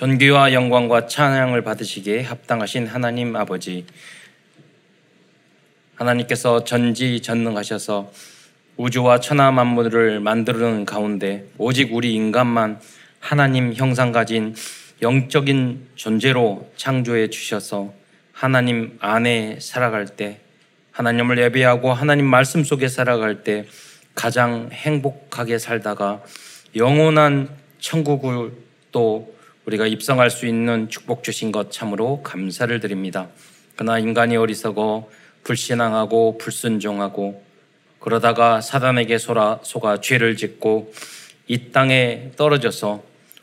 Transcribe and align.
존귀와 0.00 0.54
영광과 0.54 1.08
찬양을 1.08 1.60
받으시기에 1.60 2.22
합당하신 2.22 2.86
하나님 2.86 3.36
아버지 3.36 3.84
하나님께서 5.94 6.64
전지전능하셔서 6.64 8.10
우주와 8.78 9.20
천하 9.20 9.50
만물을 9.50 10.20
만드는 10.20 10.86
가운데 10.86 11.44
오직 11.58 11.92
우리 11.92 12.14
인간만 12.14 12.80
하나님 13.18 13.74
형상 13.74 14.10
가진 14.10 14.54
영적인 15.02 15.88
존재로 15.96 16.72
창조해 16.76 17.28
주셔서 17.28 17.92
하나님 18.32 18.96
안에 19.00 19.58
살아갈 19.60 20.06
때 20.06 20.40
하나님을 20.92 21.36
예배하고 21.36 21.92
하나님 21.92 22.24
말씀 22.24 22.64
속에 22.64 22.88
살아갈 22.88 23.44
때 23.44 23.66
가장 24.14 24.70
행복하게 24.72 25.58
살다가 25.58 26.22
영원한 26.74 27.50
천국을 27.80 28.52
또 28.92 29.38
우리가 29.70 29.86
입성할 29.86 30.30
수 30.30 30.46
있는 30.46 30.88
축복 30.88 31.22
주신 31.22 31.52
것 31.52 31.70
참으로 31.70 32.22
감사를 32.22 32.80
드립니다. 32.80 33.28
그러나 33.76 33.98
인간이 33.98 34.36
어리석어 34.36 35.08
불신앙하고 35.44 36.38
불순종하고 36.38 37.42
그러다가 38.00 38.60
사단에게 38.60 39.18
속아, 39.18 39.60
속아 39.62 40.00
죄를 40.00 40.36
짓고 40.36 40.92
이 41.46 41.70
땅에 41.70 42.30
떨어져서 42.36 43.02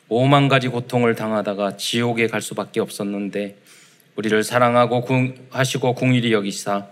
오만 0.09 0.49
가지 0.49 0.67
고통을 0.67 1.15
당하다가 1.15 1.77
지옥에 1.77 2.27
갈 2.27 2.41
수밖에 2.41 2.81
없었는데 2.81 3.57
우리를 4.15 4.43
사랑하고 4.43 5.05
하시고 5.49 5.95
궁일이 5.95 6.33
여기사 6.33 6.87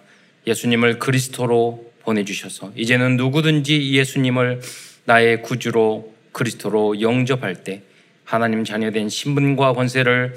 예수님을 0.48 1.00
그리스도로 1.00 1.92
보내주셔서 2.04 2.72
이제는 2.76 3.18
누구든지 3.18 3.92
예수님을 3.94 4.62
나의 5.06 5.42
구주로 5.42 6.14
그리스도로 6.32 7.02
영접할 7.02 7.64
때 7.64 7.82
하나님 8.26 8.64
자녀된 8.64 9.08
신분과 9.08 9.74
권세를 9.74 10.36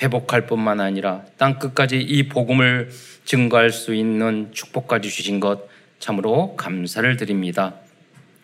회복할 0.00 0.46
뿐만 0.46 0.80
아니라 0.80 1.24
땅 1.36 1.58
끝까지 1.58 2.00
이 2.00 2.28
복음을 2.28 2.90
증거할 3.24 3.70
수 3.70 3.94
있는 3.94 4.48
축복까지 4.52 5.10
주신 5.10 5.40
것 5.40 5.68
참으로 5.98 6.56
감사를 6.56 7.16
드립니다. 7.16 7.74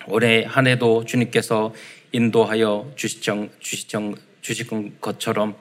올해 0.08 0.44
한 0.44 0.66
해도 0.66 1.04
주님께서 1.04 1.72
인도하여 2.12 2.92
주시정, 2.96 3.50
주시정, 3.60 4.14
주신 4.40 4.96
것처럼 5.00 5.54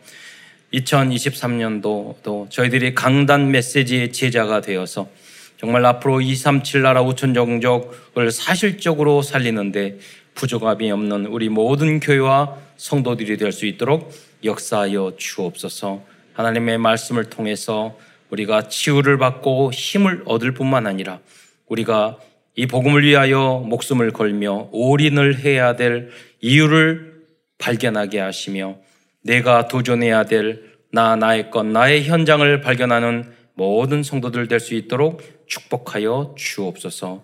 2023년도도 0.74 2.50
저희들이 2.50 2.96
강단 2.96 3.52
메시지의 3.52 4.12
제자가 4.12 4.62
되어서 4.62 5.10
정말 5.58 5.86
앞으로 5.86 6.22
237 6.22 6.82
나라 6.82 7.04
5천 7.04 7.34
정족을 7.34 8.32
사실적으로 8.32 9.22
살리는데 9.22 10.00
부족함이 10.36 10.92
없는 10.92 11.26
우리 11.28 11.50
모든 11.50 12.00
교회와 12.00 12.58
성도들이 12.78 13.38
될 13.38 13.52
수 13.52 13.66
있도록 13.66 14.12
역사하여 14.44 15.14
주옵소서. 15.18 16.04
하나님의 16.34 16.78
말씀을 16.78 17.26
통해서 17.26 17.98
우리가 18.30 18.68
치유를 18.68 19.18
받고 19.18 19.72
힘을 19.72 20.24
얻을 20.26 20.54
뿐만 20.54 20.88
아니라 20.88 21.20
우리가 21.68 22.18
이 22.56 22.68
복음을 22.68 23.04
위하여 23.04 23.64
목숨을 23.66 24.12
걸며 24.12 24.70
올인을 24.72 25.40
해야 25.40 25.76
될 25.76 26.10
이유를 26.42 27.24
발견하게 27.58 28.20
하시며 28.20 28.76
내가 29.22 29.68
도전해야 29.68 30.26
될 30.26 30.76
나, 30.92 31.16
나의 31.16 31.50
것, 31.50 31.66
나의 31.66 32.04
현장을 32.04 32.62
발견하는 32.62 33.34
모든 33.54 34.04
성도들 34.04 34.48
될 34.48 34.60
수 34.60 34.74
있도록 34.76 35.22
축복하여 35.48 36.36
주옵소서. 36.38 37.24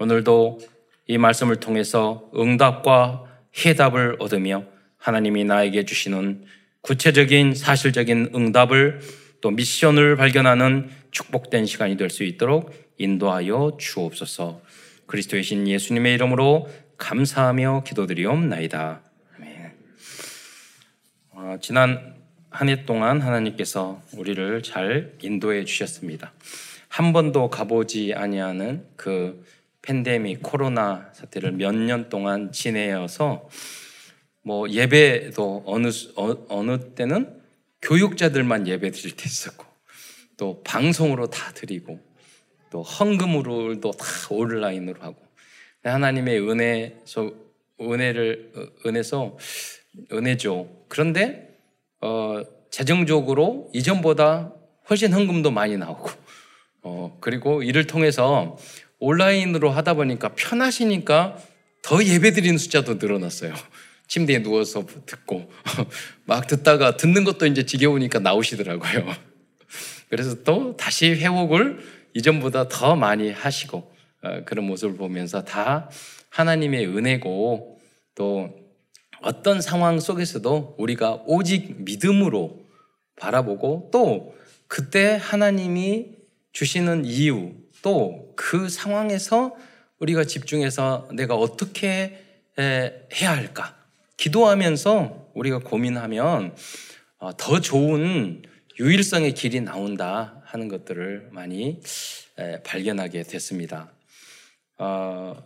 오늘도 0.00 0.60
이 1.08 1.18
말씀을 1.18 1.56
통해서 1.56 2.30
응답과 2.36 3.24
해답을 3.64 4.16
얻으며 4.20 4.64
하나님이 4.98 5.44
나에게 5.44 5.84
주시는 5.84 6.44
구체적인 6.82 7.54
사실적인 7.54 8.30
응답을 8.34 9.00
또 9.40 9.50
미션을 9.50 10.16
발견하는 10.16 10.90
축복된 11.10 11.66
시간이 11.66 11.96
될 11.96 12.10
수 12.10 12.24
있도록 12.24 12.72
인도하여 12.98 13.76
주옵소서. 13.80 14.60
그리스도의 15.06 15.42
신 15.42 15.66
예수님의 15.66 16.14
이름으로 16.14 16.68
감사하며 16.98 17.84
기도드리옵나이다. 17.86 19.00
아멘. 19.36 19.72
어, 21.30 21.56
지난 21.60 22.14
한 22.50 22.68
해 22.68 22.84
동안 22.84 23.20
하나님께서 23.20 24.02
우리를 24.16 24.62
잘 24.62 25.14
인도해 25.22 25.64
주셨습니다. 25.64 26.32
한 26.88 27.12
번도 27.12 27.50
가보지 27.50 28.14
아니하는 28.14 28.84
그 28.96 29.44
팬데믹 29.88 30.42
코로나 30.42 31.10
사태를 31.14 31.52
몇 31.52 31.74
년 31.74 32.10
동안 32.10 32.52
지내어서 32.52 33.48
뭐 34.42 34.68
예배도 34.68 35.62
어느 35.64 35.88
어, 36.16 36.46
어느 36.50 36.94
때는 36.94 37.40
교육자들만 37.80 38.68
예배 38.68 38.90
드릴 38.90 39.16
때 39.16 39.24
있었고 39.24 39.64
또 40.36 40.62
방송으로 40.62 41.28
다 41.30 41.52
드리고 41.54 41.98
또 42.70 42.82
헌금으로도 42.82 43.90
다 43.92 44.04
온라인으로 44.28 45.00
하고 45.00 45.16
하나님의 45.82 46.38
은혜서 46.38 47.32
은혜를 47.80 48.52
은혜서 48.84 49.38
은혜죠. 50.12 50.84
그런데 50.88 51.56
어, 52.02 52.42
재정적으로 52.70 53.70
이전보다 53.72 54.52
훨씬 54.90 55.14
헌금도 55.14 55.50
많이 55.50 55.78
나오고 55.78 56.10
어, 56.82 57.16
그리고 57.22 57.62
이를 57.62 57.86
통해서 57.86 58.58
온라인으로 58.98 59.70
하다 59.70 59.94
보니까 59.94 60.30
편하시니까 60.34 61.38
더 61.82 62.04
예배 62.04 62.32
드리는 62.32 62.58
숫자도 62.58 62.94
늘어났어요. 62.94 63.54
침대에 64.08 64.42
누워서 64.42 64.86
듣고 65.06 65.50
막 66.24 66.46
듣다가 66.46 66.96
듣는 66.96 67.24
것도 67.24 67.46
이제 67.46 67.64
지겨우니까 67.64 68.18
나오시더라고요. 68.20 69.14
그래서 70.08 70.42
또 70.42 70.76
다시 70.76 71.10
회복을 71.10 71.78
이전보다 72.14 72.68
더 72.68 72.96
많이 72.96 73.30
하시고 73.30 73.92
어, 74.22 74.42
그런 74.44 74.66
모습을 74.66 74.96
보면서 74.96 75.44
다 75.44 75.90
하나님의 76.30 76.86
은혜고 76.86 77.78
또 78.14 78.50
어떤 79.20 79.60
상황 79.60 80.00
속에서도 80.00 80.76
우리가 80.78 81.22
오직 81.26 81.82
믿음으로 81.82 82.64
바라보고 83.16 83.90
또 83.92 84.34
그때 84.66 85.18
하나님이 85.20 86.06
주시는 86.52 87.04
이유 87.04 87.52
또 87.82 88.28
그 88.38 88.68
상황에서 88.68 89.54
우리가 89.98 90.24
집중해서 90.24 91.08
내가 91.12 91.34
어떻게 91.34 92.24
해야 92.56 93.36
할까 93.36 93.76
기도하면서 94.16 95.32
우리가 95.34 95.58
고민하면 95.58 96.54
어, 97.18 97.36
더 97.36 97.60
좋은 97.60 98.42
유일성의 98.78 99.34
길이 99.34 99.60
나온다 99.60 100.40
하는 100.44 100.68
것들을 100.68 101.28
많이 101.32 101.80
발견하게 102.64 103.24
됐습니다. 103.24 103.92
어, 104.78 105.36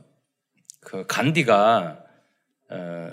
그 0.81 1.07
간디가 1.07 2.05
어, 2.69 3.11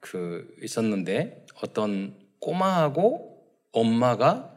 그 0.00 0.56
있었는데 0.62 1.46
어떤 1.62 2.16
꼬마하고 2.40 3.46
엄마가 3.72 4.52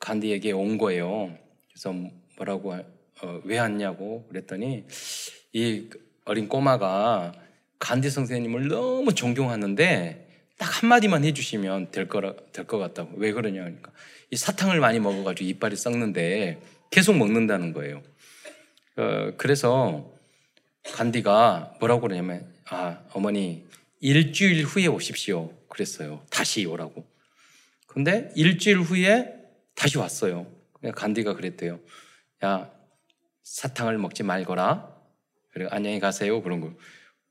간디에게 0.00 0.52
온 0.52 0.78
거예요. 0.78 1.36
그래서 1.68 1.94
뭐라고 2.36 2.74
어, 3.22 3.40
왜 3.44 3.58
왔냐고 3.58 4.26
그랬더니 4.28 4.84
이 5.52 5.88
어린 6.24 6.48
꼬마가 6.48 7.32
간디 7.78 8.10
선생님을 8.10 8.68
너무 8.68 9.14
존경하는데 9.14 10.26
딱 10.58 10.82
한마디만 10.82 11.24
해주시면 11.24 11.90
될 11.90 12.08
거라 12.08 12.34
될 12.52 12.66
것 12.66 12.78
같다고 12.78 13.12
왜 13.16 13.32
그러냐 13.32 13.62
하니까 13.64 13.92
이 14.30 14.36
사탕을 14.36 14.80
많이 14.80 14.98
먹어가지고 15.00 15.48
이빨이 15.50 15.76
썩는데 15.76 16.60
계속 16.90 17.16
먹는다는 17.16 17.72
거예요. 17.72 18.02
어, 18.96 19.32
그래서 19.36 20.12
간디가 20.84 21.76
뭐라고 21.80 22.02
그러냐면 22.02 22.50
아 22.68 23.00
어머니 23.12 23.64
일주일 24.00 24.64
후에 24.64 24.86
오십시오 24.86 25.52
그랬어요. 25.68 26.24
다시 26.30 26.64
오라고. 26.64 27.04
근데 27.86 28.30
일주일 28.36 28.80
후에 28.80 29.34
다시 29.74 29.98
왔어요. 29.98 30.46
간디가 30.94 31.34
그랬대요. 31.34 31.80
야 32.44 32.70
사탕을 33.46 33.96
먹지 33.98 34.24
말거라. 34.24 34.92
그리고 35.52 35.70
안녕히 35.72 36.00
가세요 36.00 36.42
그런 36.42 36.60
거. 36.60 36.74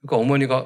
그러니까 0.02 0.24
어머니가 0.24 0.66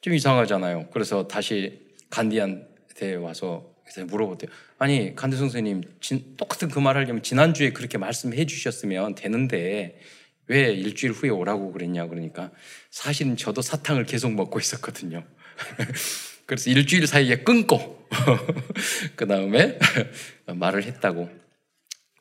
좀 0.00 0.14
이상하잖아요. 0.14 0.88
그래서 0.92 1.28
다시 1.28 1.80
간디한테 2.10 3.14
와서 3.14 3.72
물어봤대요. 4.08 4.50
아니 4.78 5.14
간디 5.14 5.36
선생님 5.36 5.82
진, 6.00 6.36
똑같은 6.36 6.68
그 6.68 6.80
말 6.80 6.96
하려면 6.96 7.22
지난주에 7.22 7.70
그렇게 7.70 7.98
말씀해 7.98 8.46
주셨으면 8.46 9.14
되는데 9.14 10.00
왜 10.48 10.72
일주일 10.72 11.12
후에 11.12 11.30
오라고 11.30 11.72
그랬냐 11.72 12.08
그러니까 12.08 12.50
사실은 12.90 13.36
저도 13.36 13.62
사탕을 13.62 14.06
계속 14.06 14.32
먹고 14.34 14.58
있었거든요. 14.58 15.24
그래서 16.46 16.68
일주일 16.68 17.06
사이에 17.06 17.44
끊고 17.44 18.08
그 19.14 19.28
다음에 19.28 19.78
말을 20.52 20.82
했다고. 20.82 21.30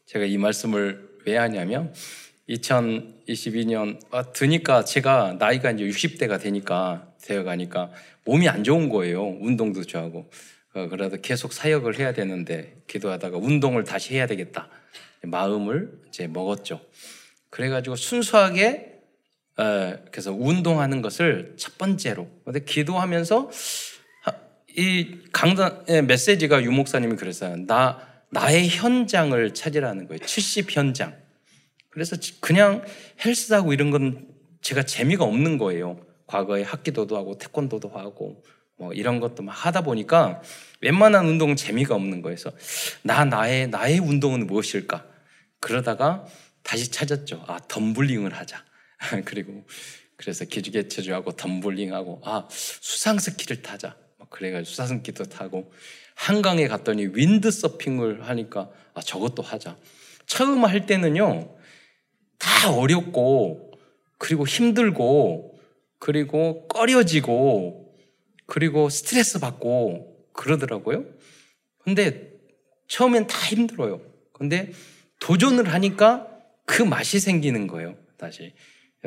제가 0.06 0.26
이 0.26 0.38
말씀을 0.38 1.10
왜 1.26 1.38
하냐면 1.38 1.94
2022년 2.50 4.00
아, 4.12 4.32
드니까 4.32 4.84
제가 4.84 5.36
나이가 5.40 5.72
이제 5.72 5.84
60대가 5.86 6.42
되니까 6.42 7.08
되어가니까 7.22 7.92
몸이 8.26 8.50
안 8.50 8.64
좋은 8.64 8.90
거예요. 8.90 9.24
운동도 9.40 9.84
좋아하고 9.84 10.30
어, 10.74 10.88
그래도 10.88 11.18
계속 11.22 11.54
사역을 11.54 12.00
해야 12.00 12.14
되는데 12.14 12.82
기도하다가 12.88 13.38
운동을 13.38 13.84
다시 13.84 14.16
해야 14.16 14.26
되겠다 14.26 14.68
마음을 15.24 15.92
이제 16.08 16.28
먹었죠. 16.28 16.82
그래가지고 17.50 17.96
순수하게 17.96 19.00
어, 19.58 19.94
그래서 20.12 20.32
운동하는 20.32 21.02
것을 21.02 21.56
첫 21.58 21.78
번째로 21.78 22.30
근데 22.46 22.64
기도하면서 22.64 23.52
이 24.78 25.18
강단의 25.34 26.04
메시지가 26.04 26.64
유 26.64 26.72
목사님이 26.72 27.16
그랬어요. 27.16 27.56
나 27.66 28.08
나의 28.30 28.70
현장을 28.70 29.54
찾으라는 29.54 30.08
거예요. 30.08 30.20
70 30.26 30.76
현장. 30.76 31.19
그래서 31.90 32.16
그냥 32.40 32.84
헬스하고 33.24 33.74
이런 33.74 33.92
건 33.92 34.28
제가 34.62 34.84
재미가 34.84 35.24
없는 35.24 35.58
거예요. 35.58 36.00
과거에 36.28 36.64
학기도도 36.64 37.18
하고 37.18 37.38
태권도도 37.38 37.90
하고 37.90 38.44
뭐 38.78 38.94
이런 38.94 39.20
것도 39.20 39.44
막 39.44 39.52
하다 39.52 39.82
보니까 39.82 40.42
웬만한 40.82 41.26
운동은 41.26 41.56
재미가 41.56 41.96
없는. 41.96 42.22
그래서 42.22 42.52
나 43.02 43.26
나의 43.26 43.68
나의 43.68 44.00
운동은 44.00 44.48
무엇일까? 44.48 45.06
그러다가 45.60 46.26
다시 46.64 46.92
찾았죠. 46.92 47.44
아 47.48 47.60
덤블링을 47.68 48.34
하자. 48.34 48.64
그리고 49.26 49.66
그래서 50.16 50.46
기주개체주하고 50.46 51.34
덤블링하고 51.34 52.22
아 52.24 52.48
수상 52.52 53.20
스키를 53.20 53.62
타자. 53.62 53.96
그래가지고 54.30 54.70
수상 54.70 54.88
스키도 54.88 55.26
타고 55.26 55.72
한강에 56.16 56.68
갔더니 56.68 57.08
윈드 57.14 57.50
서핑을 57.50 58.28
하니까 58.28 58.70
아 58.94 59.02
저것도 59.02 59.42
하자. 59.42 59.78
처음 60.26 60.64
할 60.64 60.86
때는요 60.86 61.59
다 62.40 62.72
어렵고 62.72 63.72
그리고 64.18 64.48
힘들고 64.48 65.60
그리고 66.00 66.68
꺼려지고 66.68 67.94
그리고 68.46 68.90
스트레스 68.90 69.40
받고 69.40 70.32
그러더라고요. 70.34 71.06
근데 71.80 72.32
처음엔 72.88 73.28
다 73.28 73.38
힘들어요. 73.38 74.02
근데 74.34 74.72
도전을 75.20 75.72
하니까 75.72 76.28
그 76.66 76.82
맛이 76.82 77.20
생기는 77.20 77.68
거예요. 77.68 77.96
다시 78.18 78.54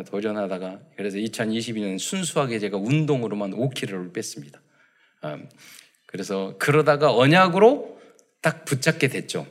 도전하다가 0.06 0.81
그래서 0.96 1.19
2022년 1.19 1.99
순수하게 1.99 2.58
제가 2.58 2.76
운동으로만 2.76 3.52
5kg를 3.52 4.12
뺐습니다. 4.12 4.61
음, 5.25 5.49
그래서 6.06 6.56
그러다가 6.58 7.14
언약으로 7.14 8.00
딱 8.40 8.64
붙잡게 8.64 9.08
됐죠. 9.08 9.46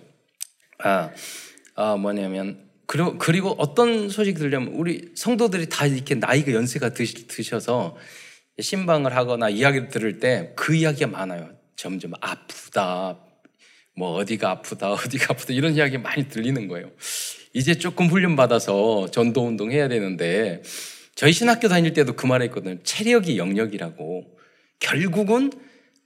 아, 0.80 1.12
아 1.76 1.96
뭐냐면 1.96 2.71
그리고, 2.92 3.18
그리고 3.18 3.56
어떤 3.58 4.10
소식 4.10 4.34
들려면 4.34 4.74
우리 4.74 5.14
성도들이 5.16 5.70
다 5.70 5.86
이렇게 5.86 6.16
나이가 6.16 6.52
연세가 6.52 6.90
드셔서 6.90 7.96
신방을 8.60 9.16
하거나 9.16 9.48
이야기를 9.48 9.88
들을 9.88 10.20
때 10.20 10.52
그 10.58 10.76
이야기가 10.76 11.08
많아요. 11.08 11.52
점점 11.78 12.12
아프다, 12.20 13.18
뭐 13.96 14.16
어디가 14.16 14.50
아프다, 14.50 14.92
어디가 15.08 15.28
아프다 15.30 15.54
이런 15.54 15.76
이야기 15.76 15.98
많이 15.98 16.28
들리는 16.28 16.68
거예요. 16.68 16.92
이제 17.54 17.76
조금 17.76 18.08
훈련 18.08 18.36
받아서 18.36 19.10
전도 19.10 19.48
운동 19.48 19.72
해야 19.72 19.88
되는데 19.88 20.62
저희 21.16 21.32
신학교 21.32 21.70
다닐 21.70 21.94
때도 21.94 22.18
그 22.18 22.26
말했거든요. 22.26 22.84
체력이 22.84 23.38
영역이라고. 23.38 24.26
결국은 24.80 25.54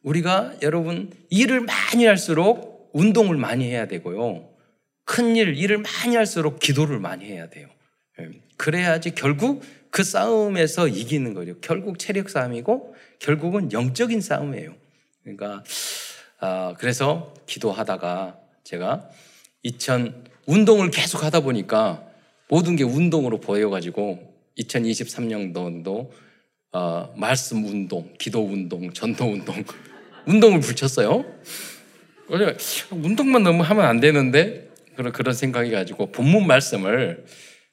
우리가 0.04 0.54
여러분 0.62 1.12
일을 1.32 1.62
많이 1.62 2.06
할수록 2.06 2.92
운동을 2.94 3.38
많이 3.38 3.68
해야 3.72 3.88
되고요. 3.88 4.55
큰 5.06 5.36
일, 5.36 5.56
일을 5.56 5.78
많이 5.78 6.16
할수록 6.16 6.60
기도를 6.60 7.00
많이 7.00 7.25
해야 7.25 7.50
돼요. 7.50 7.69
예. 8.19 8.30
그래야지 8.57 9.12
결국 9.12 9.63
그 9.92 10.04
싸움에서 10.04 10.88
이기는 10.88 11.34
거죠. 11.34 11.57
결국 11.62 12.00
체력 12.00 12.30
싸움이고 12.30 12.96
결국은 13.19 13.72
영적인 13.72 14.19
싸움이에요. 14.19 14.75
그러니까 15.24 15.63
아, 16.40 16.74
그래서 16.78 17.34
기도하다가 17.46 18.38
제가 18.63 19.10
2000 19.63 20.25
운동을 20.48 20.92
계속 20.92 21.24
하다 21.24 21.42
보니까 21.42 22.04
모든 22.50 22.75
게 22.75 22.84
운동으로 22.84 23.40
보여가지고 23.40 24.34
2023년도도 24.60 26.10
어, 26.72 27.13
말씀 27.16 27.63
운동, 27.63 28.13
기도 28.19 28.46
운동, 28.46 28.92
전도 28.92 29.25
운동, 29.25 29.63
운동을 30.28 30.60
붙였어요. 30.60 31.25
운동만 32.92 33.44
너무 33.44 33.63
하면 33.63 33.86
안 33.86 34.00
되는데 34.00 34.65
그런 34.96 35.12
그런 35.12 35.34
생각이 35.34 35.72
가지고 35.72 36.12
본문 36.12 36.48
말씀을 36.48 37.26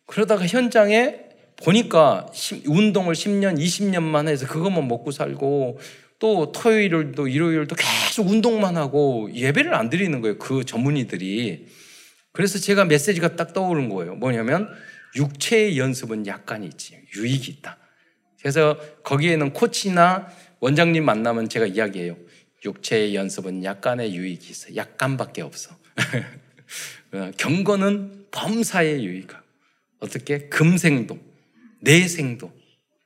그러다가 0.06 0.46
현장에 0.46 1.20
보니까 1.62 2.26
운동을 2.66 3.14
10년, 3.14 3.58
20년만 3.58 4.28
해서 4.28 4.46
그것만 4.46 4.88
먹고 4.88 5.10
살고 5.10 5.78
또 6.18 6.52
토요일도 6.52 7.28
일요일도 7.28 7.74
계속 7.76 8.28
운동만 8.28 8.76
하고 8.76 9.28
예배를 9.32 9.74
안 9.74 9.90
드리는 9.90 10.20
거예요. 10.20 10.38
그 10.38 10.64
전문의들이. 10.64 11.66
그래서 12.32 12.58
제가 12.58 12.84
메시지가 12.84 13.36
딱 13.36 13.52
떠오른 13.52 13.88
거예요. 13.88 14.14
뭐냐면 14.14 14.68
육체의 15.16 15.78
연습은 15.78 16.26
약간이 16.26 16.66
있지. 16.66 16.98
유익이 17.16 17.50
있다. 17.50 17.78
그래서 18.40 18.78
거기에는 19.02 19.52
코치나 19.52 20.28
원장님 20.60 21.04
만나면 21.04 21.48
제가 21.48 21.66
이야기해요. 21.66 22.16
육체의 22.64 23.14
연습은 23.14 23.64
약간의 23.64 24.14
유익이 24.14 24.50
있어. 24.50 24.76
약간밖에 24.76 25.42
없어. 25.42 25.76
경건은 27.36 28.26
범사의 28.30 29.04
유익하 29.04 29.42
어떻게? 30.00 30.48
금생도, 30.48 31.18
내생도 31.80 32.52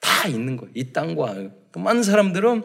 다 0.00 0.28
있는 0.28 0.56
거예요. 0.56 0.72
이 0.74 0.92
땅과 0.92 1.50
많은 1.74 2.02
사람들은 2.02 2.64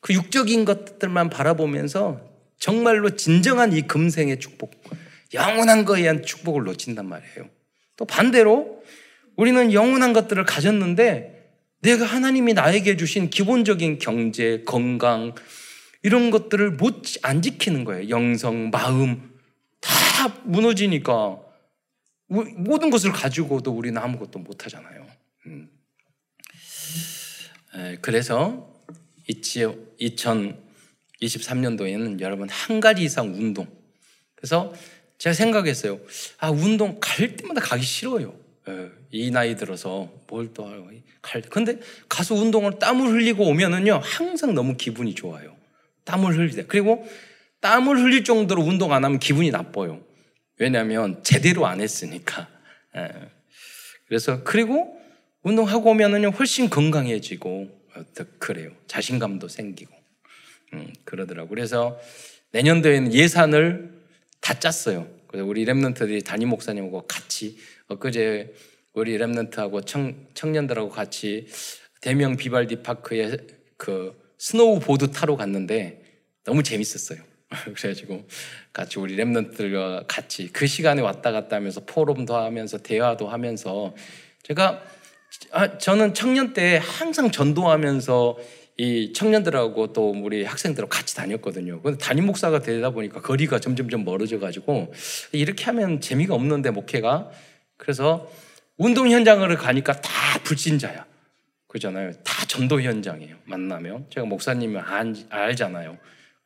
그 0.00 0.14
육적인 0.14 0.64
것들만 0.64 1.30
바라보면서 1.30 2.20
정말로 2.58 3.16
진정한 3.16 3.72
이 3.72 3.82
금생의 3.82 4.40
축복, 4.40 4.72
영원한 5.32 5.84
거에 5.84 6.02
대한 6.02 6.22
축복을 6.22 6.64
놓친단 6.64 7.08
말이에요. 7.08 7.48
또 7.96 8.04
반대로 8.04 8.82
우리는 9.36 9.72
영원한 9.72 10.12
것들을 10.12 10.44
가졌는데 10.44 11.54
내가 11.82 12.04
하나님이 12.04 12.52
나에게 12.52 12.96
주신 12.96 13.30
기본적인 13.30 13.98
경제, 13.98 14.62
건강, 14.66 15.34
이런 16.02 16.30
것들을 16.30 16.72
못, 16.72 17.02
안 17.22 17.40
지키는 17.40 17.84
거예요. 17.84 18.08
영성, 18.10 18.70
마음, 18.70 19.29
다 19.80 20.28
무너지니까 20.44 21.38
모든 22.28 22.90
것을 22.90 23.12
가지고도 23.12 23.72
우리는 23.72 24.00
아무것도 24.00 24.38
못 24.38 24.64
하잖아요. 24.64 25.06
음. 25.46 25.70
그래서 28.00 28.70
2023년도에는 31.20 32.20
여러분 32.20 32.48
한 32.48 32.80
가지 32.80 33.02
이상 33.04 33.34
운동. 33.34 33.66
그래서 34.34 34.72
제가 35.18 35.34
생각했어요. 35.34 36.00
아, 36.38 36.50
운동 36.50 36.98
갈 37.00 37.36
때마다 37.36 37.60
가기 37.60 37.82
싫어요. 37.84 38.34
예, 38.68 38.90
이 39.10 39.30
나이 39.30 39.56
들어서 39.56 40.10
뭘 40.26 40.52
또 40.54 40.66
하고 40.66 40.90
갈. 41.22 41.42
근데 41.42 41.78
가서 42.08 42.34
운동을 42.34 42.78
땀을 42.78 43.08
흘리고 43.08 43.46
오면은요, 43.46 44.00
항상 44.02 44.54
너무 44.54 44.76
기분이 44.76 45.14
좋아요. 45.14 45.56
땀을 46.04 46.50
때. 46.52 46.64
그리고 46.66 47.06
땀을 47.60 47.98
흘릴 47.98 48.24
정도로 48.24 48.62
운동 48.62 48.92
안 48.92 49.04
하면 49.04 49.18
기분이 49.18 49.50
나빠요. 49.50 50.02
왜냐하면 50.58 51.22
제대로 51.22 51.66
안 51.66 51.80
했으니까. 51.80 52.48
예. 52.96 53.08
그래서 54.06 54.42
그리고 54.42 54.98
운동하고 55.42 55.90
오면은요, 55.90 56.30
훨씬 56.30 56.68
건강해지고, 56.68 57.80
그래요. 58.38 58.70
자신감도 58.86 59.48
생기고. 59.48 59.94
음, 60.74 60.92
그러더라고요. 61.04 61.48
그래서 61.48 61.98
내년도에는 62.52 63.12
예산을 63.14 64.00
다 64.40 64.58
짰어요. 64.58 65.08
그래서 65.26 65.46
우리 65.46 65.64
Remnant들이 65.64 66.24
담임 66.24 66.48
목사님하고 66.48 67.06
같이 67.06 67.58
엊그제 67.88 68.54
우리 68.94 69.16
Remnant하고 69.18 69.86
청, 69.86 70.26
청년들하고 70.34 70.90
같이 70.90 71.46
대명 72.00 72.36
비발디 72.36 72.82
파크에 72.82 73.36
그 73.76 74.18
스노우보드 74.38 75.12
타러 75.12 75.36
갔는데 75.36 76.02
너무 76.44 76.62
재밌었어요. 76.62 77.29
그래가지고 77.74 78.26
같이 78.72 78.98
우리 78.98 79.16
Remnant들과 79.16 80.04
같이 80.06 80.52
그 80.52 80.66
시간에 80.66 81.02
왔다 81.02 81.32
갔다 81.32 81.56
하면서 81.56 81.80
포럼도 81.84 82.36
하면서 82.36 82.78
대화도 82.78 83.28
하면서 83.28 83.94
제가 84.42 84.82
아, 85.52 85.78
저는 85.78 86.14
청년 86.14 86.52
때 86.52 86.80
항상 86.82 87.30
전도하면서 87.30 88.38
이 88.76 89.12
청년들하고 89.12 89.92
또 89.92 90.10
우리 90.10 90.44
학생들하고 90.44 90.88
같이 90.88 91.14
다녔거든요. 91.14 91.82
근데 91.82 91.98
담임 91.98 92.26
목사가 92.26 92.60
되다 92.60 92.90
보니까 92.90 93.20
거리가 93.20 93.58
점점점 93.58 94.04
멀어져 94.04 94.38
가지고 94.38 94.92
이렇게 95.32 95.64
하면 95.66 96.00
재미가 96.00 96.34
없는데 96.34 96.70
목회가 96.70 97.30
그래서 97.76 98.30
운동 98.78 99.10
현장을 99.10 99.54
가니까 99.56 100.00
다 100.00 100.10
불신자야. 100.44 101.04
그잖아요. 101.66 102.12
다 102.24 102.46
전도 102.46 102.80
현장이에요. 102.80 103.36
만나면 103.44 104.06
제가 104.10 104.26
목사님이 104.26 104.78
알잖아요. 105.28 105.98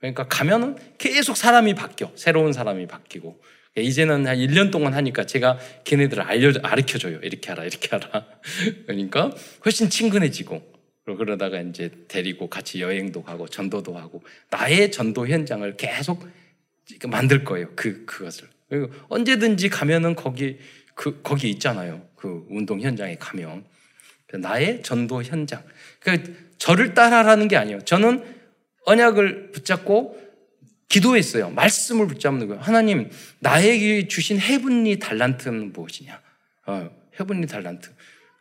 그러니까 0.05 0.29
가면은 0.29 0.77
계속 0.99 1.35
사람이 1.35 1.75
바뀌어. 1.75 2.13
새로운 2.15 2.53
사람이 2.53 2.87
바뀌고. 2.87 3.41
이제는 3.79 4.27
한 4.27 4.37
1년 4.37 4.71
동안 4.71 4.93
하니까 4.93 5.25
제가 5.25 5.59
걔네들을 5.85 6.23
알려, 6.23 6.53
가르쳐줘요. 6.53 7.21
이렇게 7.23 7.49
하라, 7.49 7.65
이렇게 7.65 7.89
하라. 7.89 8.27
그러니까 8.87 9.33
훨씬 9.65 9.89
친근해지고. 9.89 10.75
그러다가 11.05 11.61
이제 11.61 11.91
데리고 12.09 12.49
같이 12.49 12.81
여행도 12.81 13.23
가고 13.23 13.47
전도도 13.47 13.97
하고 13.97 14.23
나의 14.51 14.91
전도 14.91 15.29
현장을 15.29 15.77
계속 15.77 16.27
만들 17.09 17.45
거예요. 17.45 17.71
그 17.75 18.05
그것을. 18.07 18.49
그리고 18.69 18.91
언제든지 19.09 19.69
가면은 19.69 20.15
거기 20.15 20.59
그 20.95 21.21
거기 21.23 21.51
있잖아요. 21.51 22.07
그 22.15 22.47
운동 22.49 22.81
현장에 22.81 23.17
가면 23.17 23.65
그 24.27 24.37
나의 24.37 24.83
전도 24.83 25.23
현장. 25.23 25.63
그러니까 26.01 26.33
저를 26.57 26.95
따라라는 26.95 27.49
게 27.49 27.57
아니에요. 27.57 27.81
저는 27.81 28.34
언약을 28.87 29.53
붙잡고 29.53 30.21
기도했어요. 30.89 31.51
말씀을 31.51 32.07
붙잡는 32.07 32.47
거예요. 32.49 32.63
하나님, 32.63 33.11
나에게 33.41 34.09
주신 34.09 34.39
해븐리 34.39 34.99
달란트는 34.99 35.73
무엇이냐? 35.73 36.21
어, 36.67 36.91
해븐리 37.19 37.47
달란트. 37.47 37.91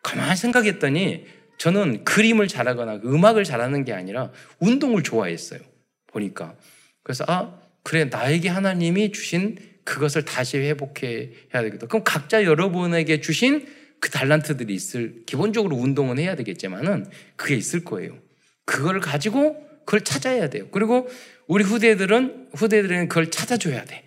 가만히 0.04 0.36
생각했더니 0.36 1.26
저는 1.58 2.04
그림을 2.04 2.48
잘하거나 2.48 3.02
음악을 3.06 3.44
잘하는 3.44 3.86
게 3.86 3.94
아니라 3.94 4.32
운동을 4.60 5.02
좋아했어요. 5.04 5.62
보니까. 6.08 6.56
그래서 7.04 7.24
아, 7.28 7.60
그래 7.84 8.06
나에게 8.06 8.50
하나님이 8.50 9.12
주신 9.12 9.58
그것을 9.84 10.26
다시 10.26 10.58
회복해 10.58 11.32
야 11.56 11.62
되겠다. 11.62 11.88
그럼 11.88 12.04
각자 12.04 12.44
여러분에게 12.44 13.22
주신 13.22 13.68
그 14.00 14.10
달란트들이 14.10 14.74
있을 14.74 15.24
기본적으로 15.26 15.76
운동은 15.76 16.20
해야 16.20 16.36
되겠지만은 16.36 17.06
그게 17.36 17.56
있을 17.56 17.84
거예요. 17.84 18.18
그걸 18.66 19.00
가지고 19.00 19.66
그걸 19.86 20.02
찾아야 20.02 20.50
돼요. 20.50 20.68
그리고 20.72 21.08
우리 21.48 21.64
후대들은 21.64 22.50
후대들은 22.54 23.10
그걸 23.10 23.32
찾아줘야 23.32 23.84
돼. 23.86 24.04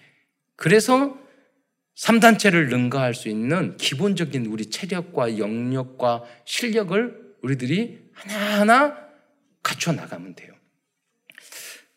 그래서 0.56 1.18
3단체를 1.96 2.68
능가할 2.68 3.14
수 3.14 3.28
있는 3.28 3.76
기본적인 3.76 4.46
우리 4.46 4.70
체력과 4.70 5.38
영역과 5.38 6.24
실력을 6.44 7.36
우리들이 7.42 8.10
하나하나 8.12 8.96
갖춰 9.62 9.92
나가면 9.92 10.34
돼요. 10.34 10.52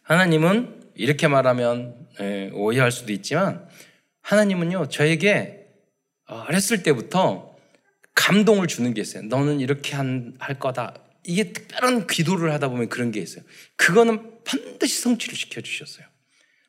하나님은 0.03 0.91
이렇게 0.95 1.27
말하면 1.27 2.07
예, 2.19 2.49
오해할 2.53 2.91
수도 2.91 3.13
있지만 3.13 3.67
하나님은요 4.21 4.89
저에게 4.89 5.67
어, 6.27 6.45
어렸을 6.47 6.83
때부터 6.83 7.55
감동을 8.15 8.67
주는 8.67 8.93
게 8.93 9.01
있어요. 9.01 9.23
너는 9.23 9.59
이렇게 9.59 9.95
한, 9.95 10.35
할 10.39 10.59
거다. 10.59 10.93
이게 11.23 11.51
특별한 11.51 12.07
기도를 12.07 12.51
하다 12.53 12.69
보면 12.69 12.89
그런 12.89 13.11
게 13.11 13.19
있어요. 13.19 13.43
그거는 13.75 14.43
반드시 14.43 15.01
성취를 15.01 15.35
시켜 15.35 15.61
주셨어요. 15.61 16.05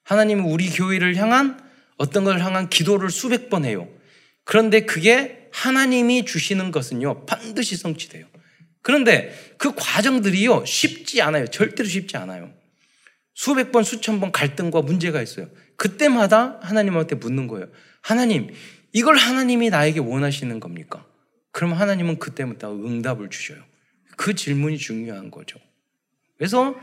하나님은 0.05 0.45
우리 0.45 0.71
교회를 0.71 1.17
향한 1.17 1.61
어떤 1.97 2.25
걸 2.25 2.41
향한 2.41 2.69
기도를 2.69 3.11
수백 3.11 3.51
번 3.51 3.65
해요. 3.65 3.89
그런데 4.45 4.81
그게 4.81 5.49
하나님이 5.53 6.25
주시는 6.25 6.71
것은요, 6.73 7.27
반드시 7.27 7.77
성취돼요. 7.77 8.27
그런데 8.83 9.55
그 9.59 9.75
과정들이요, 9.77 10.65
쉽지 10.65 11.21
않아요. 11.23 11.47
절대로 11.47 11.89
쉽지 11.89 12.17
않아요. 12.17 12.53
수백 13.35 13.73
번, 13.73 13.85
수천 13.85 14.21
번 14.21 14.33
갈등과 14.33 14.83
문제가 14.83 15.23
있어요. 15.23 15.49
그때마다 15.77 16.59
하나님한테 16.63 17.17
묻는 17.17 17.47
거예요. 17.47 17.69
하나님, 18.03 18.53
이걸 18.93 19.17
하나님이 19.17 19.71
나에게 19.71 20.01
원하시는 20.01 20.59
겁니까? 20.61 21.07
그럼 21.53 21.73
하나님은 21.73 22.19
그때부터 22.19 22.73
응답을 22.73 23.31
주셔요. 23.31 23.63
그 24.21 24.35
질문이 24.35 24.77
중요한 24.77 25.31
거죠. 25.31 25.59
그래서 26.37 26.79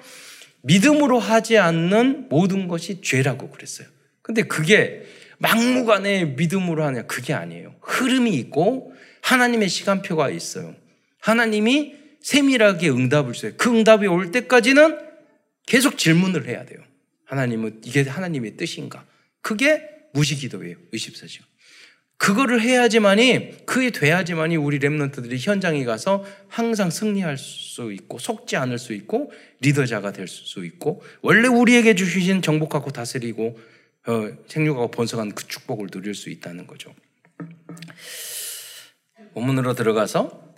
믿음으로 0.61 1.19
하지 1.19 1.59
않는 1.59 2.29
모든 2.29 2.67
것이 2.67 3.01
죄라고 3.01 3.51
그랬어요. 3.51 3.87
근데 4.23 4.41
그게 4.41 5.05
막무가내 5.37 6.25
믿음으로 6.35 6.83
하냐? 6.83 7.03
그게 7.03 7.35
아니에요. 7.35 7.75
흐름이 7.81 8.33
있고 8.37 8.91
하나님의 9.21 9.69
시간표가 9.69 10.31
있어요. 10.31 10.75
하나님이 11.19 11.93
세밀하게 12.21 12.89
응답을 12.89 13.33
줘요. 13.33 13.51
그 13.55 13.69
응답이 13.69 14.07
올 14.07 14.31
때까지는 14.31 14.97
계속 15.67 15.99
질문을 15.99 16.47
해야 16.47 16.65
돼요. 16.65 16.79
하나님은 17.25 17.81
이게 17.85 18.01
하나님의 18.01 18.57
뜻인가? 18.57 19.05
그게 19.41 19.87
무시기도예요. 20.13 20.77
의십사시간. 20.91 21.45
그거를 22.17 22.61
해야지만이 22.61 23.65
그게 23.65 23.91
돼야지만이 23.91 24.57
우리 24.57 24.79
렘넌트들이 24.79 25.37
현장에 25.39 25.85
가서 25.85 26.25
항상 26.47 26.89
승리할 26.89 27.37
수 27.37 27.91
있고 27.93 28.17
속지 28.17 28.55
않을 28.57 28.79
수 28.79 28.93
있고 28.93 29.31
리더자가 29.61 30.11
될 30.11 30.27
수 30.27 30.65
있고 30.65 31.03
원래 31.21 31.47
우리에게 31.47 31.95
주신 31.95 32.41
정복하고 32.41 32.91
다스리고 32.91 33.59
어, 34.07 34.29
생육하고 34.47 34.89
번성한 34.89 35.33
그 35.35 35.47
축복을 35.47 35.89
누릴 35.89 36.15
수 36.15 36.29
있다는 36.29 36.65
거죠. 36.65 36.93
본문으로 39.33 39.73
들어가서 39.75 40.55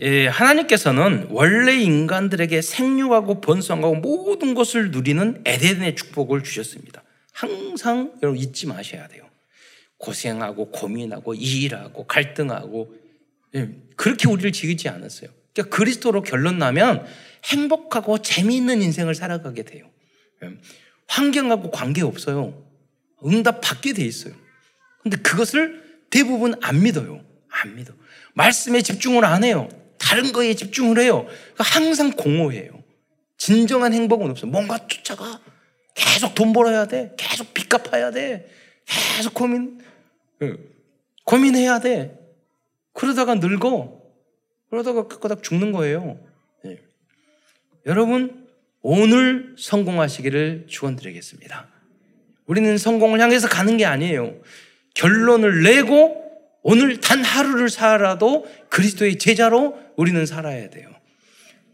예, 0.00 0.26
하나님께서는 0.26 1.26
원래 1.30 1.74
인간들에게 1.74 2.62
생육하고 2.62 3.40
번성하고 3.40 3.96
모든 3.96 4.54
것을 4.54 4.90
누리는 4.90 5.42
에덴의 5.44 5.96
축복을 5.96 6.42
주셨습니다. 6.44 7.02
항상 7.32 8.12
여러분 8.22 8.40
잊지 8.40 8.66
마셔야 8.68 9.08
돼요. 9.08 9.31
고생하고 10.02 10.70
고민하고 10.70 11.34
일하고 11.34 12.06
갈등하고 12.06 12.94
예, 13.54 13.70
그렇게 13.96 14.28
우리를 14.28 14.50
지키지 14.52 14.88
않았어요. 14.88 15.30
그러니까 15.54 15.76
그리스도로 15.76 16.22
결론 16.22 16.58
나면 16.58 17.06
행복하고 17.44 18.18
재미있는 18.18 18.82
인생을 18.82 19.14
살아가게 19.14 19.62
돼요. 19.62 19.88
예, 20.42 20.48
환경하고 21.06 21.70
관계 21.70 22.02
없어요. 22.02 22.66
응답 23.24 23.60
받게 23.60 23.92
돼 23.92 24.04
있어요. 24.04 24.34
근데 25.02 25.16
그것을 25.18 25.82
대부분 26.10 26.54
안 26.62 26.82
믿어요. 26.82 27.24
안 27.48 27.76
믿어. 27.76 27.94
말씀에 28.34 28.82
집중을 28.82 29.24
안 29.24 29.44
해요. 29.44 29.68
다른 29.98 30.32
거에 30.32 30.54
집중을 30.54 30.98
해요. 30.98 31.26
그러니까 31.26 31.64
항상 31.64 32.10
공허해요. 32.10 32.82
진정한 33.36 33.92
행복은 33.92 34.30
없어요. 34.30 34.50
뭔가 34.50 34.86
쫓아가. 34.88 35.40
계속 35.94 36.34
돈 36.34 36.52
벌어야 36.52 36.86
돼. 36.86 37.12
계속 37.16 37.52
빚 37.54 37.68
갚아야 37.68 38.10
돼. 38.10 38.48
계속 38.86 39.34
고민, 39.34 39.78
예, 39.80 39.91
고민해야 41.24 41.80
돼. 41.80 42.18
그러다가 42.92 43.34
늙어. 43.34 44.00
그러다가 44.70 45.06
끄끄닥 45.06 45.42
죽는 45.42 45.72
거예요. 45.72 46.18
네. 46.64 46.78
여러분, 47.86 48.46
오늘 48.80 49.54
성공하시기를 49.58 50.66
축원드리겠습니다. 50.68 51.68
우리는 52.46 52.76
성공을 52.76 53.20
향해서 53.20 53.48
가는 53.48 53.76
게 53.76 53.84
아니에요. 53.84 54.40
결론을 54.94 55.62
내고 55.62 56.22
오늘 56.62 57.00
단 57.00 57.24
하루를 57.24 57.70
살아도 57.70 58.46
그리스도의 58.68 59.18
제자로 59.18 59.78
우리는 59.96 60.24
살아야 60.26 60.68
돼요. 60.70 60.88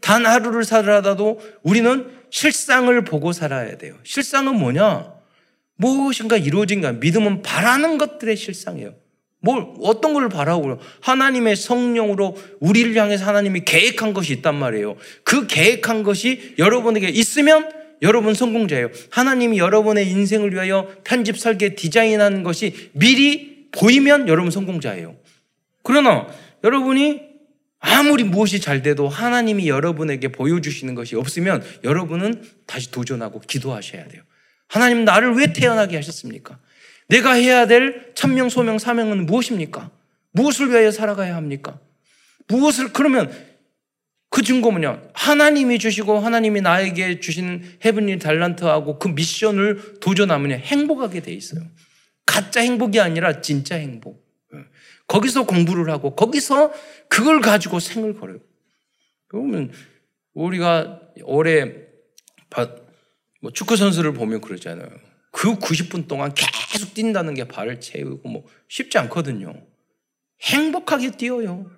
단 0.01 0.25
하루를 0.25 0.63
살아도 0.63 1.39
우리는 1.63 2.09
실상을 2.29 3.03
보고 3.03 3.31
살아야 3.31 3.77
돼요. 3.77 3.95
실상은 4.03 4.55
뭐냐? 4.55 5.18
무엇인가 5.79 6.35
이루어진가? 6.35 6.93
믿음은 6.93 7.41
바라는 7.41 7.97
것들의 7.97 8.35
실상이에요. 8.35 8.93
뭘, 9.39 9.65
어떤 9.81 10.13
걸 10.13 10.27
바라고요? 10.27 10.77
하나님의 10.99 11.55
성령으로 11.55 12.35
우리를 12.59 12.93
향해서 12.95 13.25
하나님이 13.25 13.61
계획한 13.63 14.13
것이 14.13 14.33
있단 14.33 14.55
말이에요. 14.55 14.97
그 15.23 15.47
계획한 15.47 16.03
것이 16.03 16.55
여러분에게 16.57 17.07
있으면 17.07 17.71
여러분 18.01 18.33
성공자예요. 18.33 18.89
하나님이 19.09 19.57
여러분의 19.57 20.09
인생을 20.09 20.53
위하여 20.53 20.89
편집, 21.05 21.37
설계, 21.37 21.75
디자인한 21.75 22.43
것이 22.43 22.89
미리 22.91 23.67
보이면 23.71 24.27
여러분 24.27 24.51
성공자예요. 24.51 25.15
그러나 25.83 26.27
여러분이 26.65 27.21
아무리 27.79 28.25
무엇이 28.25 28.59
잘 28.59 28.81
돼도 28.81 29.07
하나님이 29.07 29.69
여러분에게 29.69 30.27
보여주시는 30.27 30.95
것이 30.95 31.15
없으면 31.15 31.63
여러분은 31.85 32.43
다시 32.65 32.91
도전하고 32.91 33.39
기도하셔야 33.39 34.05
돼요. 34.09 34.21
하나님 34.69 35.03
나를 35.03 35.33
왜 35.33 35.51
태어나게 35.51 35.97
하셨습니까? 35.97 36.59
내가 37.09 37.33
해야 37.33 37.67
될 37.67 38.11
천명, 38.15 38.49
소명, 38.49 38.77
사명은 38.77 39.25
무엇입니까? 39.25 39.91
무엇을 40.31 40.69
위하여 40.69 40.91
살아가야 40.91 41.35
합니까? 41.35 41.79
무엇을, 42.47 42.93
그러면 42.93 43.33
그 44.29 44.43
증거는요. 44.43 45.09
하나님이 45.13 45.79
주시고 45.79 46.19
하나님이 46.19 46.61
나에게 46.61 47.19
주시는 47.19 47.79
헤븐리 47.83 48.19
달란트하고 48.19 48.99
그 48.99 49.07
미션을 49.07 49.99
도전하면 49.99 50.51
행복하게 50.51 51.21
돼 51.21 51.33
있어요. 51.33 51.61
가짜 52.27 52.61
행복이 52.61 52.99
아니라 52.99 53.41
진짜 53.41 53.75
행복. 53.75 54.23
예. 54.53 54.59
거기서 55.07 55.47
공부를 55.47 55.89
하고 55.89 56.15
거기서 56.15 56.71
그걸 57.07 57.41
가지고 57.41 57.79
생을 57.79 58.13
걸어요. 58.13 58.37
그러면 59.27 59.71
우리가 60.35 61.01
올해 61.23 61.73
뭐 63.41 63.51
축구 63.51 63.75
선수를 63.75 64.13
보면 64.13 64.41
그러잖아요. 64.41 64.89
그 65.31 65.55
90분 65.55 66.07
동안 66.07 66.33
계속 66.33 66.93
뛴다는 66.93 67.33
게 67.33 67.47
발을 67.47 67.79
채우고 67.79 68.27
뭐 68.27 68.45
쉽지 68.67 68.97
않거든요. 68.97 69.53
행복하게 70.41 71.11
뛰어요. 71.11 71.69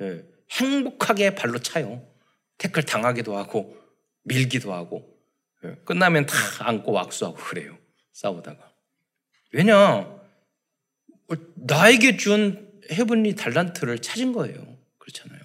예. 0.00 0.24
행복하게 0.50 1.34
발로 1.34 1.58
차요. 1.58 2.04
태클 2.58 2.84
당하기도 2.84 3.36
하고 3.36 3.76
밀기도 4.24 4.72
하고 4.72 5.16
예, 5.64 5.76
끝나면 5.84 6.26
다 6.26 6.36
안고 6.60 6.92
왁수하고 6.92 7.36
그래요. 7.36 7.76
싸우다가. 8.12 8.72
왜냐? 9.52 10.18
나에게 11.56 12.16
준 12.16 12.80
헤븐리 12.90 13.34
달란트를 13.34 13.98
찾은 14.00 14.32
거예요. 14.32 14.78
그렇잖아요. 14.98 15.37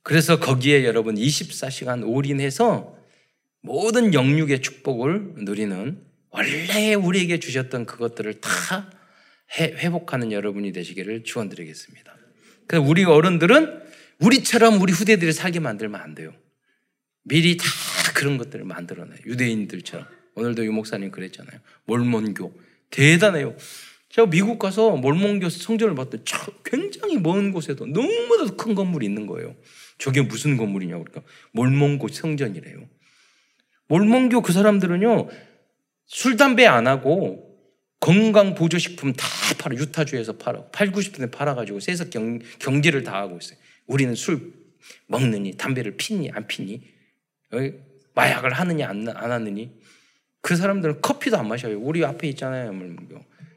음. 0.00 0.02
그래서 0.02 0.40
거기에 0.40 0.84
여러분 0.84 1.14
24시간 1.14 2.02
올인해서 2.06 2.96
모든 3.62 4.14
영육의 4.14 4.62
축복을 4.62 5.34
누리는 5.44 6.02
원래 6.30 6.94
우리에게 6.94 7.38
주셨던 7.40 7.86
그것들을 7.86 8.40
다 8.40 8.90
회복하는 9.58 10.32
여러분이 10.32 10.72
되시기를 10.72 11.24
축원드리겠습니다. 11.24 12.16
그래서 12.66 12.86
우리 12.86 13.04
어른들은 13.04 13.82
우리처럼 14.20 14.80
우리 14.80 14.92
후대들이 14.92 15.32
살게 15.32 15.60
만들면 15.60 16.00
안 16.00 16.14
돼요. 16.14 16.32
미리 17.24 17.56
다 17.56 17.64
그런 18.14 18.38
것들을 18.38 18.64
만들어놔요. 18.64 19.18
유대인들처럼. 19.26 20.06
오늘도 20.36 20.64
유 20.64 20.72
목사님 20.72 21.10
그랬잖아요. 21.10 21.60
몰몬교. 21.86 22.52
대단해요. 22.90 23.56
제가 24.10 24.28
미국 24.30 24.58
가서 24.58 24.96
몰몬교 24.96 25.48
성전을 25.48 25.94
봤더니 25.94 26.24
굉장히 26.64 27.18
먼 27.18 27.52
곳에도 27.52 27.86
너무나도 27.86 28.56
큰 28.56 28.74
건물이 28.74 29.06
있는 29.06 29.26
거예요. 29.26 29.56
저게 30.00 30.22
무슨 30.22 30.56
건물이냐고 30.56 31.04
그러니까 31.04 31.30
몰몬교 31.52 32.08
성전이래요. 32.08 32.88
몰몬교 33.86 34.40
그 34.40 34.52
사람들은요. 34.52 35.28
술, 36.06 36.36
담배 36.36 36.66
안 36.66 36.86
하고 36.86 37.46
건강 38.00 38.54
보조식품 38.54 39.12
다 39.12 39.26
팔아. 39.58 39.76
유타주에서 39.76 40.38
팔아. 40.38 40.70
8, 40.72 40.90
90% 40.90 41.30
팔아가지고 41.30 41.80
세서 41.80 42.08
경, 42.08 42.38
경제를 42.58 43.04
다 43.04 43.20
하고 43.20 43.36
있어요. 43.36 43.58
우리는 43.86 44.14
술 44.14 44.54
먹느니, 45.06 45.56
담배를 45.56 45.96
피니, 45.96 46.30
안 46.32 46.46
피니, 46.46 46.82
마약을 48.14 48.52
하느니, 48.54 48.82
안, 48.82 49.06
안 49.08 49.30
하느니. 49.30 49.78
그 50.40 50.56
사람들은 50.56 51.02
커피도 51.02 51.36
안 51.36 51.46
마셔요. 51.46 51.78
우리 51.78 52.02
앞에 52.04 52.26
있잖아요. 52.28 52.72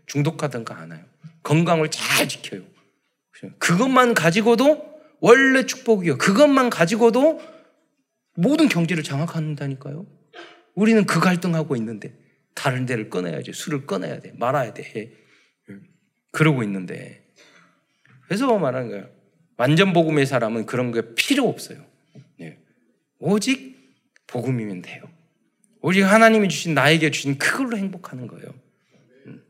중독하던 0.07 0.65
거 0.65 0.73
안아요. 0.73 1.05
건강을 1.43 1.89
잘 1.89 2.27
지켜요. 2.27 2.62
그것만 3.59 4.13
가지고도 4.13 4.92
원래 5.24 5.65
축복이요. 5.65 6.18
그것만 6.18 6.70
가지고도 6.70 7.42
모든 8.36 8.68
경제를 8.68 9.03
장악한다니까요. 9.03 10.06
우리는 10.75 11.06
그 11.06 11.22
갈등하고 11.22 11.77
있는데 11.77 12.13
다른 12.53 12.86
데를 12.86 13.10
꺼내야지. 13.10 13.53
술을 13.53 13.86
꺼내야 13.86 14.20
돼. 14.20 14.34
말아야 14.34 14.74
돼. 14.74 15.13
그러고 16.32 16.62
있는데. 16.63 17.25
그래서 18.25 18.60
말하는 18.60 18.89
거예요. 18.89 19.10
완전 19.56 19.94
복음의 19.94 20.25
사람은 20.25 20.65
그런 20.65 20.92
게 20.92 21.15
필요 21.15 21.48
없어요. 21.48 21.86
예. 22.42 22.60
오직 23.20 23.96
복음이면 24.27 24.82
돼요. 24.82 25.03
오직 25.80 26.01
하나님이 26.01 26.50
주신 26.50 26.74
나에게 26.74 27.12
주신 27.12 27.38
그걸로 27.38 27.77
행복하는 27.77 28.27
거예요. 28.27 28.53
음. 29.27 29.44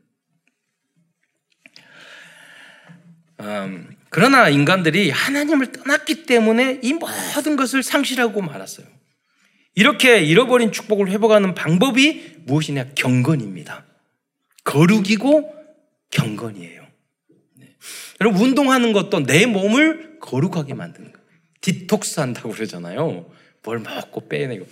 음, 4.14 4.16
그러나 4.16 4.48
인간들이 4.48 5.10
하나님을 5.10 5.72
떠났기 5.72 6.24
때문에 6.26 6.78
이 6.82 6.92
모든 6.92 7.56
것을 7.56 7.82
상실하고 7.82 8.42
말았어요. 8.42 8.86
이렇게 9.74 10.20
잃어버린 10.20 10.70
축복을 10.70 11.10
회복하는 11.10 11.54
방법이 11.54 12.36
무엇이냐? 12.44 12.90
경건입니다. 12.94 13.84
거룩이고 14.62 15.52
경건이에요. 16.10 16.86
네. 17.58 17.74
여러분, 18.20 18.40
운동하는 18.40 18.92
것도 18.92 19.26
내 19.26 19.46
몸을 19.46 20.20
거룩하게 20.20 20.74
만드는 20.74 21.12
거예요. 21.12 21.26
디톡스 21.60 22.20
한다고 22.20 22.50
그러잖아요. 22.50 23.28
뭘 23.64 23.80
먹고 23.80 24.28
빼내고. 24.28 24.66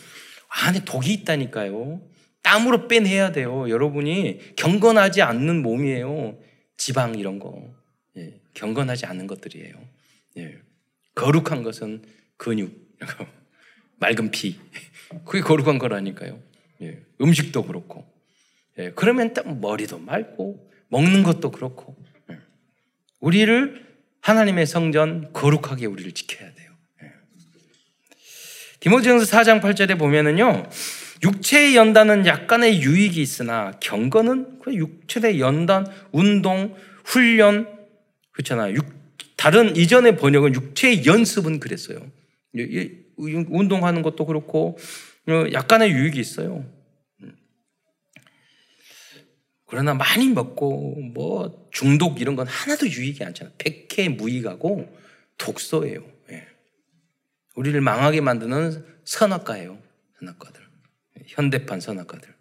안에 0.49 0.85
독이 0.85 1.13
있다니까요. 1.15 2.01
땀으로 2.43 2.87
빼내야 2.87 3.33
돼요. 3.33 3.69
여러분이 3.69 4.55
경건하지 4.55 5.23
않는 5.23 5.63
몸이에요. 5.63 6.39
지방 6.77 7.17
이런 7.17 7.41
거. 7.41 7.82
예, 8.17 8.41
경건하지 8.55 9.07
않은 9.07 9.27
것들이에요. 9.27 9.75
예, 10.39 10.59
거룩한 11.15 11.63
것은 11.63 12.03
근육, 12.37 12.73
맑은 13.99 14.31
피. 14.31 14.59
그게 15.25 15.41
거룩한 15.41 15.79
거라니까요. 15.79 16.41
예, 16.83 17.03
음식도 17.21 17.67
그렇고. 17.67 18.11
예, 18.79 18.93
그러면 18.93 19.35
딱 19.35 19.61
머리도 19.61 19.99
맑고, 19.99 20.71
먹는 20.89 21.23
것도 21.23 21.51
그렇고. 21.51 21.97
예. 22.31 22.39
우리를 23.21 23.87
하나님의 24.21 24.67
성전 24.67 25.33
거룩하게 25.33 25.87
우리를 25.87 26.13
지켜야 26.13 26.53
돼요. 26.55 26.73
예. 27.03 27.13
디모데전서 28.81 29.25
4장 29.27 29.61
8절에 29.61 29.99
보면은요. 29.99 30.69
육체의 31.23 31.77
연단은 31.77 32.27
약간의 32.27 32.83
유익이 32.83 33.21
있으나 33.21 33.73
경건은 33.81 34.59
그 34.59 34.75
육체의 34.75 35.41
연단, 35.41 35.87
운동, 36.11 36.75
훈련 37.05 37.72
그렇잖아요. 38.33 38.75
다른 39.37 39.77
이전의 39.77 40.17
번역은 40.17 40.55
육체의 40.55 41.07
연습은 41.07 41.61
그랬어요. 41.61 42.11
운동하는 43.17 44.03
것도 44.03 44.27
그렇고 44.27 44.79
어, 45.29 45.45
약간의 45.53 45.91
유익이 45.91 46.19
있어요. 46.19 46.65
그러나 49.67 49.95
많이 49.95 50.29
먹고 50.29 51.01
뭐 51.15 51.69
중독 51.73 52.21
이런 52.21 52.37
건 52.37 52.47
하나도 52.47 52.87
유익이 52.87 53.25
않잖아요. 53.25 53.55
백해 53.57 54.11
무익하고 54.11 54.95
독소예요. 55.39 56.07
예. 56.31 56.47
우리를 57.55 57.81
망하게 57.81 58.21
만드는 58.21 58.85
선악과예요. 59.05 59.79
선악과들. 60.19 60.63
현대판 61.27 61.81
선악과들. 61.81 62.35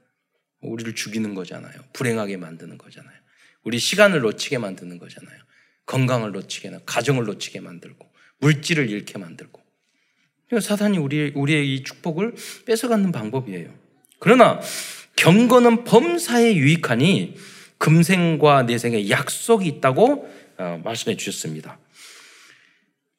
우리를 0.62 0.94
죽이는 0.94 1.34
거잖아요. 1.34 1.74
불행하게 1.94 2.36
만드는 2.36 2.78
거잖아요. 2.78 3.18
우리 3.64 3.80
시간을 3.80 4.20
놓치게 4.20 4.58
만드는 4.58 4.98
거잖아요. 4.98 5.40
건강을 5.86 6.32
놓치게, 6.32 6.72
가정을 6.86 7.26
놓치게 7.26 7.60
만들고, 7.60 8.08
물질을 8.40 8.90
잃게 8.90 9.18
만들고. 9.18 9.62
사탄이 10.60 10.98
우리, 10.98 11.32
우리의 11.34 11.74
이 11.74 11.84
축복을 11.84 12.36
뺏어가는 12.66 13.12
방법이에요. 13.12 13.74
그러나 14.20 14.60
경건은 15.16 15.84
범사에 15.86 16.56
유익하니 16.56 17.36
금생과 17.78 18.64
내생에 18.64 19.10
약속이 19.10 19.68
있다고 19.68 20.30
어, 20.58 20.82
말씀해 20.84 21.18
주셨습니다. 21.18 21.80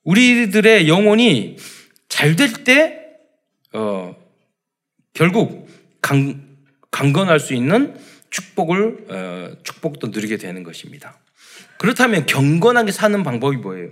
우리들의 0.05 0.88
영혼이 0.88 1.57
잘 2.09 2.37
될 2.37 2.53
때, 2.64 3.01
어, 3.72 4.14
결국 5.14 5.66
강, 6.01 6.57
강건할 6.90 7.40
수 7.40 7.55
있는 7.55 7.96
축복을, 8.31 9.07
어, 9.09 9.57
축복도 9.62 10.09
누리게 10.09 10.37
되는 10.37 10.62
것입니다. 10.62 11.18
그렇다면 11.82 12.26
경건하게 12.26 12.92
사는 12.92 13.24
방법이 13.24 13.56
뭐예요? 13.56 13.90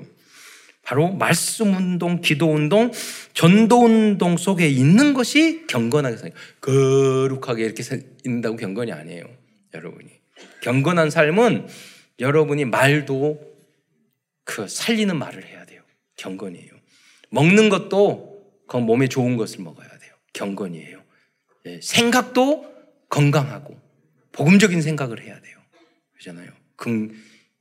바로 0.85 1.11
말씀 1.11 1.75
운동, 1.75 2.21
기도 2.21 2.49
운동, 2.49 2.93
전도 3.35 3.85
운동 3.85 4.37
속에 4.37 4.69
있는 4.69 5.13
것이 5.13 5.67
경건하게 5.67 6.17
살 6.17 6.33
거룩하게 6.61 7.65
이렇게 7.65 7.83
있는다고 8.25 8.57
경건이 8.57 8.93
아니에요. 8.93 9.25
여러분이. 9.75 10.09
경건한 10.63 11.11
삶은 11.11 11.67
여러분이 12.21 12.67
말도 12.67 13.41
그 14.45 14.69
살리는 14.69 15.19
말을 15.19 15.45
해야 15.45 15.67
돼요. 15.67 15.83
경건이에요. 16.15 16.71
먹는 17.31 17.71
것도 17.71 18.45
그 18.69 18.77
몸에 18.77 19.09
좋은 19.09 19.37
것을 19.37 19.65
먹어야 19.65 19.89
돼요. 19.89 20.13
경건이에요. 20.33 21.03
예, 21.67 21.81
생각도 21.83 22.73
건강하고 23.09 23.77
복음적인 24.31 24.81
생각을 24.81 25.25
해야 25.25 25.41
돼요. 25.41 25.59
그렇잖아요. 26.13 26.53
그 26.77 27.11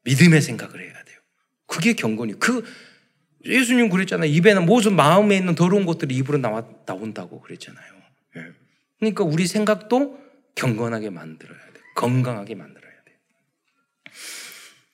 믿음의 0.09 0.41
생각을 0.41 0.81
해야 0.81 1.03
돼요. 1.03 1.19
그게 1.67 1.93
경건이. 1.93 2.39
그 2.39 2.63
예수님 3.45 3.89
그랬잖아요. 3.89 4.29
입에는 4.29 4.65
모든 4.65 4.95
마음에 4.95 5.37
있는 5.37 5.53
더러운 5.53 5.85
것들이 5.85 6.15
입으로 6.15 6.39
나와, 6.39 6.67
나온다고 6.85 7.39
그랬잖아요. 7.41 7.93
예. 8.37 8.45
그러니까 8.97 9.23
우리 9.23 9.45
생각도 9.45 10.19
경건하게 10.55 11.11
만들어야 11.11 11.59
돼. 11.59 11.79
건강하게 11.95 12.55
만들어야 12.55 12.91
돼. 13.05 13.19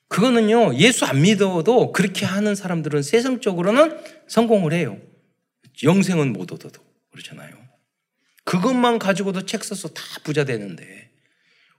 그거는요, 0.09 0.75
예수 0.75 1.05
안 1.05 1.21
믿어도 1.21 1.91
그렇게 1.93 2.25
하는 2.25 2.55
사람들은 2.55 3.01
세상적으로는 3.01 3.97
성공을 4.27 4.73
해요. 4.73 4.99
영생은 5.83 6.33
못 6.33 6.51
얻어도. 6.51 6.83
그렇잖아요. 7.11 7.55
그것만 8.43 8.99
가지고도 8.99 9.45
책 9.45 9.63
써서 9.63 9.87
다 9.87 10.03
부자 10.23 10.43
되는데, 10.43 11.09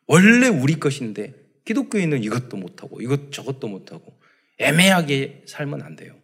원래 0.07 0.49
우리 0.49 0.81
것인데, 0.81 1.45
기독교인은 1.66 2.24
이것도 2.24 2.57
못하고, 2.57 3.02
이것 3.02 3.31
저것도 3.31 3.68
못하고, 3.68 4.18
애매하게 4.59 5.42
살면 5.46 5.83
안 5.83 5.96
돼요. 5.96 6.14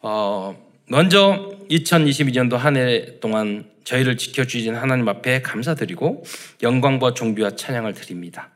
어, 0.00 0.72
먼저 0.86 1.58
2022년도 1.70 2.56
한 2.56 2.76
해 2.76 3.18
동안 3.20 3.70
저희를 3.84 4.16
지켜주신 4.16 4.74
하나님 4.74 5.08
앞에 5.08 5.42
감사드리고 5.42 6.24
영광과 6.62 7.14
존귀와 7.14 7.56
찬양을 7.56 7.94
드립니다. 7.94 8.50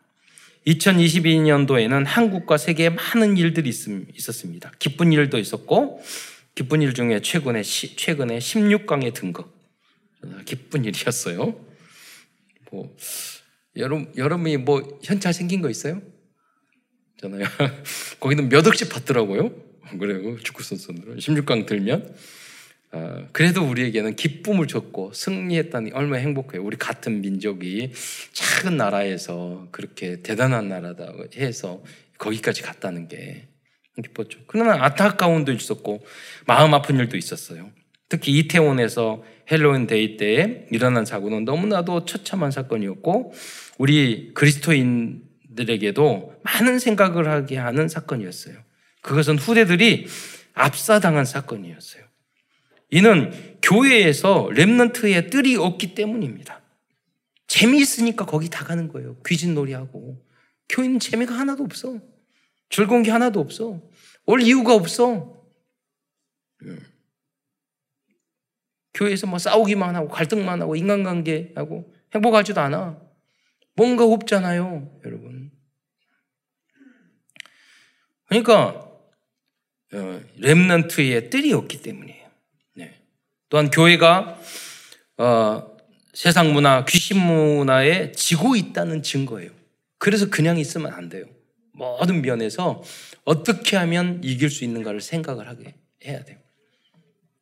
2022년도에는 0.67 2.05
한국과 2.05 2.59
세계에 2.59 2.91
많은 2.91 3.37
일들이 3.37 3.71
있었습니다. 3.71 4.73
기쁜 4.79 5.13
일도 5.13 5.39
있었고 5.39 6.03
기쁜 6.55 6.83
일 6.83 6.93
중에 6.93 7.21
최근에 7.21 7.63
최근에 7.63 8.39
16강에 8.39 9.15
든 9.15 9.33
거. 9.33 9.51
기쁜 10.45 10.85
일이었어요. 10.85 11.55
뭐 12.71 12.97
여러분 13.79 14.13
여러분이 14.17 14.59
뭐 14.59 14.99
현찰 15.03 15.33
생긴 15.33 15.63
거 15.63 15.71
있어요? 15.71 16.03
잖아요. 17.21 17.45
거기는 18.21 18.49
몇 18.49 18.67
억씩 18.67 18.89
받더라고요. 18.89 19.51
그리고 19.99 20.39
축구 20.39 20.63
선수들은 20.63 21.17
16강 21.17 21.67
들면 21.67 22.15
어, 22.91 23.29
그래도 23.33 23.69
우리에게는 23.69 24.17
기쁨을 24.17 24.67
줬고 24.67 25.13
승리했다니 25.13 25.93
얼마나 25.93 26.23
행복해요. 26.23 26.63
우리 26.63 26.77
같은 26.77 27.21
민족이 27.21 27.93
작은 28.33 28.77
나라에서 28.77 29.69
그렇게 29.71 30.23
대단한 30.23 30.69
나라다 30.69 31.13
해서 31.37 31.83
거기까지 32.19 32.63
갔다는 32.63 33.09
게 33.09 33.49
기뻤죠. 34.03 34.41
그러나 34.47 34.85
안타까운 34.85 35.45
도 35.45 35.53
있었고 35.53 36.05
마음 36.47 36.73
아픈 36.75 36.99
일도 36.99 37.17
있었어요. 37.17 37.71
특히 38.09 38.39
이태원에서 38.39 39.23
헬로윈 39.51 39.87
데이 39.87 40.17
때에 40.17 40.67
일어난 40.71 41.05
사고는 41.05 41.45
너무나도 41.45 42.05
처참한 42.05 42.51
사건이었고 42.51 43.33
우리 43.79 44.33
그리스도인들에게도 44.35 46.41
많은 46.43 46.79
생각을 46.79 47.29
하게 47.29 47.57
하는 47.57 47.89
사건이었어요. 47.89 48.57
그것은 49.01 49.39
후대들이 49.39 50.07
압사당한 50.55 51.25
사건이었어요. 51.25 52.05
이는 52.91 53.33
교회에서 53.63 54.51
렘넌트의 54.53 55.31
뜰이 55.31 55.57
없기 55.57 55.95
때문입니다. 55.95 56.61
재미있으니까 57.47 58.27
거기 58.27 58.51
다 58.51 58.65
가는 58.65 58.89
거예요. 58.89 59.17
귀신놀이하고. 59.27 60.23
교회는 60.69 60.99
재미가 60.99 61.35
하나도 61.35 61.65
없어. 61.65 61.99
즐거운 62.69 63.03
게 63.03 63.11
하나도 63.11 63.41
없어. 63.41 63.81
올 64.27 64.43
이유가 64.43 64.75
없어. 64.75 65.43
음. 68.99 69.05
교회에서 69.05 69.27
뭐 69.27 69.39
싸우기만 69.39 69.95
하고 69.95 70.09
갈등만 70.09 70.61
하고 70.61 70.77
인간관계하고 70.77 71.93
행복하지도 72.15 72.61
않아. 72.61 73.01
뭔가 73.75 74.05
없잖아요, 74.05 75.01
여러분. 75.05 75.51
그러니까 78.27 78.89
어, 79.93 80.21
렘넌트의 80.37 81.31
뜰이 81.31 81.53
없기 81.53 81.81
때문이에요. 81.83 82.29
네. 82.75 82.95
또한 83.49 83.71
교회가 83.71 84.41
어, 85.19 85.77
세상 86.13 86.53
문화, 86.53 86.85
귀신 86.85 87.19
문화에 87.19 88.13
지고 88.13 88.57
있다는 88.57 89.03
증거예요. 89.03 89.51
그래서 89.99 90.29
그냥 90.29 90.59
있으면 90.59 90.93
안 90.93 91.09
돼요. 91.09 91.25
모든 91.73 92.23
면에서 92.23 92.83
어떻게 93.25 93.77
하면 93.77 94.21
이길 94.25 94.51
수 94.51 94.65
있는가를 94.65 95.01
생각을 95.01 95.49
하게 95.49 95.77
해야 96.05 96.25
돼요. 96.25 96.39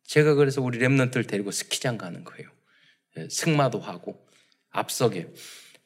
제가 0.07 0.33
그래서 0.33 0.61
우리 0.61 0.79
랩런트를 0.79 1.27
데리고 1.27 1.51
스키장 1.51 1.97
가는 1.97 2.23
거예요. 2.23 2.49
예, 3.17 3.27
승마도 3.29 3.79
하고 3.79 4.25
앞서게 4.71 5.27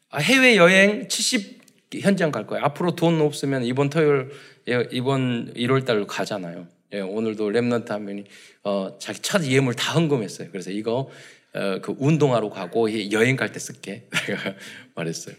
아, 0.09 0.19
해외 0.19 0.55
여행 0.57 1.07
70 1.07 1.61
현장 2.01 2.31
갈 2.31 2.47
거예요. 2.47 2.63
앞으로 2.63 2.95
돈 2.95 3.19
없으면 3.19 3.65
이번 3.65 3.89
토요일 3.89 4.29
예, 4.69 4.87
이번 4.91 5.53
1월 5.55 5.85
달로 5.85 6.07
가잖아요. 6.07 6.67
예, 6.93 6.99
오늘도 6.99 7.49
랩런트 7.49 7.89
한 7.89 8.05
명이 8.05 8.23
어, 8.63 8.97
자기 8.99 9.19
첫 9.19 9.43
예물 9.45 9.73
다 9.73 9.93
헌금했어요. 9.93 10.49
그래서 10.51 10.71
이거 10.71 11.09
어, 11.53 11.79
그 11.81 11.95
운동하러 11.97 12.49
가고 12.49 12.89
여행 13.11 13.35
갈 13.35 13.51
때 13.51 13.59
쓸게 13.59 14.07
말했어요. 14.95 15.35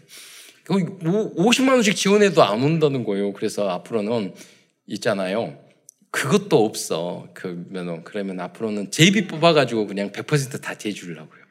50만 0.66 1.71
원씩 1.71 1.97
지원해도 1.97 2.42
안 2.42 2.62
온다는 2.62 3.05
거예요. 3.05 3.33
그래서 3.33 3.68
앞으로는 3.71 4.35
있잖아요. 4.87 5.59
그것도 6.12 6.64
없어. 6.64 7.27
그러면, 7.33 8.05
그러면 8.05 8.38
앞으로는 8.40 8.90
제비 8.90 9.27
뽑아가지고 9.27 9.87
그냥 9.87 10.12
100%다 10.12 10.75
대주려고요. 10.75 11.42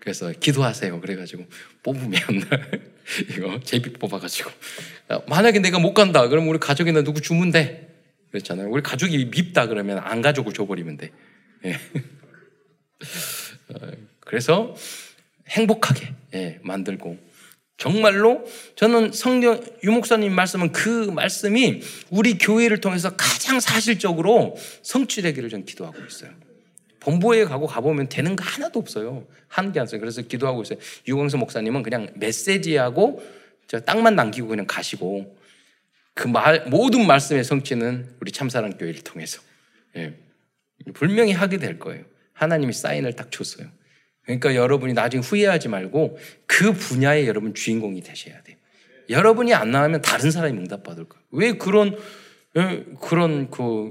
그래서 0.00 0.32
기도하세요. 0.32 1.00
그래가지고 1.00 1.44
뽑으면 1.82 2.18
이거 3.36 3.60
제비 3.60 3.92
뽑아가지고 3.92 4.50
만약에 5.28 5.58
내가 5.60 5.78
못 5.78 5.92
간다. 5.92 6.26
그러면 6.28 6.48
우리 6.48 6.58
가족이나 6.58 7.02
누구 7.02 7.20
주면 7.20 7.50
돼. 7.50 7.94
그렇잖아요. 8.30 8.70
우리 8.70 8.82
가족이 8.82 9.26
밉다 9.26 9.66
그러면 9.66 9.98
안 9.98 10.22
가족을 10.22 10.54
줘버리면 10.54 10.96
돼. 10.96 11.10
예. 11.66 11.74
어, 13.68 13.90
그래서 14.20 14.74
행복하게 15.48 16.14
예, 16.34 16.58
만들고 16.62 17.18
정말로 17.78 18.44
저는 18.74 19.12
성경 19.12 19.64
유목사님 19.84 20.32
말씀은 20.34 20.72
그 20.72 20.88
말씀이 21.10 21.80
우리 22.10 22.36
교회를 22.36 22.80
통해서 22.80 23.14
가장 23.16 23.60
사실적으로 23.60 24.56
성취되기를 24.82 25.48
전 25.48 25.64
기도하고 25.64 25.96
있어요. 26.04 26.32
본부에 26.98 27.44
가고 27.44 27.66
가보면 27.66 28.08
되는 28.08 28.34
거 28.34 28.44
하나도 28.44 28.80
없어요. 28.80 29.26
하는 29.46 29.72
게 29.72 29.78
없어요. 29.78 30.00
그래서 30.00 30.22
기도하고 30.22 30.62
있어요. 30.62 30.78
유광수 31.06 31.38
목사님은 31.38 31.84
그냥 31.84 32.08
메시지하고 32.16 33.22
땅만 33.86 34.16
남기고 34.16 34.48
그냥 34.48 34.66
가시고 34.66 35.38
그 36.14 36.26
말, 36.26 36.64
모든 36.66 37.06
말씀의 37.06 37.44
성취는 37.44 38.16
우리 38.20 38.32
참사랑 38.32 38.76
교회를 38.76 39.02
통해서 39.02 39.40
예. 39.96 40.14
분명히 40.94 41.30
하게 41.30 41.58
될 41.58 41.78
거예요. 41.78 42.04
하나님이 42.32 42.72
사인을 42.72 43.14
딱 43.14 43.30
줬어요. 43.30 43.68
그러니까 44.28 44.54
여러분이 44.54 44.92
나중에 44.92 45.22
후회하지 45.22 45.68
말고 45.68 46.18
그 46.44 46.74
분야에 46.74 47.26
여러분 47.26 47.54
주인공이 47.54 48.02
되셔야 48.02 48.42
돼요. 48.42 48.58
여러분이 49.08 49.54
안 49.54 49.70
나오면 49.70 50.02
다른 50.02 50.30
사람이 50.30 50.58
응답받을 50.58 51.08
거예요. 51.08 51.24
왜 51.30 51.52
그런, 51.52 51.96
왜 52.52 52.84
그런 53.00 53.50
그, 53.50 53.90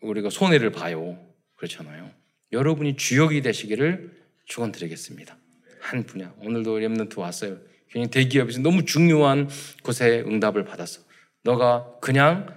우리가 0.00 0.28
손해를 0.30 0.72
봐요. 0.72 1.16
그렇잖아요. 1.54 2.10
여러분이 2.50 2.96
주역이 2.96 3.42
되시기를 3.42 4.10
축원드리겠습니다. 4.46 5.38
한 5.78 6.02
분야. 6.02 6.34
오늘도 6.40 6.80
렘넌트 6.80 7.20
왔어요. 7.20 7.58
그냥 7.92 8.10
대기업에서 8.10 8.58
너무 8.58 8.84
중요한 8.84 9.48
곳에 9.84 10.24
응답을 10.26 10.64
받았어. 10.64 11.02
너가 11.44 11.94
그냥 12.00 12.52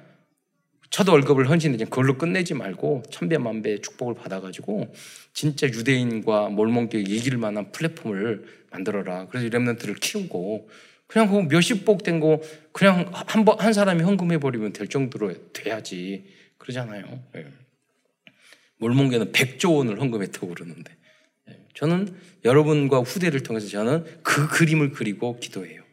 첫 0.90 1.08
월급을 1.10 1.50
헌신해 1.50 1.78
그걸로 1.86 2.18
끝내지 2.18 2.54
말고 2.54 3.04
천배만배 3.12 3.82
축복을 3.82 4.16
받아가지고 4.16 4.94
진짜 5.34 5.68
유대인과 5.68 6.50
몰몬교 6.50 6.98
이길 7.00 7.38
만한 7.38 7.72
플랫폼을 7.72 8.46
만들어라. 8.72 9.28
그래서 9.28 9.48
렘넌트를 9.50 9.96
키우고 9.96 10.70
그냥 11.08 11.30
그 11.30 11.54
몇십 11.54 11.86
복 11.86 12.04
된 12.04 12.20
거 12.20 12.42
그냥 12.72 13.10
한 13.14 13.46
번 13.46 13.60
한 13.60 13.74
사람이 13.74 14.04
헌금해 14.04 14.40
버리면 14.40 14.74
될 14.74 14.88
정도로 14.88 15.52
돼야지 15.54 16.26
그러잖아요. 16.58 17.24
네. 17.34 17.46
몰몬교는 18.80 19.32
100조 19.32 19.76
원을 19.78 20.00
헌금했다고 20.00 20.48
그러는데 20.50 20.96
네. 21.48 21.60
저는 21.76 22.16
여러분과 22.46 23.00
후대를 23.00 23.42
통해서 23.44 23.68
저는 23.68 24.06
그 24.24 24.48
그림을 24.48 24.92
그리고 24.92 25.40
기도해요. 25.40 25.84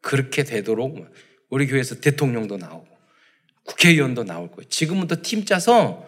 그렇게 0.00 0.44
되도록 0.44 1.06
우리 1.50 1.66
교회에서 1.66 2.00
대통령도 2.00 2.56
나오고 2.56 2.89
국회의원도 3.64 4.24
나올 4.24 4.50
거예요. 4.50 4.68
지금부터 4.68 5.16
팀 5.22 5.44
짜서 5.44 6.06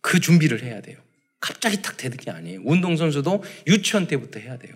그 0.00 0.20
준비를 0.20 0.62
해야 0.62 0.80
돼요. 0.80 0.98
갑자기 1.40 1.80
탁 1.82 1.96
되는 1.96 2.16
게 2.16 2.30
아니에요. 2.30 2.60
운동선수도 2.64 3.42
유치원 3.66 4.06
때부터 4.06 4.40
해야 4.40 4.58
돼요. 4.58 4.74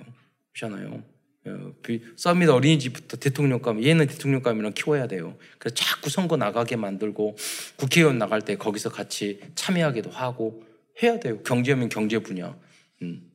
그렇잖아요. 0.54 1.02
어, 1.46 1.72
서밋 2.16 2.48
어린이집부터 2.48 3.18
대통령감, 3.18 3.84
얘는 3.84 4.06
대통령감이랑 4.06 4.72
키워야 4.72 5.06
돼요. 5.06 5.36
그래서 5.58 5.74
자꾸 5.74 6.08
선거 6.08 6.36
나가게 6.38 6.76
만들고 6.76 7.36
국회의원 7.76 8.18
나갈 8.18 8.40
때 8.40 8.56
거기서 8.56 8.88
같이 8.88 9.40
참여하기도 9.54 10.10
하고 10.10 10.64
해야 11.02 11.20
돼요. 11.20 11.42
경제면 11.42 11.90
경제 11.90 12.18
분야. 12.18 12.56
음. 13.02 13.30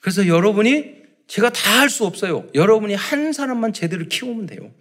그래서 0.00 0.26
여러분이 0.26 1.02
제가 1.26 1.50
다 1.50 1.72
할 1.82 1.90
수 1.90 2.06
없어요. 2.06 2.48
여러분이 2.54 2.94
한 2.94 3.32
사람만 3.32 3.72
제대로 3.72 4.06
키우면 4.06 4.46
돼요. 4.46 4.72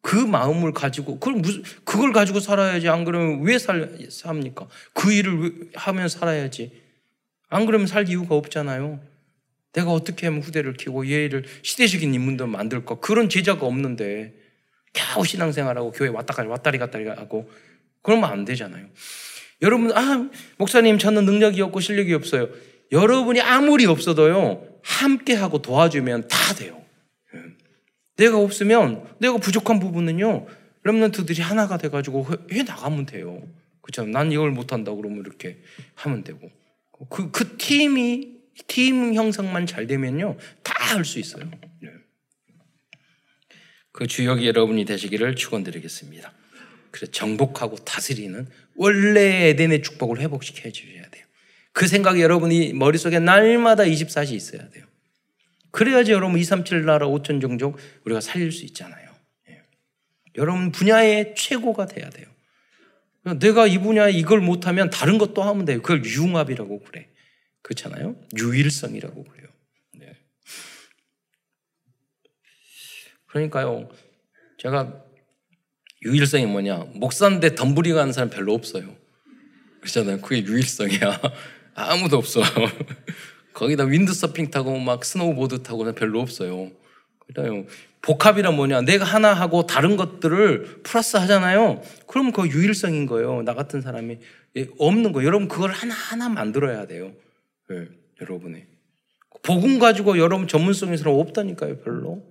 그 0.00 0.16
마음을 0.16 0.72
가지고 0.72 1.18
그걸 1.18 1.40
무슨 1.40 1.62
그걸 1.84 2.12
가지고 2.12 2.40
살아야지 2.40 2.88
안 2.88 3.04
그러면 3.04 3.42
왜 3.42 3.58
살, 3.58 3.98
삽니까? 4.08 4.66
그 4.94 5.12
일을 5.12 5.70
하면 5.74 6.08
살아야지. 6.08 6.70
안 7.48 7.66
그러면 7.66 7.86
살 7.86 8.08
이유가 8.08 8.34
없잖아요. 8.36 9.00
내가 9.72 9.90
어떻게 9.90 10.26
하면 10.26 10.42
후대를 10.42 10.74
키고 10.74 11.10
얘를 11.10 11.44
시대적인 11.62 12.14
인문도 12.14 12.46
만들까? 12.46 12.96
그런 13.00 13.28
제자가 13.28 13.66
없는데 13.66 14.34
겨우 14.92 15.24
신앙생활하고 15.24 15.92
교회 15.92 16.08
왔다 16.08 16.32
갔다 16.34 16.48
왔다리 16.48 16.78
갔다리 16.78 17.06
하고 17.08 17.50
그러면 18.02 18.30
안 18.30 18.44
되잖아요. 18.44 18.86
여러분 19.62 19.92
아 19.92 20.28
목사님 20.58 20.98
저는 20.98 21.24
능력이 21.24 21.60
없고 21.62 21.80
실력이 21.80 22.14
없어요. 22.14 22.48
여러분이 22.92 23.40
아무리 23.40 23.86
없어도요 23.86 24.62
함께 24.82 25.34
하고 25.34 25.60
도와주면 25.60 26.28
다 26.28 26.54
돼요. 26.54 26.85
내가 28.16 28.38
없으면 28.38 29.06
내가 29.18 29.36
부족한 29.38 29.80
부분은요. 29.80 30.46
렘런트들이 30.84 31.42
하나가 31.42 31.78
돼가지고 31.78 32.26
해 32.52 32.62
나가면 32.62 33.06
돼요. 33.06 33.42
그렇죠? 33.82 34.04
난 34.04 34.32
이걸 34.32 34.50
못한다 34.50 34.94
그러면 34.94 35.20
이렇게 35.20 35.58
하면 35.94 36.24
되고 36.24 36.50
그, 37.10 37.30
그 37.30 37.56
팀이 37.56 38.36
팀 38.66 39.14
형성만 39.14 39.66
잘 39.66 39.86
되면요 39.86 40.36
다 40.62 40.76
할 40.86 41.04
수 41.04 41.18
있어요. 41.18 41.50
네. 41.80 41.90
그 43.92 44.06
주역이 44.06 44.46
여러분이 44.46 44.84
되시기를 44.84 45.34
축원드리겠습니다. 45.36 46.32
그래서 46.90 47.10
정복하고 47.12 47.76
다스리는 47.76 48.46
원래 48.76 49.48
에덴의 49.48 49.82
축복을 49.82 50.20
회복시켜 50.20 50.70
주셔야 50.70 51.08
돼요. 51.10 51.24
그 51.72 51.86
생각이 51.86 52.20
여러분이 52.20 52.72
머릿속에 52.72 53.18
날마다 53.18 53.82
24시 53.84 54.32
있어야 54.32 54.68
돼요. 54.70 54.85
그래야지 55.76 56.10
여러분 56.10 56.38
237 56.38 56.86
나라 56.86 57.06
5천 57.06 57.38
종족 57.38 57.76
우리가 58.06 58.22
살릴 58.22 58.50
수 58.50 58.64
있잖아요. 58.64 59.10
예. 59.50 59.60
여러분 60.36 60.72
분야의 60.72 61.34
최고가 61.36 61.84
돼야 61.84 62.08
돼요. 62.08 62.26
내가 63.38 63.66
이 63.66 63.76
분야에 63.76 64.10
이걸 64.12 64.40
못하면 64.40 64.88
다른 64.88 65.18
것도 65.18 65.42
하면 65.42 65.66
돼요. 65.66 65.82
그걸 65.82 66.02
융합이라고 66.02 66.80
그래. 66.80 67.10
그렇잖아요. 67.60 68.16
유일성이라고 68.38 69.24
그래요. 69.24 69.48
네. 69.98 70.16
그러니까요. 73.26 73.90
제가 74.56 75.04
유일성이 76.06 76.46
뭐냐? 76.46 76.86
목사인데 76.94 77.54
덤블링 77.54 77.98
하는 77.98 78.14
사람 78.14 78.30
별로 78.30 78.54
없어요. 78.54 78.96
그렇잖아요. 79.82 80.22
그게 80.22 80.42
유일성이야. 80.42 81.20
아무도 81.76 82.16
없어. 82.16 82.40
거기다 83.56 83.84
윈드 83.84 84.12
서핑 84.12 84.50
타고 84.50 84.78
막 84.78 85.02
스노우보드 85.02 85.62
타고는 85.62 85.94
별로 85.94 86.20
없어요. 86.20 86.70
그래요. 87.26 87.64
복합이란 88.02 88.54
뭐냐? 88.54 88.82
내가 88.82 89.06
하나 89.06 89.32
하고 89.32 89.66
다른 89.66 89.96
것들을 89.96 90.82
플러스 90.82 91.16
하잖아요. 91.16 91.80
그럼 92.06 92.32
그 92.32 92.46
유일성인 92.46 93.06
거예요. 93.06 93.42
나 93.42 93.54
같은 93.54 93.80
사람이 93.80 94.18
예, 94.56 94.68
없는 94.78 95.12
거. 95.12 95.24
여러분 95.24 95.48
그걸 95.48 95.72
하나 95.72 95.94
하나 95.94 96.28
만들어야 96.28 96.86
돼요. 96.86 97.12
네, 97.70 97.86
여러분이 98.20 98.62
복음 99.42 99.78
가지고 99.78 100.18
여러분 100.18 100.46
전문성인 100.46 100.98
사람 100.98 101.14
없다니까요. 101.14 101.78
별로. 101.78 102.22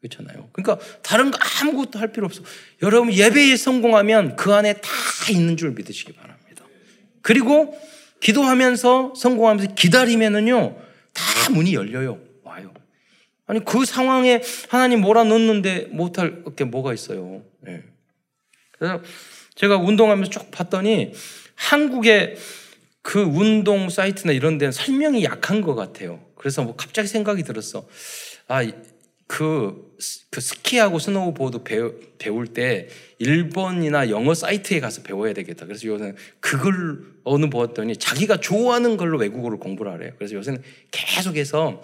그렇잖아요. 0.00 0.48
그러니까 0.52 0.82
다른 1.02 1.30
거 1.30 1.38
아무것도 1.60 1.98
할 1.98 2.10
필요 2.10 2.24
없어. 2.24 2.42
여러분 2.82 3.12
예배에 3.12 3.54
성공하면 3.56 4.34
그 4.36 4.54
안에 4.54 4.80
다 4.80 4.90
있는 5.30 5.58
줄 5.58 5.72
믿으시기 5.72 6.14
바랍니다. 6.14 6.64
그리고 7.20 7.78
기도하면서 8.20 9.14
성공하면서 9.16 9.74
기다리면은요 9.74 10.76
다 11.12 11.50
문이 11.50 11.74
열려요. 11.74 12.18
와요. 12.44 12.72
아니 13.46 13.64
그 13.64 13.84
상황에 13.84 14.42
하나님 14.68 15.00
몰아넣는데 15.00 15.88
못할 15.90 16.44
게 16.56 16.64
뭐가 16.64 16.94
있어요. 16.94 17.42
네. 17.60 17.82
그래서 18.72 19.02
제가 19.54 19.76
운동하면서 19.76 20.30
쭉 20.30 20.50
봤더니 20.50 21.12
한국의 21.54 22.36
그 23.02 23.20
운동 23.20 23.88
사이트나 23.88 24.32
이런 24.32 24.58
데는 24.58 24.72
설명이 24.72 25.24
약한 25.24 25.60
것 25.60 25.74
같아요. 25.74 26.20
그래서 26.34 26.62
뭐 26.62 26.76
갑자기 26.76 27.08
생각이 27.08 27.42
들었어. 27.42 27.86
아, 28.48 28.66
그, 29.26 29.89
그 30.30 30.40
스키하고 30.40 30.98
스노우보드 30.98 31.62
배우, 31.62 31.94
배울 32.18 32.46
때 32.46 32.88
일본이나 33.18 34.10
영어 34.10 34.34
사이트에 34.34 34.80
가서 34.80 35.02
배워야 35.02 35.32
되겠다. 35.32 35.66
그래서 35.66 35.86
요새는 35.86 36.16
그걸 36.40 37.04
어느 37.24 37.50
보았더니 37.50 37.96
자기가 37.96 38.40
좋아하는 38.40 38.96
걸로 38.96 39.18
외국어를 39.18 39.58
공부를 39.58 39.92
하래요. 39.92 40.12
그래서 40.16 40.34
요새는 40.34 40.62
계속해서 40.90 41.82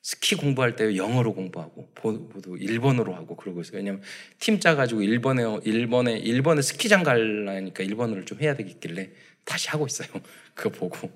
스키 0.00 0.36
공부할 0.36 0.76
때 0.76 0.96
영어로 0.96 1.34
공부하고 1.34 1.88
보도 1.94 2.56
일본어로 2.56 3.14
하고 3.14 3.36
그러고 3.36 3.60
있어요. 3.60 3.76
왜냐면 3.78 4.00
팀 4.38 4.58
짜가지고 4.58 5.02
일본에 5.02 5.42
일본에 5.64 6.16
일본에 6.16 6.62
스키장 6.62 7.02
갈라니까 7.02 7.84
일본어를 7.84 8.24
좀 8.24 8.40
해야 8.40 8.54
되겠길래 8.54 9.10
다시 9.44 9.68
하고 9.68 9.86
있어요. 9.86 10.08
그거 10.54 10.70
보고. 10.70 11.10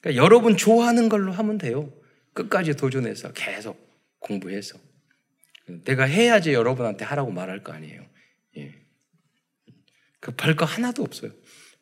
그러니까 0.00 0.22
여러분 0.22 0.56
좋아하는 0.56 1.08
걸로 1.08 1.32
하면 1.32 1.58
돼요. 1.58 1.92
끝까지 2.34 2.74
도전해서 2.76 3.32
계속 3.32 3.76
공부해서. 4.20 4.78
내가 5.84 6.04
해야지 6.04 6.52
여러분한테 6.52 7.04
하라고 7.04 7.30
말할 7.30 7.62
거 7.62 7.72
아니에요. 7.72 8.04
예. 8.56 8.74
급할 10.20 10.52
그거 10.52 10.64
하나도 10.64 11.02
없어요. 11.02 11.30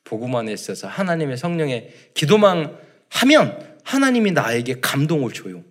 보고만 0.05 0.49
있어서 0.49 0.89
하나님의 0.89 1.37
성령의 1.37 2.13
기도만 2.15 2.79
하면 3.09 3.79
하나님이 3.85 4.33
나에게 4.33 4.81
감동을 4.81 5.33
줘요. 5.33 5.65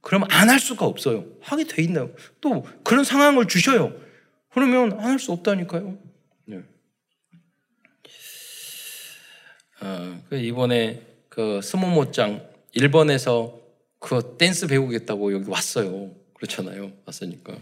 그러면 0.00 0.28
안할 0.30 0.60
수가 0.60 0.86
없어요. 0.86 1.26
하게 1.40 1.64
돼 1.64 1.82
있나요? 1.82 2.10
또 2.40 2.64
그런 2.84 3.04
상황을 3.04 3.46
주셔요. 3.48 3.92
그러면 4.50 4.92
안 4.92 5.00
할 5.00 5.18
수 5.18 5.32
없다니까요. 5.32 5.98
네. 6.46 6.62
어, 9.80 10.22
그 10.28 10.36
이번에 10.36 11.02
그 11.28 11.60
스모모짱 11.62 12.48
일본에서 12.72 13.60
그 13.98 14.36
댄스 14.38 14.66
배우겠다고 14.68 15.32
여기 15.32 15.50
왔어요. 15.50 16.12
그렇잖아요. 16.36 16.92
왔으니까 17.06 17.56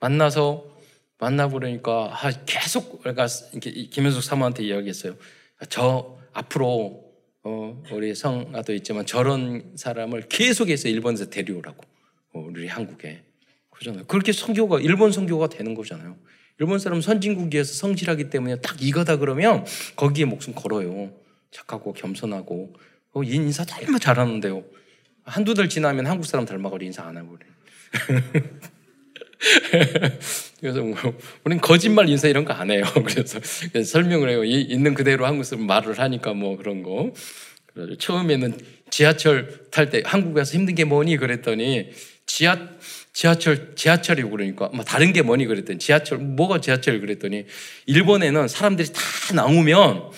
만나서 0.00 0.76
만나보려니까 1.18 2.10
아, 2.12 2.30
계속 2.46 3.00
그러니까 3.00 3.26
김현숙 3.90 4.22
사모한테 4.22 4.64
이야기했어요. 4.64 5.16
저 5.68 6.18
앞으로 6.32 7.04
어, 7.44 7.82
우리 7.92 8.14
성아도 8.14 8.74
있지만 8.74 9.06
저런 9.06 9.72
사람을 9.76 10.28
계속해서 10.28 10.88
일본에서 10.88 11.30
데려오라고 11.30 11.84
어, 12.34 12.40
우리 12.40 12.68
한국에 12.68 13.22
그러잖아요. 13.70 14.06
그렇게 14.06 14.32
성교가 14.32 14.80
일본 14.80 15.12
성교가 15.12 15.48
되는 15.48 15.74
거잖아요. 15.74 16.16
일본 16.60 16.78
사람 16.78 17.00
선진국이어서 17.00 17.72
성실하기 17.74 18.30
때문에 18.30 18.60
딱 18.60 18.82
이거다 18.82 19.16
그러면 19.16 19.64
거기에 19.96 20.24
목숨 20.24 20.54
걸어요. 20.54 21.12
착하고 21.50 21.92
겸손하고 21.92 22.74
어, 23.12 23.22
인사 23.22 23.64
정말 23.64 24.00
잘하는데요. 24.00 24.64
한두 25.24 25.54
달 25.54 25.68
지나면 25.68 26.06
한국 26.06 26.26
사람 26.26 26.46
닮아가지고 26.46 26.84
인사 26.84 27.04
안 27.04 27.16
하고 27.16 27.36
그래. 27.36 27.46
그래서 30.60 30.80
뭐 30.82 30.96
우리는 31.44 31.60
거짓말 31.60 32.08
인사 32.08 32.28
이런 32.28 32.44
거 32.44 32.52
안 32.52 32.70
해요. 32.70 32.84
그래서, 33.06 33.40
설명을 33.84 34.28
해요. 34.30 34.44
있는 34.44 34.94
그대로 34.94 35.26
한국 35.26 35.44
사람 35.44 35.66
말을 35.66 35.98
하니까 35.98 36.34
뭐 36.34 36.56
그런 36.56 36.82
거. 36.82 37.12
그래서 37.72 37.96
처음에는 37.96 38.58
지하철 38.90 39.68
탈 39.70 39.90
때 39.90 40.02
한국에서 40.04 40.54
힘든 40.54 40.74
게 40.74 40.84
뭐니 40.84 41.16
그랬더니 41.16 41.90
지하 42.26 42.58
지하철 43.12 43.74
지하철이고 43.76 44.30
그러니까 44.30 44.68
뭐 44.74 44.84
다른 44.84 45.12
게 45.12 45.22
뭐니 45.22 45.46
그랬더니 45.46 45.78
지하철 45.78 46.18
뭐가 46.18 46.60
지하철 46.60 47.00
그랬더니 47.00 47.46
일본에는 47.86 48.48
사람들이 48.48 48.88
다 48.92 49.00
나오면 49.34 50.10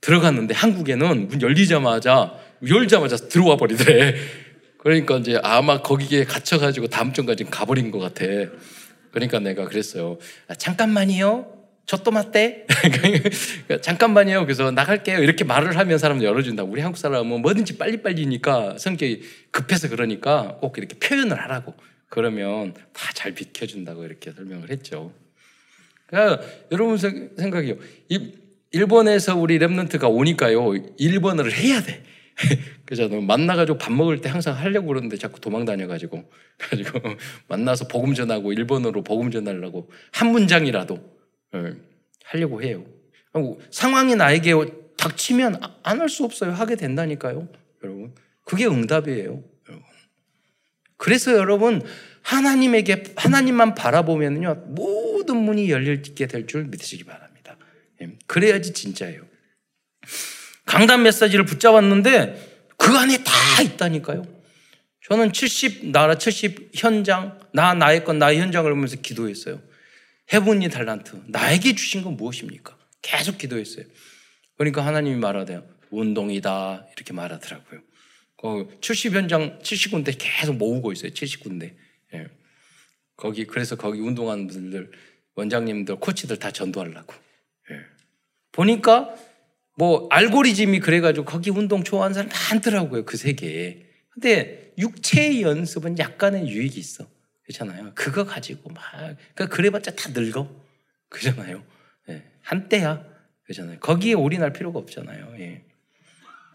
들어갔는데 0.00 0.54
한국에는 0.54 1.28
문 1.28 1.42
열리자마자 1.42 2.34
열자마자 2.66 3.16
들어와 3.16 3.56
버리더래. 3.56 4.14
그러니까 4.82 5.16
이제 5.18 5.38
아마 5.44 5.80
거기에 5.80 6.24
갇혀가지고 6.24 6.88
다음 6.88 7.12
주까지 7.12 7.44
가버린 7.44 7.92
것 7.92 8.00
같아. 8.00 8.24
그러니까 9.12 9.38
내가 9.38 9.64
그랬어요. 9.66 10.18
아, 10.48 10.54
잠깐만요. 10.56 11.46
저또 11.86 12.10
맞대? 12.10 12.66
그러니까 12.92 13.80
잠깐만요. 13.80 14.44
그래서 14.44 14.72
나갈게요. 14.72 15.18
이렇게 15.18 15.44
말을 15.44 15.78
하면 15.78 15.98
사람들 15.98 16.26
열어준다. 16.26 16.64
우리 16.64 16.80
한국 16.80 16.98
사람은 16.98 17.42
뭐든지 17.42 17.78
빨리빨리니까 17.78 18.78
성격이 18.78 19.22
급해서 19.52 19.88
그러니까 19.88 20.56
꼭 20.60 20.76
이렇게 20.78 20.98
표현을 20.98 21.38
하라고. 21.42 21.74
그러면 22.08 22.74
다 22.92 23.12
잘 23.14 23.34
비켜준다고 23.34 24.04
이렇게 24.04 24.32
설명을 24.32 24.70
했죠. 24.70 25.12
그러니까 26.06 26.44
여러분 26.72 26.98
생각이요. 26.98 27.76
일본에서 28.72 29.36
우리 29.36 29.58
랩런트가 29.60 30.10
오니까요. 30.10 30.74
일본어를 30.98 31.52
해야 31.52 31.80
돼. 31.82 32.02
그래서 32.84 33.08
만나가지고 33.08 33.78
밥 33.78 33.92
먹을 33.92 34.20
때 34.20 34.28
항상 34.28 34.56
하려고 34.56 34.88
그러는데 34.88 35.16
자꾸 35.16 35.40
도망 35.40 35.64
다녀가지고 35.64 36.30
가지고 36.58 37.00
만나서 37.48 37.88
복음 37.88 38.14
전하고 38.14 38.52
일본어로 38.52 39.02
복음 39.04 39.30
전하려고 39.30 39.90
한 40.12 40.32
문장이라도 40.32 40.98
예, 41.54 41.74
하려고 42.24 42.62
해요. 42.62 42.84
상황이 43.70 44.14
나에게 44.16 44.52
닥치면 44.96 45.60
안 45.82 46.00
할 46.00 46.08
수 46.08 46.24
없어요. 46.24 46.52
하게 46.52 46.76
된다니까요, 46.76 47.48
여러분. 47.82 48.14
그게 48.44 48.66
응답이에요. 48.66 49.42
그래서 50.96 51.32
여러분 51.32 51.82
하나님에게 52.22 53.02
하나님만 53.16 53.74
바라보면요 53.74 54.66
모든 54.68 55.36
문이 55.38 55.70
열리게 55.70 56.26
될 56.28 56.46
줄 56.46 56.64
믿으시기 56.64 57.04
바랍니다. 57.04 57.56
예, 58.00 58.10
그래야지 58.26 58.72
진짜예요. 58.72 59.22
강단 60.66 61.02
메시지를 61.02 61.44
붙잡았는데 61.44 62.70
그 62.76 62.96
안에 62.96 63.22
다 63.24 63.62
있다니까요. 63.62 64.22
저는 65.08 65.32
70 65.32 65.90
나라 65.90 66.16
70 66.16 66.70
현장 66.74 67.38
나 67.52 67.74
나의 67.74 68.04
건 68.04 68.18
나의 68.18 68.40
현장을 68.40 68.70
보면서 68.70 68.96
기도했어요. 68.96 69.60
해븐이 70.32 70.68
달란트 70.70 71.24
나에게 71.26 71.74
주신 71.74 72.02
건 72.02 72.16
무엇입니까? 72.16 72.76
계속 73.02 73.38
기도했어요. 73.38 73.84
그러니까 74.56 74.86
하나님이 74.86 75.16
말하대요. 75.16 75.66
운동이다 75.90 76.86
이렇게 76.96 77.12
말하더라고요. 77.12 77.80
그70 78.38 79.14
현장 79.14 79.58
70군데 79.60 80.16
계속 80.18 80.56
모으고 80.56 80.92
있어요. 80.92 81.10
70군데. 81.12 81.74
예. 82.14 82.26
거기 83.16 83.44
그래서 83.46 83.76
거기 83.76 84.00
운동하는 84.00 84.46
분들 84.46 84.90
원장님들 85.34 85.96
코치들 85.96 86.38
다 86.38 86.50
전도하려고. 86.50 87.14
예. 87.70 87.76
보니까 88.52 89.14
뭐 89.76 90.06
알고리즘이 90.10 90.80
그래가지고 90.80 91.24
거기 91.24 91.50
운동 91.50 91.82
좋아하는 91.82 92.14
사람 92.14 92.30
많더라고요 92.50 93.04
그 93.04 93.16
세계에. 93.16 93.86
근데 94.10 94.72
육체의 94.78 95.42
연습은 95.42 95.98
약간의 95.98 96.48
유익이 96.48 96.78
있어. 96.78 97.06
그렇잖아요. 97.44 97.92
그거 97.94 98.24
가지고 98.24 98.70
막 98.70 98.82
그러니까 99.34 99.46
그래봤자 99.48 99.92
다 99.92 100.10
늙어. 100.14 100.48
그잖아요. 101.08 101.62
예. 102.08 102.22
한때야. 102.42 103.04
그잖아요. 103.44 103.78
거기에 103.80 104.14
올인할 104.14 104.52
필요가 104.52 104.78
없잖아요. 104.78 105.34
예. 105.38 105.64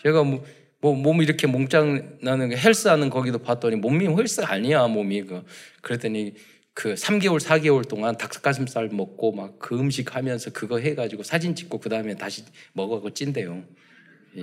제가 0.04 0.24
뭐, 0.24 0.44
뭐, 0.80 0.96
몸 0.96 1.22
이렇게 1.22 1.48
몽짱 1.48 2.20
나는 2.22 2.56
헬스하는 2.56 3.10
거기도 3.10 3.40
봤더니 3.40 3.76
몸이 3.76 4.08
헬스가 4.08 4.52
아니야, 4.52 4.88
몸이. 4.88 5.24
그. 5.24 5.44
그랬더니 5.82 6.34
그 6.78 6.94
3개월, 6.94 7.40
4개월 7.40 7.88
동안 7.88 8.16
닭가슴살 8.16 8.90
먹고 8.90 9.32
막 9.32 9.58
그 9.58 9.80
음식 9.80 10.16
하면서 10.16 10.52
그거 10.52 10.78
해가지고 10.78 11.24
사진 11.24 11.56
찍고 11.56 11.80
그 11.80 11.90
다음에 11.90 12.14
다시 12.14 12.46
먹어고 12.74 13.16
찐대요. 13.16 13.64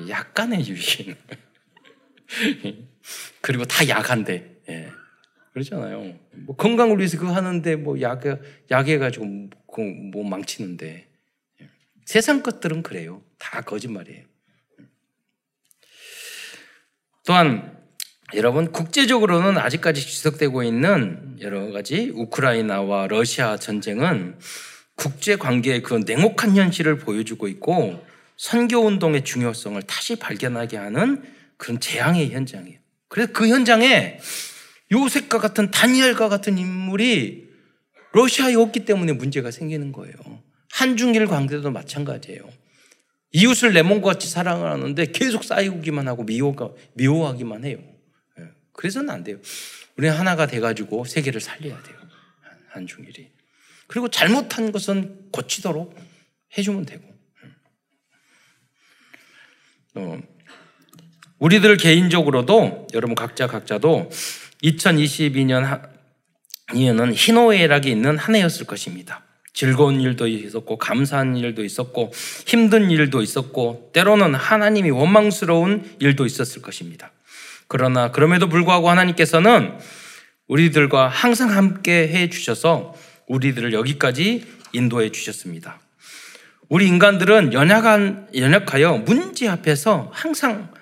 약간의 0.08 0.66
유익. 0.66 1.16
그리고 3.40 3.64
다 3.64 3.88
약한데. 3.88 4.62
예. 4.68 4.90
그러잖아요. 5.52 6.18
뭐 6.32 6.56
건강을 6.56 6.98
위해서 6.98 7.16
그거 7.18 7.32
하는데 7.32 7.76
뭐 7.76 8.00
약, 8.00 8.24
약해가지고 8.68 9.24
뭐, 9.24 9.50
뭐 10.12 10.28
망치는데. 10.28 11.08
예. 11.62 11.70
세상 12.04 12.42
것들은 12.42 12.82
그래요. 12.82 13.22
다 13.38 13.60
거짓말이에요. 13.60 14.24
또한 17.24 17.83
여러분 18.36 18.72
국제적으로는 18.72 19.58
아직까지 19.58 20.00
지속되고 20.00 20.64
있는 20.64 21.36
여러 21.40 21.70
가지 21.70 22.10
우크라이나와 22.14 23.06
러시아 23.06 23.56
전쟁은 23.56 24.36
국제 24.96 25.36
관계의 25.36 25.82
그 25.82 26.02
냉혹한 26.04 26.56
현실을 26.56 26.98
보여주고 26.98 27.46
있고 27.48 28.04
선교 28.36 28.78
운동의 28.78 29.24
중요성을 29.24 29.80
다시 29.82 30.16
발견하게 30.16 30.76
하는 30.76 31.22
그런 31.56 31.78
재앙의 31.78 32.30
현장이에요. 32.30 32.78
그래서 33.08 33.32
그 33.32 33.48
현장에 33.48 34.18
요셉과 34.90 35.38
같은 35.38 35.70
다니엘과 35.70 36.28
같은 36.28 36.58
인물이 36.58 37.48
러시아에 38.12 38.54
없기 38.54 38.84
때문에 38.84 39.12
문제가 39.12 39.52
생기는 39.52 39.92
거예요. 39.92 40.14
한중일 40.72 41.26
관계도 41.26 41.70
마찬가지예요. 41.70 42.42
이웃을 43.32 43.72
내 43.72 43.82
몸과 43.82 44.12
같이 44.12 44.28
사랑을 44.28 44.70
하는데 44.70 45.06
계속 45.06 45.44
쌓이기만 45.44 46.08
하고 46.08 46.24
미워가, 46.24 46.70
미워하기만 46.94 47.64
해요. 47.64 47.93
예. 48.74 48.76
그래서는 48.76 49.10
안 49.10 49.24
돼요. 49.24 49.38
우리는 49.96 50.14
하나가 50.14 50.46
돼가지고 50.46 51.04
세계를 51.04 51.40
살려야 51.40 51.82
돼요. 51.82 51.96
한중일이. 52.68 53.30
그리고 53.86 54.08
잘못한 54.08 54.72
것은 54.72 55.30
고치도록 55.30 55.96
해주면 56.56 56.86
되고. 56.86 57.14
어, 59.96 60.20
우리들 61.38 61.76
개인적으로도 61.76 62.88
여러분 62.94 63.14
각자 63.14 63.46
각자도 63.46 64.10
2022년 64.62 65.88
이년은 66.72 67.12
희노애락이 67.12 67.90
있는 67.90 68.18
한 68.18 68.34
해였을 68.34 68.66
것입니다. 68.66 69.22
즐거운 69.52 70.00
일도 70.00 70.26
있었고 70.26 70.78
감사한 70.78 71.36
일도 71.36 71.62
있었고 71.64 72.10
힘든 72.46 72.90
일도 72.90 73.22
있었고 73.22 73.90
때로는 73.92 74.34
하나님이 74.34 74.90
원망스러운 74.90 75.96
일도 76.00 76.26
있었을 76.26 76.60
것입니다. 76.60 77.12
그러나 77.76 78.12
그럼에도 78.12 78.48
불구하고 78.48 78.88
하나님께서는 78.88 79.76
우리들과 80.46 81.08
항상 81.08 81.50
함께 81.50 82.06
해 82.06 82.30
주셔서 82.30 82.94
우리들을 83.26 83.72
여기까지 83.72 84.46
인도해 84.72 85.10
주셨습니다. 85.10 85.80
우리 86.68 86.86
인간들은 86.86 87.52
연약한, 87.52 88.28
연약하여 88.32 88.98
문제 88.98 89.48
앞에서 89.48 90.08
항상 90.14 90.72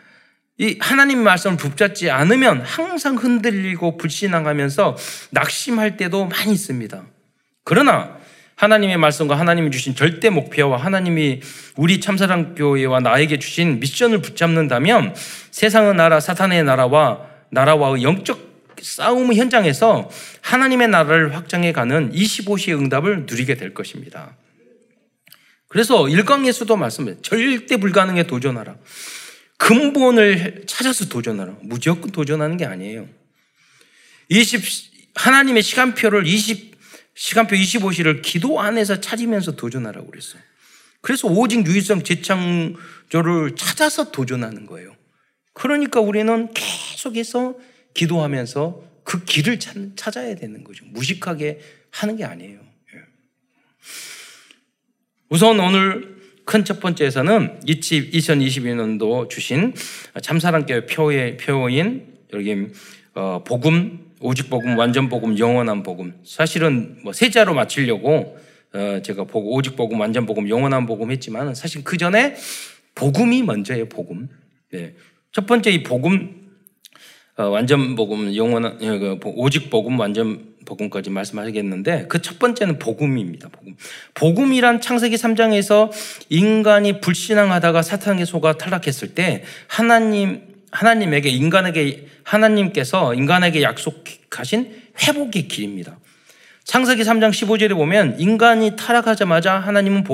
이 0.59 0.77
하나님 0.81 1.23
말씀을 1.23 1.57
붙잡지 1.57 2.11
않으면 2.11 2.61
항상 2.61 3.17
흔들리고 3.17 3.97
불신앙하면서 3.97 4.95
낙심할 5.31 5.97
때도 5.97 6.27
많이 6.27 6.53
있습니다. 6.53 7.07
그러나 7.65 8.19
하나님의 8.57 8.97
말씀과 8.97 9.39
하나님이 9.39 9.71
주신 9.71 9.95
절대 9.95 10.31
목표와 10.31 10.77
하나님이 10.77 11.41
우리 11.77 12.01
참사랑 12.01 12.55
교회와 12.55 13.01
나에게 13.01 13.39
주신 13.39 13.81
미션을 13.81 14.23
붙잡는다면 14.23 15.15
세상의 15.51 15.95
나라, 15.95 16.21
사탄의 16.21 16.65
나라와 16.65 17.27
나라와의 17.51 18.03
영적 18.03 18.53
싸움 18.81 19.33
현장에서 19.33 20.11
하나님의 20.41 20.89
나라를 20.89 21.35
확장해 21.37 21.73
가는 21.73 22.13
25시의 22.13 22.79
응답을 22.79 23.27
누리게 23.27 23.55
될 23.55 23.75
것입니다. 23.75 24.37
그래서 25.69 26.09
일광예수도 26.09 26.77
말씀해 26.77 27.17
절대 27.23 27.79
불가능에 27.79 28.25
도전하라. 28.25 28.77
근본을 29.57 30.65
찾아서 30.67 31.09
도전하라. 31.09 31.57
무조건 31.63 32.11
도전하는 32.11 32.57
게 32.57 32.67
아니에요. 32.67 33.07
20 34.29 34.61
하나님의 35.15 35.63
시간표를 35.63 36.27
20 36.27 36.72
시간표 37.15 37.57
25시를 37.57 38.23
기도 38.23 38.61
안에서 38.61 39.01
찾으면서 39.01 39.57
도전하라고 39.57 40.11
그랬어요. 40.11 40.43
그래서 41.01 41.29
오직 41.29 41.67
유일성 41.67 42.05
재창조를 42.05 43.57
찾아서 43.57 44.11
도전하는 44.11 44.67
거예요. 44.67 44.95
그러니까 45.53 46.01
우리는 46.01 46.49
계속해서 46.55 47.57
기도하면서 47.95 48.93
그 49.05 49.25
길을 49.25 49.59
찾아야 49.97 50.35
되는 50.35 50.65
거죠. 50.65 50.85
무식하게 50.87 51.61
하는 51.91 52.17
게 52.17 52.25
아니에요. 52.25 52.61
예. 52.95 53.01
우선 55.29 55.59
오늘 55.61 56.23
큰 56.45 56.65
첫 56.65 56.81
번째에서는 56.81 57.61
2022년도 57.61 59.29
주신 59.31 59.75
참사랑교회 60.21 60.87
표의 60.87 61.37
표인 61.37 62.07
여기 62.33 62.67
어, 63.15 63.43
복음 63.45 64.12
오직 64.23 64.49
복음, 64.49 64.79
완전 64.79 65.09
복음, 65.09 65.39
영원한 65.39 65.83
복음. 65.83 66.15
사실은 66.25 66.99
뭐 67.03 67.13
세자로 67.13 67.55
맞추려고 67.55 68.39
어, 68.73 69.01
제가 69.03 69.25
보고 69.25 69.53
오직 69.55 69.77
복음, 69.77 70.01
완전 70.01 70.25
복음, 70.27 70.49
영원한 70.49 70.87
복음 70.87 71.11
했지만 71.11 71.55
사실 71.55 71.85
그 71.85 71.97
전에 71.97 72.37
복음이 72.95 73.43
먼저예요. 73.43 73.89
복음. 73.89 74.29
네. 74.71 74.95
첫 75.33 75.47
번째 75.47 75.71
이 75.71 75.83
복음 75.83 76.43
어, 77.37 77.45
완전 77.45 77.97
복음, 77.97 78.35
영원한 78.35 78.75
어, 78.75 78.99
그 78.99 79.19
오직 79.25 79.71
복음, 79.71 79.99
완전 79.99 80.53
복음까지 80.65 81.11
말씀하겠는데 81.11 82.07
그 82.07 82.21
첫 82.23 82.39
번째는 82.39 82.79
복음입니다. 82.79 83.49
복음. 83.49 83.77
복음이란 84.15 84.81
창세기 84.81 85.17
3장에서 85.17 85.91
인간이 86.29 87.01
불신앙하다가 87.01 87.83
사탄에게 87.83 88.25
속아 88.25 88.59
탈락했을 88.59 89.15
때 89.15 89.43
하나님 89.67 90.52
하나님에게 90.73 91.29
인간에게 91.29 92.07
하나님께서 92.25 93.15
인간에게 93.15 93.63
약속하신 93.63 94.75
회복의 95.07 95.49
길입니다. 95.49 95.99
창세기 96.65 97.03
3장 97.03 97.31
15절에 97.31 97.75
보면 97.75 98.19
인간이 98.19 98.77
타락하자마자 98.77 99.59
하나님은 99.59 100.05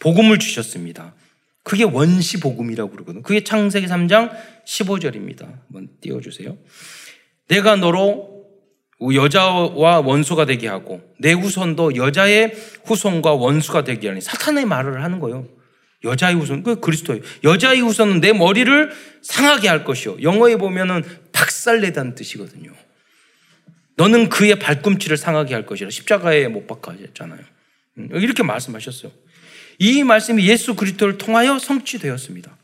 복음을 0.00 0.38
주셨습니다. 0.38 1.14
그게 1.62 1.84
원시 1.84 2.40
복음이라고 2.40 2.90
그러거든요. 2.90 3.22
그게 3.22 3.44
창세기 3.44 3.86
3장 3.86 4.30
15절입니다. 4.66 5.42
한번 5.42 5.88
띄워 6.00 6.20
주세요. 6.20 6.56
내가 7.48 7.76
너로 7.76 8.32
여자와 9.14 10.00
원수가 10.00 10.46
되게 10.46 10.68
하고 10.68 11.00
내 11.18 11.32
후손도 11.32 11.96
여자의 11.96 12.54
후손과 12.84 13.34
원수가 13.34 13.84
되게 13.84 14.08
하니 14.08 14.20
사탄의 14.20 14.64
말을 14.64 15.02
하는 15.04 15.20
거예요. 15.20 15.46
여자의 16.04 16.34
후손, 16.34 16.62
그 16.62 16.80
그리스도예요. 16.80 17.22
여자의 17.44 17.80
후손은 17.80 18.20
내 18.20 18.32
머리를 18.32 18.92
상하게 19.22 19.68
할 19.68 19.84
것이요. 19.84 20.22
영어에 20.22 20.56
보면은 20.56 21.04
박살내다는 21.32 22.14
뜻이거든요. 22.14 22.72
너는 23.96 24.28
그의 24.28 24.58
발꿈치를 24.58 25.16
상하게 25.16 25.54
할 25.54 25.66
것이라 25.66 25.90
십자가에 25.90 26.48
못 26.48 26.66
박아졌잖아요. 26.66 27.40
음, 27.98 28.08
이렇게 28.12 28.42
말씀하셨어요. 28.42 29.12
이 29.78 30.02
말씀이 30.02 30.46
예수 30.48 30.74
그리스도를 30.74 31.18
통하여 31.18 31.58
성취되었습니다. 31.58 32.56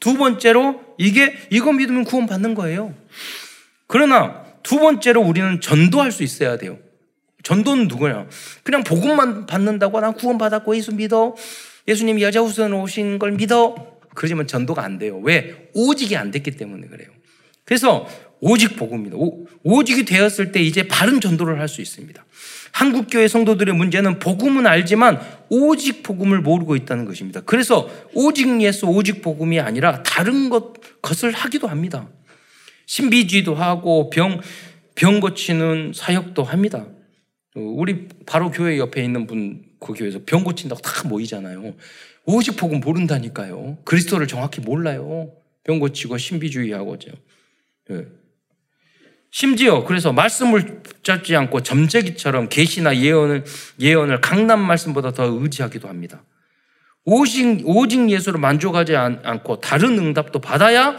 두 0.00 0.16
번째로 0.16 0.82
이게 0.98 1.36
이거 1.50 1.72
믿으면 1.72 2.04
구원 2.04 2.26
받는 2.26 2.54
거예요. 2.54 2.94
그러나 3.86 4.44
두 4.62 4.78
번째로 4.78 5.20
우리는 5.22 5.60
전도할 5.60 6.12
수 6.12 6.22
있어야 6.22 6.56
돼요. 6.56 6.78
전도는 7.42 7.88
누구냐? 7.88 8.26
그냥 8.62 8.84
복음만 8.84 9.46
받는다고 9.46 10.00
난 10.00 10.14
구원 10.14 10.38
받았고 10.38 10.76
예수 10.76 10.94
믿어. 10.94 11.34
예수님 11.88 12.20
여자 12.20 12.40
후손 12.40 12.72
오신 12.72 13.18
걸 13.18 13.32
믿어. 13.32 13.98
그러지만 14.14 14.46
전도가 14.46 14.84
안 14.84 14.98
돼요. 14.98 15.18
왜? 15.18 15.70
오직이 15.74 16.16
안 16.16 16.30
됐기 16.30 16.52
때문에 16.52 16.86
그래요. 16.88 17.08
그래서 17.64 18.06
오직 18.40 18.76
복음입니다. 18.76 19.16
오, 19.16 19.46
오직이 19.62 20.04
되었을 20.04 20.52
때 20.52 20.60
이제 20.60 20.88
바른 20.88 21.20
전도를 21.20 21.60
할 21.60 21.68
수 21.68 21.80
있습니다. 21.80 22.24
한국교회 22.72 23.28
성도들의 23.28 23.74
문제는 23.74 24.18
복음은 24.18 24.66
알지만 24.66 25.20
오직 25.48 26.02
복음을 26.02 26.40
모르고 26.40 26.74
있다는 26.74 27.04
것입니다. 27.04 27.40
그래서 27.42 27.88
오직 28.14 28.60
예수, 28.62 28.86
오직 28.86 29.22
복음이 29.22 29.60
아니라 29.60 30.02
다른 30.02 30.50
것, 30.50 30.74
것을 31.02 31.32
하기도 31.32 31.68
합니다. 31.68 32.08
신비주의도 32.86 33.54
하고 33.54 34.10
병, 34.10 34.40
병 34.94 35.20
고치는 35.20 35.92
사역도 35.94 36.42
합니다. 36.42 36.86
우리 37.54 38.08
바로 38.26 38.50
교회 38.50 38.78
옆에 38.78 39.04
있는 39.04 39.26
분, 39.26 39.62
그 39.82 39.92
교회에서 39.92 40.20
병 40.24 40.44
고친다고 40.44 40.80
다 40.80 41.08
모이잖아요. 41.08 41.74
오직 42.24 42.56
복음 42.56 42.80
모른다니까요. 42.80 43.78
그리스도를 43.84 44.26
정확히 44.26 44.60
몰라요. 44.60 45.32
병 45.64 45.78
고치고 45.80 46.16
신비주의하고죠. 46.18 47.10
예. 47.90 48.06
심지어 49.30 49.84
그래서 49.84 50.12
말씀을 50.12 50.82
붙잡지 50.82 51.34
않고 51.34 51.62
점재기처럼 51.62 52.48
계시나 52.48 52.96
예언을 52.96 53.44
예언을 53.80 54.20
강남 54.20 54.60
말씀보다 54.60 55.12
더 55.12 55.24
의지하기도 55.24 55.88
합니다. 55.88 56.22
오직 57.04 57.62
오직 57.64 58.08
예수로 58.10 58.38
만족하지 58.38 58.94
않 58.94 59.42
고 59.42 59.58
다른 59.60 59.98
응답도 59.98 60.38
받아야 60.40 60.98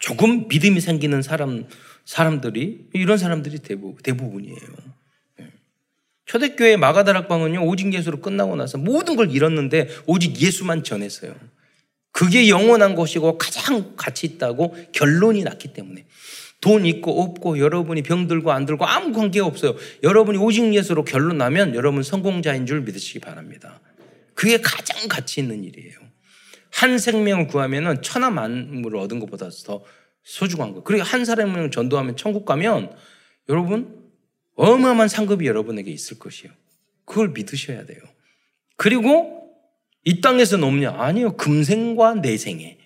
조금 0.00 0.48
믿음이 0.48 0.80
생기는 0.80 1.22
사람 1.22 1.66
사람들이 2.04 2.88
이런 2.92 3.16
사람들이 3.18 3.58
대부, 3.60 3.96
대부분이에요. 4.02 4.58
예. 6.34 6.38
초대교회 6.38 6.76
마가다락방은요, 6.76 7.64
오직 7.64 7.92
예수로 7.92 8.20
끝나고 8.20 8.56
나서 8.56 8.76
모든 8.76 9.16
걸 9.16 9.30
잃었는데 9.30 9.88
오직 10.06 10.40
예수만 10.40 10.82
전했어요. 10.82 11.34
그게 12.10 12.48
영원한 12.48 12.94
것이고 12.94 13.38
가장 13.38 13.94
가치 13.96 14.26
있다고 14.26 14.76
결론이 14.92 15.42
났기 15.44 15.72
때문에. 15.72 16.06
돈 16.60 16.86
있고 16.86 17.22
없고 17.22 17.58
여러분이 17.58 18.02
병 18.02 18.26
들고 18.26 18.50
안 18.50 18.64
들고 18.64 18.86
아무 18.86 19.12
관계 19.12 19.40
없어요. 19.40 19.74
여러분이 20.02 20.38
오직 20.38 20.72
예수로 20.74 21.04
결론 21.04 21.38
나면 21.38 21.74
여러분 21.74 22.02
성공자인 22.02 22.66
줄 22.66 22.80
믿으시기 22.82 23.18
바랍니다. 23.18 23.80
그게 24.34 24.60
가장 24.60 25.08
가치 25.08 25.40
있는 25.40 25.62
일이에요. 25.62 25.98
한 26.72 26.98
생명을 26.98 27.46
구하면은 27.48 28.02
천하 28.02 28.30
만물을 28.30 28.98
얻은 28.98 29.20
것보다 29.20 29.50
더 29.66 29.84
소중한 30.22 30.72
거. 30.72 30.82
그리고 30.82 31.04
한 31.04 31.24
사람을 31.24 31.70
전도하면 31.70 32.16
천국 32.16 32.44
가면 32.44 32.96
여러분 33.48 34.03
어마어마한 34.56 35.08
상급이 35.08 35.46
여러분에게 35.46 35.90
있을 35.90 36.18
것이요. 36.18 36.50
그걸 37.04 37.30
믿으셔야 37.30 37.86
돼요. 37.86 38.00
그리고 38.76 39.44
이 40.04 40.20
땅에서는 40.20 40.66
없냐? 40.66 40.90
아니요. 40.98 41.36
금생과 41.36 42.16
내생에. 42.16 42.78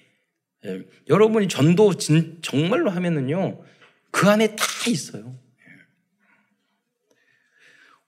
예. 0.67 0.83
여러분이 1.09 1.49
전도 1.49 1.95
진, 1.95 2.39
정말로 2.43 2.91
하면은요. 2.91 3.63
그 4.11 4.29
안에 4.29 4.57
다 4.57 4.65
있어요. 4.89 5.39
예. 5.61 5.73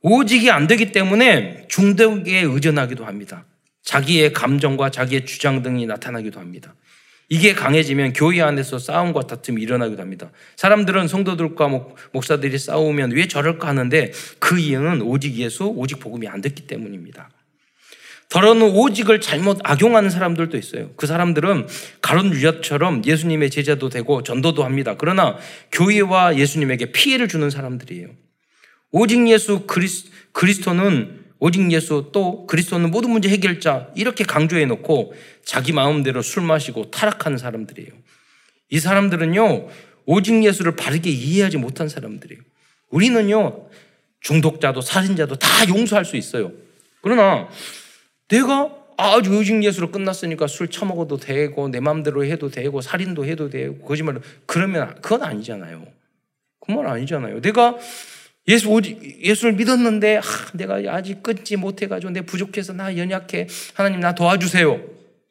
오직이 0.02 0.50
안 0.50 0.66
되기 0.66 0.92
때문에 0.92 1.66
중독에 1.68 2.40
의존하기도 2.40 3.04
합니다. 3.04 3.46
자기의 3.82 4.32
감정과 4.32 4.90
자기의 4.90 5.26
주장 5.26 5.62
등이 5.62 5.86
나타나기도 5.86 6.38
합니다. 6.38 6.74
이게 7.32 7.54
강해지면 7.54 8.12
교회 8.12 8.42
안에서 8.42 8.80
싸움과 8.80 9.28
다툼이 9.28 9.62
일어나기도 9.62 10.02
합니다. 10.02 10.32
사람들은 10.56 11.06
성도들과 11.06 11.68
목, 11.68 12.24
사들이 12.24 12.58
싸우면 12.58 13.12
왜 13.12 13.28
저럴까 13.28 13.68
하는데 13.68 14.10
그 14.40 14.58
이유는 14.58 15.02
오직 15.02 15.36
예수, 15.36 15.64
오직 15.64 16.00
복음이 16.00 16.26
안 16.26 16.40
됐기 16.40 16.66
때문입니다. 16.66 17.30
더러는 18.30 18.70
오직을 18.70 19.20
잘못 19.20 19.60
악용하는 19.62 20.10
사람들도 20.10 20.56
있어요. 20.56 20.90
그 20.96 21.06
사람들은 21.06 21.68
가론 22.02 22.32
유다처럼 22.32 23.04
예수님의 23.04 23.50
제자도 23.50 23.90
되고 23.90 24.24
전도도 24.24 24.64
합니다. 24.64 24.96
그러나 24.98 25.36
교회와 25.70 26.36
예수님에게 26.36 26.90
피해를 26.90 27.28
주는 27.28 27.48
사람들이에요. 27.48 28.08
오직 28.90 29.28
예수 29.28 29.66
그리스, 29.68 30.10
그리스도는 30.32 31.19
오직 31.40 31.72
예수 31.72 32.10
또 32.12 32.46
그리스도는 32.46 32.90
모든 32.90 33.10
문제 33.10 33.28
해결자 33.28 33.88
이렇게 33.96 34.24
강조해 34.24 34.66
놓고 34.66 35.14
자기 35.44 35.72
마음대로 35.72 36.22
술 36.22 36.42
마시고 36.42 36.90
타락하는 36.90 37.38
사람들이에요. 37.38 37.90
이 38.68 38.78
사람들은요 38.78 39.68
오직 40.04 40.44
예수를 40.44 40.76
바르게 40.76 41.10
이해하지 41.10 41.56
못한 41.56 41.88
사람들이에요. 41.88 42.42
우리는요 42.90 43.68
중독자도 44.20 44.82
살인자도 44.82 45.36
다 45.36 45.48
용서할 45.68 46.04
수 46.04 46.16
있어요. 46.16 46.52
그러나 47.00 47.48
내가 48.28 48.76
아주 48.98 49.38
오직 49.38 49.64
예수로 49.64 49.90
끝났으니까 49.90 50.46
술 50.46 50.68
처먹어도 50.68 51.16
되고 51.16 51.68
내 51.68 51.80
마음대로 51.80 52.22
해도 52.24 52.50
되고 52.50 52.82
살인도 52.82 53.24
해도 53.24 53.48
되고 53.48 53.78
거짓말 53.78 54.20
그러면 54.44 54.94
그건 55.00 55.22
아니잖아요. 55.22 55.86
그말 56.60 56.86
아니잖아요. 56.86 57.40
내가 57.40 57.78
예수 58.50 58.80
예수를 59.20 59.54
믿었는데 59.54 60.18
아, 60.18 60.22
내가 60.54 60.74
아직 60.94 61.22
끊지 61.22 61.56
못해가지고 61.56 62.12
내 62.12 62.20
부족해서 62.22 62.72
나 62.72 62.96
연약해 62.96 63.46
하나님 63.74 64.00
나 64.00 64.14
도와주세요. 64.14 64.80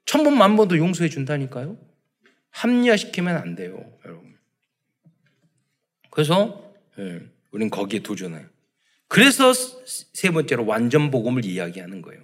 천 0.05 0.23
번 0.23 0.33
만 0.37 0.55
번도 0.55 0.77
용서해 0.77 1.09
준다니까요. 1.09 1.77
합리화시키면 2.51 3.37
안 3.37 3.55
돼요, 3.55 3.85
여러분. 4.05 4.33
그래서 6.09 6.73
예, 6.97 7.19
우리는 7.51 7.69
거기에 7.69 7.99
도전해요. 7.99 8.45
그래서 9.07 9.53
세 9.53 10.31
번째로 10.31 10.65
완전 10.65 11.11
복음을 11.11 11.45
이야기하는 11.45 12.01
거예요. 12.01 12.21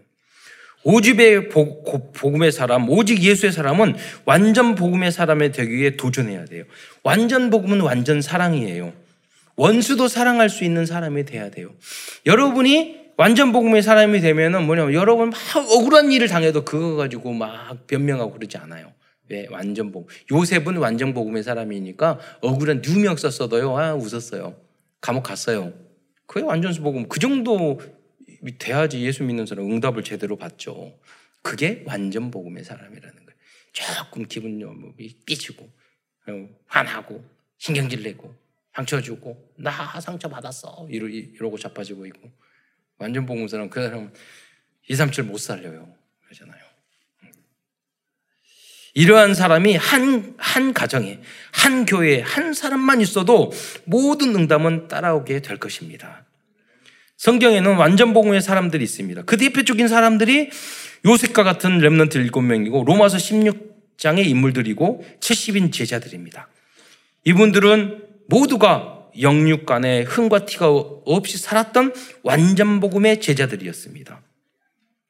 오집의 0.84 1.50
복음의 1.50 2.52
사람, 2.52 2.90
오직 2.90 3.24
예수의 3.24 3.52
사람은 3.52 3.96
완전 4.26 4.76
복음의 4.76 5.12
사람이 5.12 5.52
되기 5.52 5.72
위해 5.74 5.96
도전해야 5.98 6.46
돼요. 6.46 6.64
완전 7.04 7.50
복음은 7.50 7.82
완전 7.82 8.22
사랑이에요. 8.22 8.94
원수도 9.56 10.08
사랑할 10.08 10.50
수 10.50 10.64
있는 10.64 10.86
사람이 10.86 11.26
돼야 11.26 11.50
돼요. 11.50 11.74
여러분이 12.26 13.06
완전 13.18 13.52
복음의 13.52 13.82
사람이 13.82 14.20
되면은 14.20 14.66
뭐냐면 14.66 14.94
여러분 14.94 15.30
막 15.30 15.40
억울한 15.56 16.12
일을 16.12 16.28
당해도 16.28 16.66
그거 16.66 16.96
가지고 16.96 17.32
막 17.34 17.88
변명하고 17.88 18.34
그러지 18.34 18.58
않아요. 18.58 18.94
왜? 19.30 19.48
완전 19.50 19.92
복음. 19.92 20.08
요셉은 20.32 20.78
완전 20.78 21.14
복음의 21.14 21.44
사람이니까 21.44 22.20
억울한 22.42 22.82
누명 22.86 23.16
썼어도요. 23.16 23.78
아, 23.78 23.96
웃었어요. 23.96 24.56
감옥 25.02 25.24
갔어요. 25.24 25.74
그게 26.28 26.46
완전 26.46 26.74
복음. 26.76 27.08
그 27.08 27.20
정도 27.20 27.80
돼야지 28.60 29.02
예수 29.02 29.24
믿는 29.24 29.46
사람 29.46 29.72
응답을 29.72 30.04
제대로 30.04 30.36
받죠. 30.36 31.00
그게 31.42 31.84
완전 31.86 32.32
복음의 32.32 32.64
사람이라는 32.64 33.16
거예요. 33.16 33.40
조금 33.72 34.26
기분 34.26 34.60
좀 34.60 34.94
삐지고, 35.26 35.70
화나고, 36.68 37.24
신경질 37.58 38.04
내고, 38.04 38.34
상처 38.76 39.00
주고 39.00 39.52
나 39.56 39.72
상처 40.02 40.28
받았어 40.28 40.88
이러, 40.90 41.08
이러고 41.08 41.58
자빠지고 41.58 42.06
있고 42.08 42.30
완전 42.98 43.26
복음사람 43.26 43.70
그 43.70 43.82
사람 43.82 44.12
2, 44.88 44.96
3, 44.96 45.12
7못 45.12 45.38
살려요 45.38 45.94
그러잖아요 46.26 46.66
이러한 48.98 49.34
사람이 49.34 49.76
한, 49.76 50.36
한 50.38 50.74
가정에, 50.74 51.20
한 51.52 51.86
교회에 51.86 52.22
한 52.22 52.54
사람만 52.54 53.02
있어도 53.02 53.52
모든 53.84 54.34
응답은 54.34 54.88
따라오게 54.88 55.42
될 55.42 55.58
것입니다. 55.58 56.24
성경에는 57.18 57.76
완전 57.76 58.14
복음의 58.14 58.42
사람들이 58.42 58.82
있습니다. 58.86 59.24
그 59.24 59.36
대표적인 59.36 59.90
사람들이 59.90 60.50
요셉과 61.06 61.44
같은 61.44 61.80
렘넌트 61.80 62.18
7명이고 62.24 62.86
로마서 62.86 63.18
16장의 63.18 64.28
인물들이고 64.28 65.06
70인 65.20 65.74
제자들입니다. 65.74 66.48
이분들은 67.26 68.15
모두가 68.28 69.10
영육 69.22 69.66
간에 69.66 70.02
흥과 70.02 70.46
티가 70.46 70.70
없이 70.70 71.38
살았던 71.38 71.94
완전 72.24 72.80
복음의 72.80 73.22
제자들이었습니다. 73.22 74.22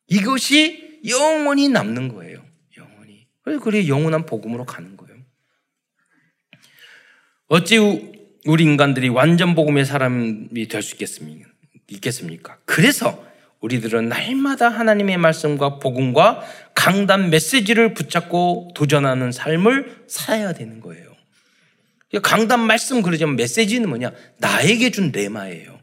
이것이 0.07 0.99
영원히 1.07 1.69
남는 1.69 2.09
거예요. 2.09 2.43
영원히. 2.77 3.27
그래 3.61 3.87
영원한 3.87 4.25
복음으로 4.25 4.65
가는 4.65 4.95
거예요. 4.97 5.15
어찌 7.47 7.77
우리 8.45 8.63
인간들이 8.63 9.09
완전 9.09 9.55
복음의 9.55 9.85
사람이 9.85 10.67
될 10.67 10.81
수 10.83 10.95
있겠습니까? 11.87 12.57
그래서 12.65 13.23
우리들은 13.61 14.09
날마다 14.09 14.69
하나님의 14.69 15.17
말씀과 15.17 15.79
복음과 15.79 16.43
강단 16.75 17.31
메시지를 17.31 17.93
붙잡고 17.95 18.71
도전하는 18.75 19.31
삶을 19.31 20.05
살아야 20.07 20.53
되는 20.53 20.79
거예요. 20.79 21.14
강단 22.21 22.59
말씀 22.59 23.01
그러지만 23.01 23.35
메시지는 23.35 23.89
뭐냐? 23.89 24.11
나에게 24.37 24.91
준 24.91 25.11
레마예요. 25.11 25.79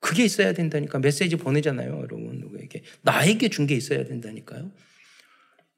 그게 0.00 0.24
있어야 0.24 0.52
된다니까. 0.52 0.98
메시지 0.98 1.36
보내잖아요, 1.36 1.90
여러분. 1.96 2.38
누구에게. 2.40 2.82
나에게 3.02 3.48
준 3.48 3.66
게 3.66 3.74
있어야 3.74 4.04
된다니까요. 4.04 4.70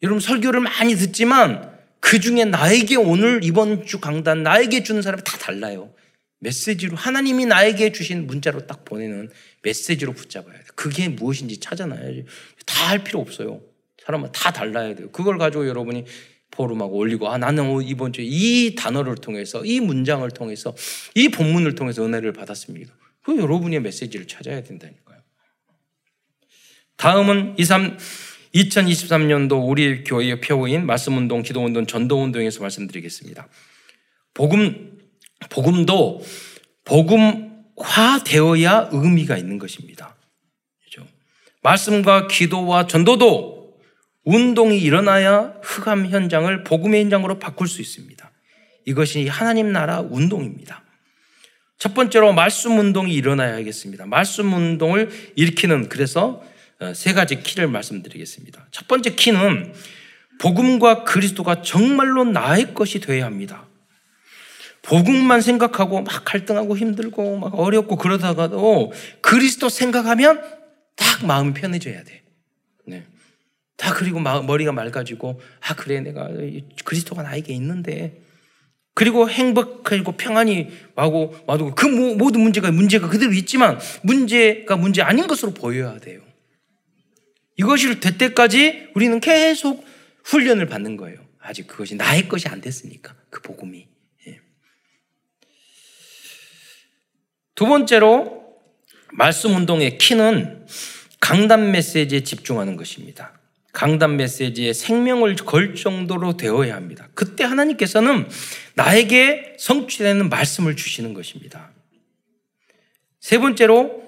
여러분, 0.03 0.21
설교를 0.21 0.61
많이 0.61 0.95
듣지만 0.95 1.73
그 2.01 2.21
중에 2.21 2.45
나에게 2.45 2.97
오늘 2.97 3.41
이번 3.43 3.87
주 3.87 3.99
강단, 4.01 4.43
나에게 4.43 4.83
주는 4.83 5.03
사람이 5.03 5.23
다 5.25 5.39
달라요. 5.39 5.93
메시지로, 6.41 6.97
하나님이 6.97 7.47
나에게 7.47 7.91
주신 7.93 8.27
문자로 8.27 8.67
딱 8.67 8.85
보내는 8.85 9.31
메시지로 9.63 10.13
붙잡아야 10.13 10.53
돼. 10.55 10.65
그게 10.77 11.09
무엇인지 11.09 11.59
찾아놔야지. 11.59 12.27
다 12.67 12.89
할 12.89 13.03
필요 13.03 13.21
없어요. 13.21 13.61
사람은 14.05 14.33
다 14.33 14.53
달라야 14.53 14.95
돼요. 14.95 15.11
그걸 15.11 15.37
가지고 15.39 15.67
여러분이 15.69 16.05
포럼하고 16.51 16.97
올리고 16.97 17.29
아 17.29 17.39
나는 17.39 17.83
이번 17.83 18.13
주에 18.13 18.25
이 18.27 18.75
단어를 18.75 19.17
통해서 19.17 19.65
이 19.65 19.81
문장을 19.81 20.29
통해서 20.31 20.75
이 21.15 21.29
본문을 21.29 21.75
통해서 21.75 22.05
은혜를 22.05 22.33
받았습니다. 22.33 22.93
그 23.23 23.37
여러분의 23.37 23.81
메시지를 23.81 24.27
찾아야 24.27 24.63
된다니까요. 24.63 25.19
다음은 26.97 27.55
23 27.59 27.99
2023년도 28.55 29.69
우리 29.69 30.05
교회의 30.05 30.41
표어인 30.41 30.87
말씀운동, 30.87 31.43
기도운동, 31.43 31.87
전도운동에서 31.87 32.61
말씀드리겠습니다. 32.63 33.47
복음, 34.33 34.99
복음도 35.51 36.23
복음화 36.85 38.25
되어야 38.25 38.89
의미가 38.91 39.37
있는 39.37 39.59
것입니다. 39.59 40.17
그렇죠? 40.81 41.09
말씀과 41.63 42.27
기도와 42.29 42.87
전도도 42.87 43.58
운동이 44.29 44.79
일어나야 44.79 45.55
흑암 45.63 46.09
현장을 46.09 46.63
복음의 46.65 47.01
현장으로 47.01 47.39
바꿀 47.39 47.67
수 47.67 47.81
있습니다. 47.81 48.31
이것이 48.85 49.27
하나님 49.27 49.73
나라 49.73 50.01
운동입니다. 50.01 50.83
첫 51.79 51.95
번째로 51.95 52.35
말씀 52.35 52.79
운동이 52.79 53.15
일어나야겠습니다. 53.15 54.05
말씀 54.05 54.53
운동을 54.53 55.09
일으키는 55.35 55.89
그래서 55.89 56.45
어, 56.79 56.93
세 56.93 57.15
가지 57.15 57.43
키를 57.43 57.69
말씀드리겠습니다. 57.69 58.67
첫 58.71 58.87
번째 58.87 59.15
키는 59.15 59.73
복음과 60.41 61.05
그리스도가 61.05 61.63
정말로 61.63 62.25
나의 62.25 62.75
것이 62.75 63.01
되어야 63.01 63.25
합니다. 63.25 63.67
복음만 64.83 65.41
생각하고 65.41 66.03
막 66.03 66.25
갈등하고 66.27 66.77
힘들고 66.77 67.39
막 67.39 67.59
어렵고 67.59 67.97
그러다가도 67.97 68.93
그리스도 69.23 69.71
생각하면 69.71 70.43
딱 70.97 71.25
마음이 71.25 71.55
편해져야 71.55 72.05
돼. 72.05 72.23
네. 72.85 73.07
다 73.79 73.95
그리고 73.95 74.19
머리가 74.21 74.73
맑아지고 74.73 75.41
아 75.61 75.75
그래 75.75 76.01
내가 76.01 76.29
그리스도가 76.85 77.23
나에게 77.23 77.55
있는데 77.55 78.21
그리고 78.93 79.31
행복하고 79.31 80.13
평안이 80.13 80.69
와고 80.97 81.37
와도 81.47 81.73
그 81.77 81.87
모든 81.87 82.41
문제가 82.41 82.73
문제가 82.73 83.09
그대로 83.09 83.33
있지만 83.33 83.79
문제가 84.03 84.77
문제 84.77 85.01
아닌 85.01 85.29
것으로 85.29 85.55
보여야 85.55 85.99
돼요. 86.01 86.21
이것이 87.57 88.01
될 88.01 88.19
때까지 88.19 88.89
우리는 88.97 89.21
계속 89.21 89.87
훈련을 90.25 90.67
받는 90.67 90.97
거예요. 90.97 91.25
아직 91.39 91.69
그것이 91.69 91.95
나의 91.95 92.29
것이 92.29 92.49
안 92.49 92.61
됐으니까 92.61 93.15
그 93.31 93.41
복음이. 93.41 93.87
예. 94.27 94.41
두 97.55 97.67
번째로 97.67 98.43
말씀 99.13 99.55
운동의 99.55 99.99
키는 99.99 100.67
강단 101.21 101.71
메시지에 101.71 102.25
집중하는 102.25 102.75
것입니다. 102.77 103.38
강단 103.73 104.17
메시지에 104.17 104.73
생명을 104.73 105.37
걸 105.37 105.75
정도로 105.75 106.37
되어야 106.37 106.75
합니다. 106.75 107.09
그때 107.15 107.45
하나님께서는 107.45 108.29
나에게 108.75 109.57
성취되는 109.59 110.29
말씀을 110.29 110.75
주시는 110.75 111.15
것입니다. 111.15 111.71
세 113.21 113.39
번째로 113.39 114.03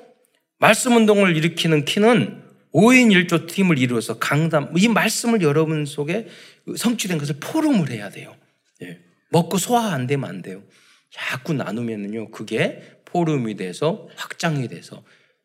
말씀 0.59 0.97
운동을 0.97 1.37
일으키는 1.37 1.85
키는 1.85 2.43
5인 2.73 3.27
1조 3.27 3.49
팀을 3.49 3.79
이루어서 3.79 4.19
강단, 4.19 4.73
이 4.77 4.89
말씀을 4.89 5.43
여러분 5.43 5.87
속에 5.87 6.29
성취된 6.77 7.19
것을 7.19 7.37
포럼을 7.41 7.91
해야 7.91 8.11
돼요. 8.11 8.37
예. 8.83 9.01
먹고 9.31 9.59
소화 9.59 9.93
안 9.93 10.07
되면 10.07 10.29
안 10.29 10.43
돼요. 10.43 10.63
자꾸 11.11 11.53
나누면은요, 11.53 12.31
그게 12.31 12.83
포럼이 13.05 13.57
돼서 13.57 14.09
확장이 14.17 14.69
돼서 14.69 15.03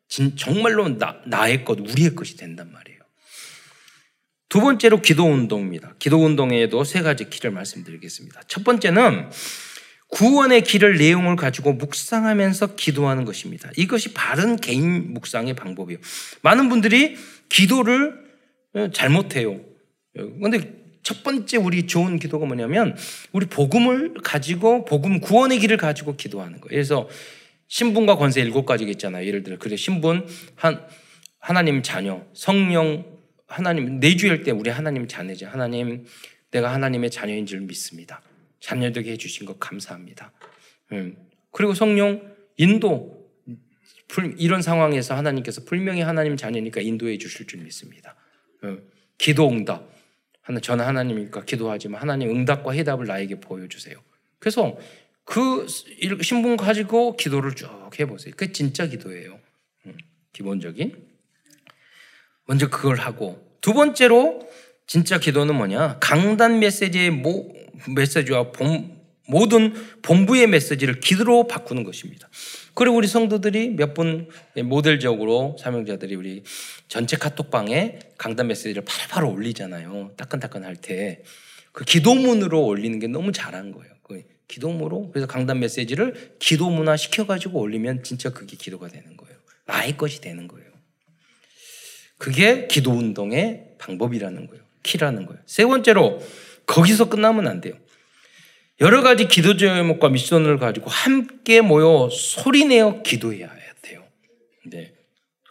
진, 0.08 0.36
정말로 0.36 0.88
나, 0.98 1.20
나의 1.26 1.64
것, 1.64 1.80
우리의 1.80 2.14
것이 2.14 2.36
된단 2.36 2.70
말이에요. 2.72 2.95
두 4.48 4.60
번째로 4.60 5.02
기도 5.02 5.24
운동입니다. 5.24 5.94
기도 5.98 6.24
운동에도 6.24 6.84
세 6.84 7.02
가지 7.02 7.28
길을 7.28 7.50
말씀드리겠습니다. 7.50 8.42
첫 8.46 8.64
번째는 8.64 9.30
구원의 10.08 10.62
길을 10.62 10.98
내용을 10.98 11.34
가지고 11.36 11.72
묵상하면서 11.72 12.76
기도하는 12.76 13.24
것입니다. 13.24 13.70
이것이 13.76 14.14
바른 14.14 14.56
개인 14.56 15.12
묵상의 15.12 15.54
방법이에요. 15.54 15.98
많은 16.42 16.68
분들이 16.68 17.16
기도를 17.48 18.14
어, 18.74 18.90
잘못해요. 18.92 19.60
그런데 20.14 20.86
첫 21.02 21.22
번째 21.22 21.56
우리 21.56 21.86
좋은 21.86 22.18
기도가 22.18 22.46
뭐냐면 22.46 22.96
우리 23.32 23.46
복음을 23.46 24.14
가지고 24.22 24.84
복음 24.84 25.20
구원의 25.20 25.58
길을 25.58 25.76
가지고 25.76 26.16
기도하는 26.16 26.60
거예요. 26.60 26.68
그래서 26.68 27.08
신분과 27.68 28.16
권세 28.16 28.40
일곱 28.40 28.64
가지가 28.64 28.90
있잖아요. 28.92 29.26
예를 29.26 29.42
들어 29.42 29.58
그래 29.58 29.76
신분 29.76 30.26
한 30.54 30.84
하나님 31.38 31.82
자녀, 31.82 32.22
성령 32.32 33.15
하나님 33.46 34.00
내주할 34.00 34.42
때 34.42 34.50
우리 34.50 34.70
하나님 34.70 35.06
자녀죠. 35.06 35.46
하나님 35.46 36.04
내가 36.50 36.72
하나님의 36.72 37.10
자녀인 37.10 37.46
줄 37.46 37.60
믿습니다. 37.60 38.22
자녀 38.60 38.90
되게 38.90 39.12
해주신 39.12 39.46
것 39.46 39.58
감사합니다. 39.60 40.32
음. 40.92 41.16
그리고 41.50 41.74
성령 41.74 42.34
인도 42.56 43.16
이런 44.38 44.62
상황에서 44.62 45.16
하나님께서 45.16 45.64
분명히 45.64 46.00
하나님 46.00 46.36
자녀니까 46.36 46.80
인도해 46.80 47.18
주실 47.18 47.46
줄 47.46 47.60
믿습니다. 47.60 48.14
음. 48.64 48.88
기도 49.18 49.48
응답. 49.48 49.94
저는 50.62 50.84
하나님이니까 50.84 51.44
기도하지만 51.44 52.00
하나님 52.00 52.30
응답과 52.30 52.72
해답을 52.72 53.06
나에게 53.06 53.40
보여주세요. 53.40 53.96
그래서 54.38 54.78
그 55.24 55.66
신분 56.22 56.56
가지고 56.56 57.16
기도를 57.16 57.54
쭉 57.56 57.68
해보세요. 57.98 58.32
그게 58.36 58.52
진짜 58.52 58.86
기도예요. 58.86 59.40
음. 59.86 59.96
기본적인. 60.32 61.05
먼저 62.46 62.68
그걸 62.68 62.96
하고 62.96 63.44
두 63.60 63.72
번째로 63.74 64.46
진짜 64.86 65.18
기도는 65.18 65.54
뭐냐? 65.56 65.98
강단 65.98 66.60
메시지의 66.60 67.10
모, 67.10 67.52
메시지와 67.94 68.52
본, 68.52 68.96
모든 69.26 69.74
본부의 70.02 70.46
메시지를 70.46 71.00
기도로 71.00 71.48
바꾸는 71.48 71.82
것입니다. 71.82 72.28
그리고 72.74 72.96
우리 72.96 73.08
성도들이 73.08 73.70
몇 73.70 73.94
분 73.94 74.28
모델적으로 74.64 75.56
사명자들이 75.58 76.14
우리 76.14 76.44
전체 76.88 77.16
카톡방에 77.16 77.98
강단 78.18 78.46
메시지를 78.46 78.84
바로바로 78.84 79.32
올리잖아요. 79.32 80.12
따끈따끈할 80.16 80.76
때. 80.76 81.22
그 81.72 81.84
기도문으로 81.84 82.64
올리는 82.64 82.98
게 83.00 83.06
너무 83.08 83.32
잘한 83.32 83.72
거예요. 83.72 83.92
그 84.02 84.22
기도문으로. 84.46 85.10
그래서 85.10 85.26
강단 85.26 85.58
메시지를 85.58 86.36
기도문화 86.38 86.96
시켜가지고 86.96 87.58
올리면 87.58 88.04
진짜 88.04 88.30
그게 88.30 88.56
기도가 88.56 88.88
되는 88.88 89.16
거예요. 89.16 89.36
나의 89.64 89.96
것이 89.96 90.20
되는 90.20 90.46
거예요. 90.46 90.65
그게 92.18 92.66
기도 92.66 92.92
운동의 92.92 93.74
방법이라는 93.78 94.46
거예요. 94.46 94.64
키라는 94.82 95.26
거예요. 95.26 95.40
세 95.46 95.64
번째로 95.64 96.20
거기서 96.66 97.08
끝나면 97.08 97.46
안 97.48 97.60
돼요. 97.60 97.74
여러 98.80 99.02
가지 99.02 99.26
기도 99.26 99.56
제목과 99.56 100.08
미션을 100.08 100.58
가지고 100.58 100.90
함께 100.90 101.60
모여 101.60 102.08
소리내어 102.10 103.02
기도해야 103.02 103.50
돼요. 103.82 104.04
네. 104.66 104.92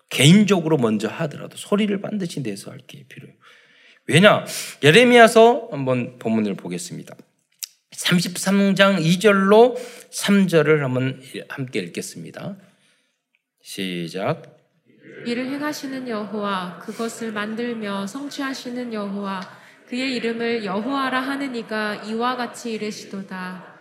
개인적으로 0.10 0.78
먼저 0.78 1.08
하더라도 1.08 1.58
소리를 1.58 2.00
반드시 2.02 2.42
내서 2.44 2.72
할 2.72 2.80
게 2.86 3.06
필요해요. 3.08 3.36
왜냐? 4.08 4.46
예레미야서 4.84 5.70
한번 5.72 6.20
본문을 6.20 6.54
보겠습니다. 6.56 7.16
33장 7.92 9.04
2절로 9.04 9.76
3절을 10.12 10.80
한번 10.80 11.22
함께 11.50 11.80
읽겠습니다. 11.80 12.58
시작. 13.64 14.55
이를 15.26 15.48
행하시는 15.48 16.08
여호와 16.08 16.80
그것을 16.80 17.32
만들며 17.32 18.08
성취하시는 18.08 18.94
여호와 18.94 19.42
그의 19.88 20.16
이름을 20.16 20.66
여호와라 20.66 21.20
하는 21.22 21.56
이가 21.56 21.96
이와 22.04 22.36
같이 22.36 22.74
이르시도다. 22.74 23.76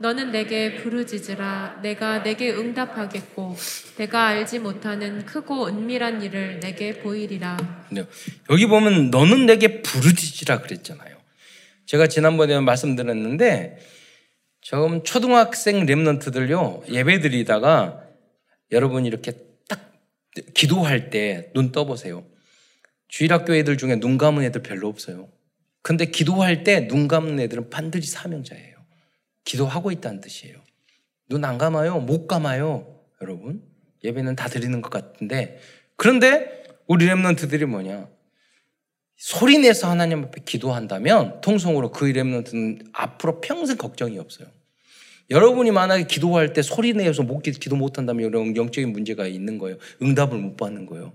너는 0.00 0.30
내게 0.30 0.76
부르짖으라. 0.76 1.80
내가 1.82 2.22
내게 2.22 2.50
응답하겠고 2.52 3.54
내가 3.98 4.28
알지 4.28 4.60
못하는 4.60 5.26
크고 5.26 5.66
은밀한 5.68 6.22
일을 6.22 6.60
내게 6.60 7.00
보이리라. 7.00 7.58
네. 7.90 8.04
여기 8.48 8.66
보면 8.66 9.10
너는 9.10 9.44
내게 9.44 9.82
부르짖으라 9.82 10.62
그랬잖아요. 10.62 11.16
제가 11.84 12.06
지난번에 12.06 12.58
말씀드렸는데 12.60 13.78
좀 14.62 15.02
초등학생 15.02 15.84
랩런트들요 15.84 16.88
예배 16.88 17.20
드리다가 17.20 18.04
여러분 18.72 19.04
이렇게 19.04 19.32
기도할 20.54 21.10
때 21.10 21.50
눈 21.54 21.72
떠보세요. 21.72 22.24
주일학교 23.08 23.54
애들 23.54 23.76
중에 23.76 23.98
눈 23.98 24.18
감은 24.18 24.42
애들 24.44 24.62
별로 24.62 24.88
없어요. 24.88 25.28
근데 25.82 26.06
기도할 26.06 26.62
때 26.64 26.86
눈 26.88 27.08
감는 27.08 27.40
애들은 27.40 27.70
반드시 27.70 28.10
사명자예요. 28.10 28.76
기도하고 29.44 29.90
있다는 29.90 30.20
뜻이에요. 30.20 30.58
눈 31.28 31.44
안 31.44 31.58
감아요? 31.58 31.98
못 32.00 32.26
감아요. 32.26 33.00
여러분. 33.22 33.62
예배는 34.04 34.36
다 34.36 34.48
드리는 34.48 34.80
것 34.80 34.90
같은데. 34.90 35.58
그런데 35.96 36.64
우리 36.86 37.06
랩런트들이 37.06 37.66
뭐냐? 37.66 38.08
소리 39.16 39.58
내서 39.58 39.90
하나님 39.90 40.24
앞에 40.24 40.42
기도한다면 40.44 41.40
통성으로 41.42 41.90
그 41.92 42.06
랩런트는 42.06 42.88
앞으로 42.92 43.40
평생 43.40 43.76
걱정이 43.76 44.18
없어요. 44.18 44.48
여러분이 45.30 45.70
만약에 45.70 46.04
기도할 46.06 46.52
때 46.52 46.62
소리 46.62 46.92
내서 46.92 47.22
못 47.22 47.42
기도 47.42 47.76
못 47.76 47.98
한다면 47.98 48.24
여러분 48.24 48.56
영적인 48.56 48.92
문제가 48.92 49.26
있는 49.26 49.58
거예요. 49.58 49.76
응답을 50.02 50.38
못 50.38 50.56
받는 50.56 50.86
거예요. 50.86 51.12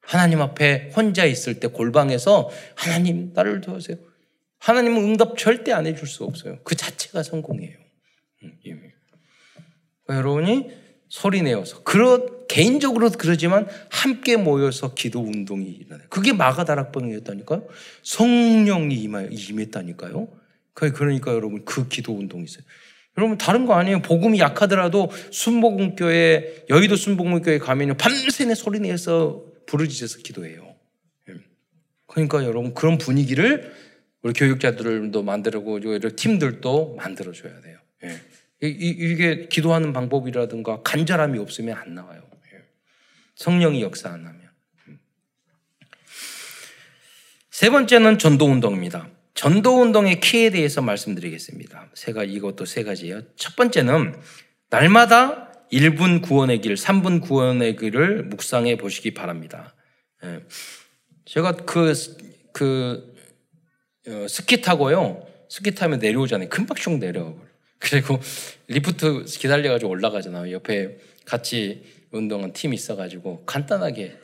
하나님 0.00 0.42
앞에 0.42 0.90
혼자 0.94 1.24
있을 1.24 1.60
때 1.60 1.68
골방에서 1.68 2.50
하나님 2.74 3.32
나를 3.32 3.62
도와주세요. 3.62 3.96
하나님은 4.58 5.02
응답 5.02 5.38
절대 5.38 5.72
안 5.72 5.86
해줄 5.86 6.06
수 6.06 6.24
없어요. 6.24 6.58
그 6.62 6.74
자체가 6.74 7.22
성공이에요. 7.22 7.76
음, 8.42 8.58
예. 8.66 8.70
그러니까 10.04 10.28
여러분이 10.28 10.70
소리 11.08 11.42
내어서 11.42 11.82
그런 11.82 12.46
개인적으로 12.48 13.10
그러지만 13.10 13.66
함께 13.90 14.36
모여서 14.36 14.94
기도 14.94 15.20
운동이 15.20 15.64
일어나요. 15.70 16.06
그게 16.10 16.32
마가다락방이었다니까요. 16.32 17.66
성령이 18.02 18.94
임했다니까요. 19.30 20.28
그러니까 20.74 21.32
여러분 21.32 21.64
그 21.64 21.88
기도 21.88 22.14
운동이 22.14 22.44
있어요. 22.44 22.64
여러분 23.16 23.38
다른 23.38 23.64
거 23.64 23.74
아니에요. 23.74 24.02
복음이 24.02 24.40
약하더라도 24.40 25.10
순복음교회 25.30 26.66
여의도 26.68 26.96
순복음교회 26.96 27.58
가면요 27.58 27.94
밤새 27.94 28.44
내 28.44 28.54
소리 28.54 28.80
내서 28.80 29.44
부르짖어서 29.66 30.18
기도해요. 30.18 30.74
예. 31.28 31.34
그러니까 32.06 32.44
여러분 32.44 32.74
그런 32.74 32.98
분위기를 32.98 33.72
우리 34.22 34.32
교육자들도 34.32 35.22
만들고 35.22 35.80
팀들도 36.16 36.96
만들어줘야 36.96 37.60
돼요. 37.60 37.78
예. 38.04 38.20
이게 38.60 39.46
기도하는 39.48 39.92
방법이라든가 39.92 40.82
간절함이 40.82 41.38
없으면 41.38 41.76
안 41.76 41.94
나와요. 41.94 42.22
예. 42.52 42.62
성령이 43.36 43.82
역사 43.82 44.08
안 44.08 44.26
하면. 44.26 44.40
음. 44.88 44.98
세 47.50 47.70
번째는 47.70 48.18
전도 48.18 48.46
운동입니다. 48.46 49.08
전도 49.34 49.82
운동의 49.82 50.20
키에 50.20 50.50
대해서 50.50 50.80
말씀드리겠습니다. 50.80 51.90
세 51.94 52.12
가지 52.12 52.32
이것도 52.32 52.64
세 52.64 52.84
가지예요. 52.84 53.22
첫 53.36 53.56
번째는 53.56 54.14
날마다 54.70 55.52
1분 55.72 56.22
구원의 56.22 56.60
길, 56.60 56.74
3분 56.74 57.20
구원의 57.20 57.76
길을 57.76 58.24
묵상해 58.24 58.76
보시기 58.76 59.12
바랍니다. 59.12 59.74
예. 60.24 60.40
제가 61.24 61.52
그, 61.52 61.92
그, 62.52 63.14
어, 64.06 64.26
스키 64.28 64.60
타고요. 64.60 65.26
스키 65.48 65.74
타면 65.74 65.98
내려오잖아요. 65.98 66.48
슉 66.48 66.98
내려오고. 66.98 67.44
그리고 67.78 68.18
리프트 68.68 69.24
기다려가지고 69.24 69.90
올라가잖아요. 69.90 70.52
옆에 70.52 70.96
같이 71.24 71.82
운동한 72.12 72.52
팀이 72.52 72.76
있어가지고 72.76 73.44
간단하게, 73.46 74.16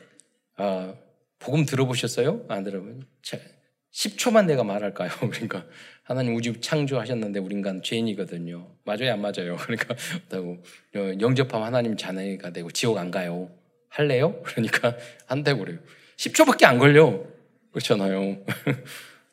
아, 0.57 0.95
복음 1.39 1.67
들어보셨어요? 1.67 2.45
안 2.49 2.63
들어보셨어요? 2.63 3.60
10초만 3.93 4.47
내가 4.47 4.65
말할까요? 4.65 5.11
그러니까 5.31 5.65
하나님 6.03 6.35
우주 6.35 6.61
창조하셨는데 6.61 7.41
우리 7.41 7.55
인간 7.55 7.83
죄인이거든요. 7.83 8.75
맞아요, 8.85 9.13
안 9.13 9.21
맞아요? 9.21 9.57
그러니까 9.63 9.95
다고 10.29 10.63
영접하면 10.95 11.67
하나님 11.67 11.97
자녀가 11.97 12.51
되고 12.51 12.71
지옥 12.71 12.99
안 12.99 13.11
가요. 13.11 13.51
할래요? 13.89 14.41
그러니까 14.45 14.97
한다고 15.27 15.65
그래요. 15.65 15.79
10초밖에 16.17 16.65
안 16.65 16.79
걸려. 16.79 17.25
그렇잖아요. 17.73 18.45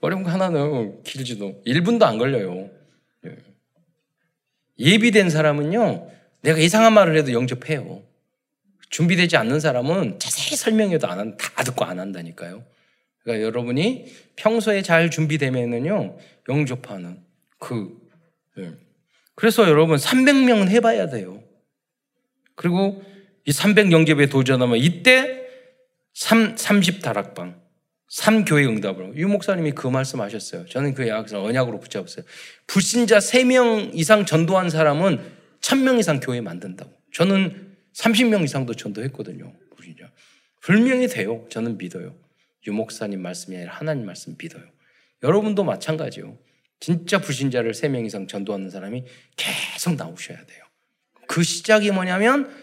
어려운 0.01 0.23
거 0.23 0.29
하나는 0.29 1.01
길지도 1.03 1.63
1분도 1.65 2.03
안 2.03 2.17
걸려요. 2.17 2.69
예. 3.25 3.35
예비된 4.79 5.29
사람은요, 5.31 6.11
내가 6.41 6.59
이상한 6.59 6.93
말을 6.93 7.17
해도 7.17 7.33
영접해요. 7.33 8.03
준비되지 8.89 9.37
않는 9.37 9.59
사람은 9.59 10.19
자세히 10.19 10.55
설명해도 10.55 11.07
안, 11.07 11.35
다 11.35 11.63
듣고 11.63 11.83
안 11.83 11.99
한다니까요. 11.99 12.63
그러니까 13.27 13.45
여러분이 13.45 14.05
평소에 14.37 14.81
잘 14.81 15.11
준비되면은요, 15.11 16.17
영접하는 16.47 17.19
그, 17.59 17.99
예. 18.57 18.71
그래서 19.35 19.67
여러분 19.67 19.97
300명은 19.97 20.69
해봐야 20.69 21.09
돼요. 21.09 21.43
그리고 22.55 23.03
이 23.45 23.51
300 23.51 23.91
영접에 23.91 24.27
도전하면 24.27 24.77
이때 24.77 25.45
3, 26.13 26.55
30 26.55 27.01
다락방, 27.01 27.61
3교회 28.09 28.65
응답으로. 28.69 29.15
유 29.17 29.27
목사님이 29.27 29.73
그 29.73 29.87
말씀 29.87 30.21
하셨어요. 30.21 30.65
저는 30.65 30.93
그 30.93 31.07
약속 31.09 31.43
언약으로 31.43 31.81
붙잡았어요. 31.81 32.25
불신자 32.67 33.17
3명 33.17 33.91
이상 33.93 34.25
전도한 34.25 34.69
사람은 34.69 35.19
1000명 35.59 35.99
이상 35.99 36.21
교회 36.21 36.39
만든다고. 36.39 36.91
저는 37.13 37.75
30명 37.93 38.45
이상도 38.45 38.73
전도했거든요. 38.73 39.53
불신자. 39.75 40.11
분명히 40.61 41.07
돼요. 41.07 41.45
저는 41.49 41.77
믿어요. 41.77 42.15
유 42.67 42.73
목사님 42.73 43.21
말씀이 43.21 43.55
아니라 43.55 43.73
하나님 43.73 44.05
말씀 44.05 44.35
믿어요. 44.37 44.63
여러분도 45.23 45.63
마찬가지요. 45.63 46.37
진짜 46.79 47.19
불신자를 47.19 47.71
3명 47.71 48.05
이상 48.05 48.27
전도하는 48.27 48.69
사람이 48.69 49.05
계속 49.35 49.95
나오셔야 49.95 50.45
돼요. 50.45 50.63
그 51.27 51.43
시작이 51.43 51.91
뭐냐면 51.91 52.53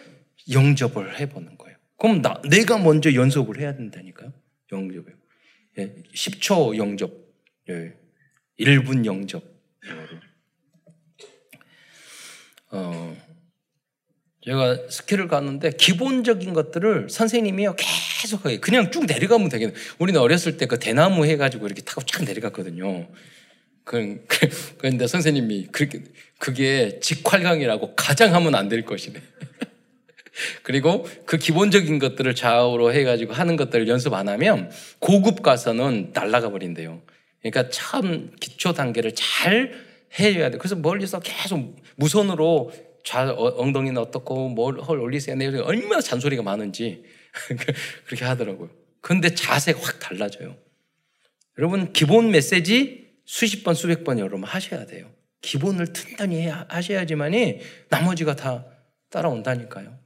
영접을 0.51 1.19
해보는 1.19 1.57
거예요. 1.57 1.77
그럼 1.97 2.21
나, 2.21 2.41
내가 2.49 2.77
먼저 2.77 3.13
연습을 3.13 3.59
해야 3.59 3.75
된다니까요. 3.75 4.31
영접을. 4.71 5.17
예, 5.77 5.93
10초 6.13 6.77
영접, 6.77 7.11
예, 7.69 7.93
1분 8.59 9.05
영접. 9.05 9.43
어, 12.71 13.17
제가 14.45 14.77
스키를 14.89 15.27
갔는데 15.27 15.71
기본적인 15.71 16.53
것들을 16.53 17.07
선생님이요 17.09 17.75
계속 17.77 18.45
하게 18.45 18.59
그냥 18.59 18.91
쭉 18.91 19.05
내려가면 19.05 19.49
되겠네. 19.49 19.73
우리는 19.99 20.19
어렸을 20.19 20.57
때 20.57 20.65
그 20.67 20.79
대나무 20.79 21.25
해가지고 21.25 21.65
이렇게 21.65 21.81
타고 21.81 22.01
쫙 22.03 22.23
내려갔거든요. 22.23 23.07
그, 23.83 24.23
그, 24.27 24.49
그런데 24.77 25.07
선생님이 25.07 25.67
그렇게 25.71 26.03
그게 26.39 26.99
직활강이라고 27.01 27.93
가장 27.95 28.33
하면 28.35 28.55
안 28.55 28.69
될 28.69 28.83
것이네. 28.83 29.19
그리고 30.63 31.07
그 31.25 31.37
기본적인 31.37 31.97
것들을 31.99 32.35
좌우로 32.35 32.93
해가지고 32.93 33.33
하는 33.33 33.55
것들을 33.55 33.87
연습 33.87 34.13
안 34.13 34.27
하면 34.27 34.69
고급 34.99 35.41
가서는 35.41 36.11
날아가 36.13 36.49
버린대요. 36.49 37.01
그러니까 37.41 37.69
처음 37.69 38.31
기초 38.39 38.73
단계를 38.73 39.13
잘 39.15 39.73
해줘야 40.19 40.49
돼. 40.49 40.57
그래서 40.57 40.75
멀리서 40.75 41.19
계속 41.19 41.75
무선으로 41.95 42.71
좌, 43.05 43.29
어, 43.29 43.61
엉덩이는 43.61 44.01
어떻고 44.01 44.49
뭘 44.49 44.77
올리세요. 44.79 45.35
네, 45.37 45.47
얼마나 45.59 46.01
잔소리가 46.01 46.43
많은지 46.43 47.05
그렇게 48.05 48.25
하더라고요. 48.25 48.69
그런데 48.99 49.33
자세가 49.33 49.79
확 49.81 49.99
달라져요. 49.99 50.57
여러분 51.57 51.93
기본 51.93 52.31
메시지 52.31 53.05
수십 53.23 53.63
번 53.63 53.75
수백 53.75 54.03
번 54.03 54.19
여러분 54.19 54.43
하셔야 54.43 54.85
돼요. 54.85 55.09
기본을 55.41 55.93
튼튼히 55.93 56.47
하셔야지만이 56.47 57.59
나머지가 57.89 58.35
다 58.35 58.65
따라온다니까요. 59.11 59.97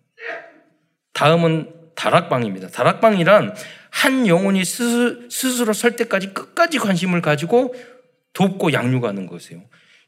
다음은 1.13 1.73
다락방입니다. 1.95 2.67
다락방이란 2.67 3.55
한 3.89 4.27
영혼이 4.27 4.63
스스로 4.65 5.73
설 5.73 5.95
때까지 5.95 6.33
끝까지 6.33 6.77
관심을 6.77 7.21
가지고 7.21 7.73
돕고 8.33 8.73
양육하는 8.73 9.27
것이에요. 9.27 9.63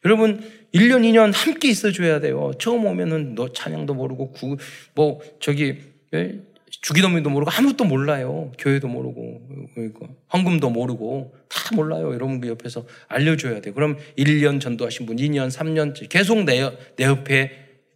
여러분 0.06 0.40
1년 0.74 1.02
2년 1.02 1.32
함께 1.34 1.70
있어줘야 1.70 2.20
돼요. 2.20 2.52
처음 2.60 2.86
오면은 2.86 3.36
너 3.36 3.52
찬양도 3.52 3.94
모르고 3.94 4.32
구, 4.32 4.58
뭐 4.96 5.22
저기 5.40 5.80
예? 6.14 6.42
주기도문도 6.82 7.30
모르고 7.30 7.52
아무것도 7.52 7.84
몰라요. 7.84 8.52
교회도 8.58 8.88
모르고 8.88 9.42
그러니까 9.76 10.08
황금도 10.28 10.70
모르고 10.70 11.36
다 11.50 11.76
몰라요. 11.76 12.14
여러분 12.14 12.40
그 12.40 12.48
옆에서 12.48 12.86
알려줘야 13.08 13.62
돼요. 13.62 13.74
그럼 13.74 13.98
1년 14.18 14.60
전도하신 14.60 15.06
분, 15.06 15.18
2년, 15.18 15.50
3년 15.50 16.10
계속 16.10 16.44
내, 16.44 16.62
내 16.96 17.04
옆에 17.04 17.52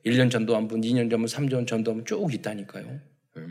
1년 0.05 0.29
전도한 0.29 0.67
분, 0.67 0.81
2년 0.81 1.09
전도, 1.09 1.25
3년 1.25 1.65
전도하면 1.65 2.05
쭉 2.05 2.31
있다니까요. 2.31 2.99
예. 3.37 3.41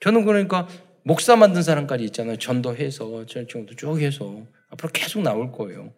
저는 0.00 0.24
그러니까 0.24 0.68
목사 1.04 1.36
만든 1.36 1.62
사람까지 1.62 2.04
있잖아요. 2.04 2.36
전도해서, 2.36 3.24
전도 3.26 3.76
쭉 3.76 3.98
해서 4.00 4.44
앞으로 4.68 4.90
계속 4.92 5.22
나올 5.22 5.52
거예요. 5.52 5.92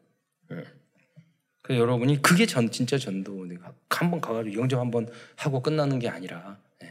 예. 1.70 1.74
그 1.74 1.76
여러분이 1.78 2.22
그게 2.22 2.46
전 2.46 2.70
진짜 2.70 2.98
전도. 2.98 3.46
한번 3.90 4.20
가가지고 4.20 4.60
영접 4.60 4.78
한번 4.80 5.08
하고 5.36 5.62
끝나는 5.62 5.98
게 5.98 6.08
아니라. 6.08 6.58
예. 6.82 6.86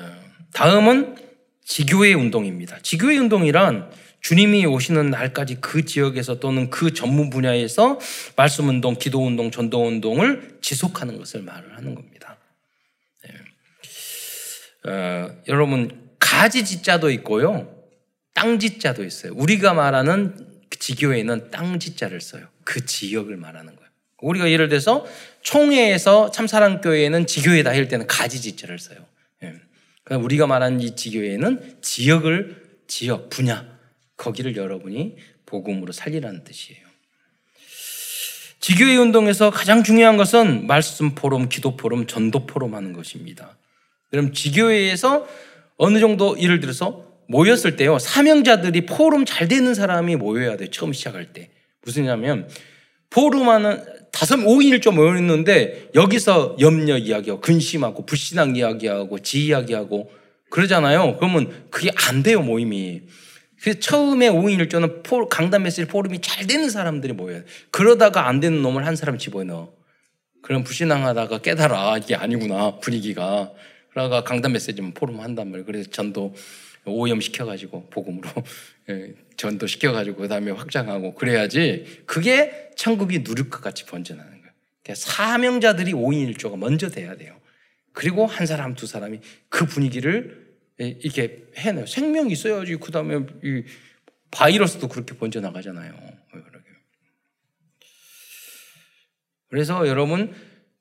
어, 0.00 0.20
다음은 0.52 1.16
지교회 1.64 2.14
운동입니다. 2.14 2.80
지교회 2.80 3.16
운동이란 3.18 3.90
주님이 4.20 4.66
오시는 4.66 5.10
날까지 5.10 5.60
그 5.60 5.84
지역에서 5.84 6.40
또는 6.40 6.70
그 6.70 6.92
전문 6.94 7.30
분야에서 7.30 7.98
말씀 8.36 8.68
운동, 8.68 8.94
기도 8.94 9.24
운동, 9.24 9.50
전도 9.50 9.84
운동을 9.84 10.58
지속하는 10.60 11.18
것을 11.18 11.42
말을 11.42 11.76
하는 11.76 11.94
겁니다. 11.94 12.38
네. 13.24 14.90
어, 14.90 15.42
여러분 15.48 16.10
가지 16.18 16.64
지자도 16.64 17.10
있고요, 17.10 17.74
땅 18.32 18.58
지자도 18.58 19.04
있어요. 19.04 19.32
우리가 19.34 19.74
말하는 19.74 20.51
지교회는 20.78 21.50
땅 21.50 21.78
지자를 21.78 22.20
써요. 22.20 22.46
그 22.64 22.84
지역을 22.84 23.36
말하는 23.36 23.74
거예요. 23.76 23.90
우리가 24.18 24.50
예를 24.50 24.68
들어서 24.68 25.04
총회에서 25.42 26.30
참사랑교회는 26.30 27.26
지교회다 27.26 27.70
할 27.70 27.88
때는 27.88 28.06
가지 28.06 28.40
지자를 28.40 28.78
써요. 28.78 28.98
네. 29.40 29.54
우리가 30.10 30.46
말하는 30.46 30.80
이 30.80 30.94
지교회는 30.94 31.78
지역을 31.82 32.62
지역 32.86 33.30
분야 33.30 33.66
거기를 34.16 34.56
여러분이 34.56 35.16
복음으로 35.46 35.92
살리라는 35.92 36.44
뜻이에요. 36.44 36.80
지교회 38.60 38.96
운동에서 38.96 39.50
가장 39.50 39.82
중요한 39.82 40.16
것은 40.16 40.68
말씀 40.68 41.16
포럼, 41.16 41.48
기도 41.48 41.76
포럼, 41.76 42.06
전도 42.06 42.46
포럼 42.46 42.76
하는 42.76 42.92
것입니다. 42.92 43.56
그럼 44.10 44.32
지교회에서 44.32 45.26
어느 45.78 45.98
정도 45.98 46.38
예를 46.38 46.60
들어서 46.60 47.11
모였을 47.28 47.76
때요, 47.76 47.98
사명자들이 47.98 48.86
포럼 48.86 49.24
잘 49.24 49.48
되는 49.48 49.74
사람이 49.74 50.16
모여야 50.16 50.56
돼요. 50.56 50.68
처음 50.70 50.92
시작할 50.92 51.32
때. 51.32 51.50
무슨냐면, 51.84 52.48
포럼 53.10 53.48
하는 53.48 53.82
다섯, 54.12 54.36
5인 54.36 54.78
1조 54.78 54.94
모였는데, 54.94 55.90
여기서 55.94 56.56
염려 56.60 56.98
이야기하고, 56.98 57.40
근심하고, 57.40 58.06
불신앙 58.06 58.56
이야기하고, 58.56 59.18
지 59.20 59.46
이야기하고, 59.46 60.10
그러잖아요. 60.50 61.16
그러면 61.16 61.66
그게 61.70 61.90
안 62.08 62.22
돼요, 62.22 62.42
모임이. 62.42 63.02
그래서 63.62 63.78
처음에 63.78 64.28
5인 64.28 64.68
1조는 64.68 65.28
강단 65.28 65.62
메시지 65.62 65.86
포럼이 65.86 66.20
잘 66.20 66.46
되는 66.46 66.68
사람들이 66.68 67.12
모여요. 67.12 67.42
그러다가 67.70 68.28
안 68.28 68.40
되는 68.40 68.60
놈을 68.60 68.84
한 68.86 68.96
사람 68.96 69.18
집어넣어. 69.18 69.72
그럼 70.42 70.64
불신앙하다가 70.64 71.38
깨달아. 71.38 71.98
이게 71.98 72.16
아니구나. 72.16 72.78
분위기가. 72.80 73.52
그러다가 73.90 74.24
강단 74.24 74.52
메시지만 74.52 74.92
포럼 74.94 75.20
한단 75.20 75.50
말이에요. 75.50 75.64
그래서 75.64 75.88
전도 75.90 76.34
오염시켜가지고 76.84 77.88
복음으로 77.90 78.28
예, 78.90 79.14
전도 79.36 79.66
시켜가지고 79.66 80.22
그 80.22 80.28
다음에 80.28 80.50
확장하고 80.50 81.14
그래야지 81.14 82.02
그게 82.06 82.70
천국이 82.76 83.22
누릴 83.22 83.48
것 83.48 83.60
같이 83.60 83.86
번져나는 83.86 84.30
거예요. 84.30 84.52
그러니까 84.82 84.94
사명자들이 84.94 85.92
5인 85.92 86.34
1조가 86.34 86.58
먼저 86.58 86.88
돼야 86.88 87.16
돼요. 87.16 87.40
그리고 87.92 88.26
한 88.26 88.46
사람 88.46 88.74
두 88.74 88.86
사람이 88.86 89.20
그 89.48 89.66
분위기를 89.66 90.42
예, 90.80 90.88
이렇게 90.88 91.46
해내요. 91.56 91.86
생명이 91.86 92.32
있어야지. 92.32 92.76
그 92.76 92.90
다음에 92.90 93.24
바이러스도 94.30 94.88
그렇게 94.88 95.14
번져 95.14 95.40
나가잖아요. 95.40 96.22
그래서 99.48 99.86
여러분 99.86 100.34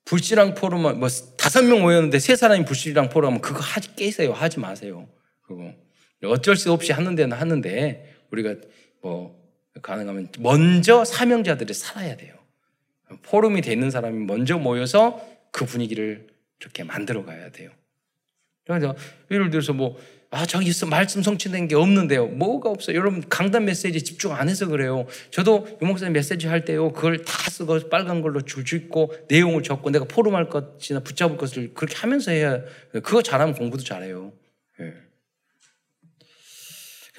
불신앙 0.06 0.56
포럼 0.56 1.00
뭐 1.00 1.10
다섯 1.38 1.62
명 1.62 1.82
모였는데 1.82 2.20
세 2.20 2.38
사람이 2.38 2.64
불신앙 2.64 3.10
포럼하면 3.10 3.42
그거 3.42 3.60
하지 3.60 3.94
깨세요. 3.96 4.32
하지 4.32 4.62
마세요. 4.62 5.10
그거 5.42 5.74
어쩔 6.26 6.56
수 6.56 6.72
없이 6.72 6.92
하는 6.92 7.16
데는 7.16 7.36
하는데 7.38 8.16
우리가 8.32 8.56
뭐 9.02 9.40
가능하면 9.82 10.30
먼저 10.40 11.04
사명자들이 11.06 11.74
살아야 11.74 12.16
돼요. 12.16 12.36
포럼이 13.24 13.62
되는 13.62 13.90
사람이 13.90 14.26
먼저 14.26 14.58
모여서 14.58 15.22
그 15.52 15.66
분위기를 15.66 16.28
이렇게 16.60 16.84
만들어 16.84 17.26
가야 17.26 17.52
돼요. 17.52 17.72
그래서 18.66 18.96
예를 19.30 19.50
들어서 19.50 19.74
뭐, 19.74 19.98
아, 20.30 20.46
저기 20.46 20.72
말씀 20.86 21.22
성취된 21.22 21.68
게 21.68 21.76
없는데요. 21.76 22.28
뭐가 22.28 22.70
없어요. 22.70 22.96
여러분, 22.96 23.24
강단 23.28 23.66
메시지 23.66 24.02
집중 24.02 24.34
안 24.34 24.48
해서 24.48 24.68
그래요. 24.68 25.08
저도 25.32 25.68
유목사님 25.82 26.14
메시지 26.14 26.48
할 26.48 26.64
때요. 26.64 26.94
그걸 26.94 27.24
다 27.24 27.50
쓰고 27.50 27.90
빨간 27.90 28.22
걸로 28.22 28.42
줄 28.42 28.64
짓고 28.64 29.14
내용을 29.28 29.64
적고 29.64 29.90
내가 29.90 30.06
포럼할 30.06 30.48
것이나 30.48 31.00
붙잡을 31.02 31.38
것을 31.38 31.74
그렇게 31.74 31.96
하면서 31.98 32.32
해야, 32.32 32.62
그거 32.92 33.22
잘하면 33.22 33.56
공부도 33.56 33.84
잘해요. 33.84 34.32
예. 34.80 34.94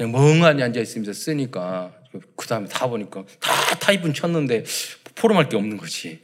그냥 0.03 0.11
멍하니 0.11 0.63
앉아 0.63 0.81
있으면서 0.81 1.13
쓰니까, 1.13 1.93
그 2.37 2.47
다음에 2.49 2.67
다 2.67 2.89
보니까 2.89 3.25
다 3.39 3.53
타입은 3.79 4.15
쳤는데 4.15 4.65
포럼할 5.15 5.49
게 5.49 5.57
없는 5.57 5.77
거지. 5.77 6.21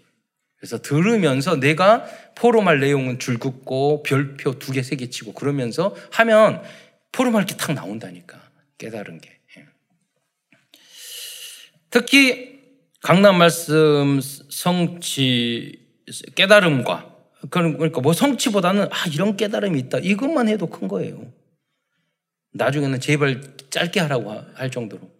그래서 0.58 0.82
들으면서 0.82 1.54
내가 1.60 2.04
포럼할 2.34 2.80
내용은 2.80 3.20
줄 3.20 3.38
긋고 3.38 4.02
별표 4.02 4.58
두 4.58 4.72
개, 4.72 4.82
세 4.82 4.96
개 4.96 5.08
치고 5.08 5.32
그러면서 5.34 5.94
하면 6.10 6.62
포럼할 7.12 7.46
게 7.46 7.56
탁 7.56 7.72
나온다니까. 7.74 8.40
깨달은 8.78 9.20
게. 9.20 9.38
예. 9.58 9.66
특히 11.90 12.58
강남 13.00 13.38
말씀 13.38 14.20
성취 14.50 15.86
깨달음과 16.34 17.14
그러니까 17.50 18.00
뭐 18.00 18.12
성취보다는 18.12 18.88
아 18.90 19.06
이런 19.12 19.36
깨달음이 19.36 19.78
있다 19.78 19.98
이것만 19.98 20.48
해도 20.48 20.66
큰 20.68 20.88
거예요. 20.88 21.32
나중에는 22.58 23.00
제발 23.00 23.40
짧게 23.70 24.00
하라고 24.00 24.42
할 24.54 24.70
정도로 24.70 25.10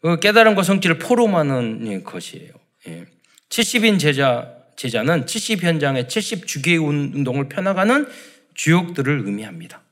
그 0.00 0.18
깨달음과 0.20 0.62
성취를 0.62 0.98
포럼하는 0.98 2.02
것이에요. 2.04 2.52
예. 2.88 3.04
70인 3.48 3.98
제자, 3.98 4.54
제자는 4.76 5.26
70 5.26 5.62
현장의 5.62 6.08
70 6.08 6.46
주기 6.46 6.76
운동을 6.76 7.48
펴나가는 7.48 8.06
주역들을 8.54 9.22
의미합니다. 9.24 9.82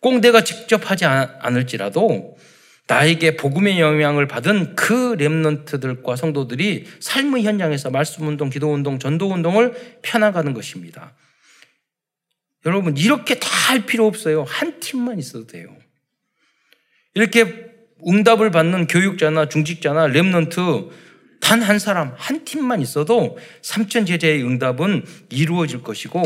꼭 0.00 0.20
내가 0.20 0.44
직접 0.44 0.90
하지 0.90 1.04
않을지라도 1.04 2.36
나에게 2.86 3.36
복음의 3.36 3.80
영향을 3.80 4.28
받은 4.28 4.76
그 4.76 5.16
랩런트들과 5.16 6.16
성도들이 6.16 6.84
삶의 7.00 7.44
현장에서 7.44 7.90
말씀 7.90 8.28
운동, 8.28 8.50
기도 8.50 8.72
운동, 8.72 8.98
전도 8.98 9.32
운동을 9.32 10.00
펴나가는 10.02 10.52
것입니다. 10.52 11.14
여러분 12.66 12.96
이렇게 12.96 13.38
다 13.38 13.54
할 13.64 13.86
필요 13.86 14.06
없어요. 14.06 14.44
한 14.44 14.78
팀만 14.78 15.18
있어도 15.18 15.46
돼요. 15.46 15.74
이렇게 17.14 17.72
응답을 18.06 18.50
받는 18.50 18.88
교육자나 18.88 19.48
중직자나 19.48 20.08
랩런트 20.08 20.90
단 21.40 21.62
한 21.62 21.78
사람, 21.78 22.12
한 22.16 22.44
팀만 22.44 22.80
있어도 22.82 23.38
3천 23.62 24.06
제자의 24.06 24.44
응답은 24.44 25.04
이루어질 25.30 25.82
것이고 25.82 26.22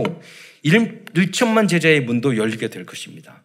1천만 0.64 1.68
제자의 1.68 2.00
문도 2.02 2.36
열리게 2.36 2.68
될 2.68 2.84
것입니다. 2.86 3.42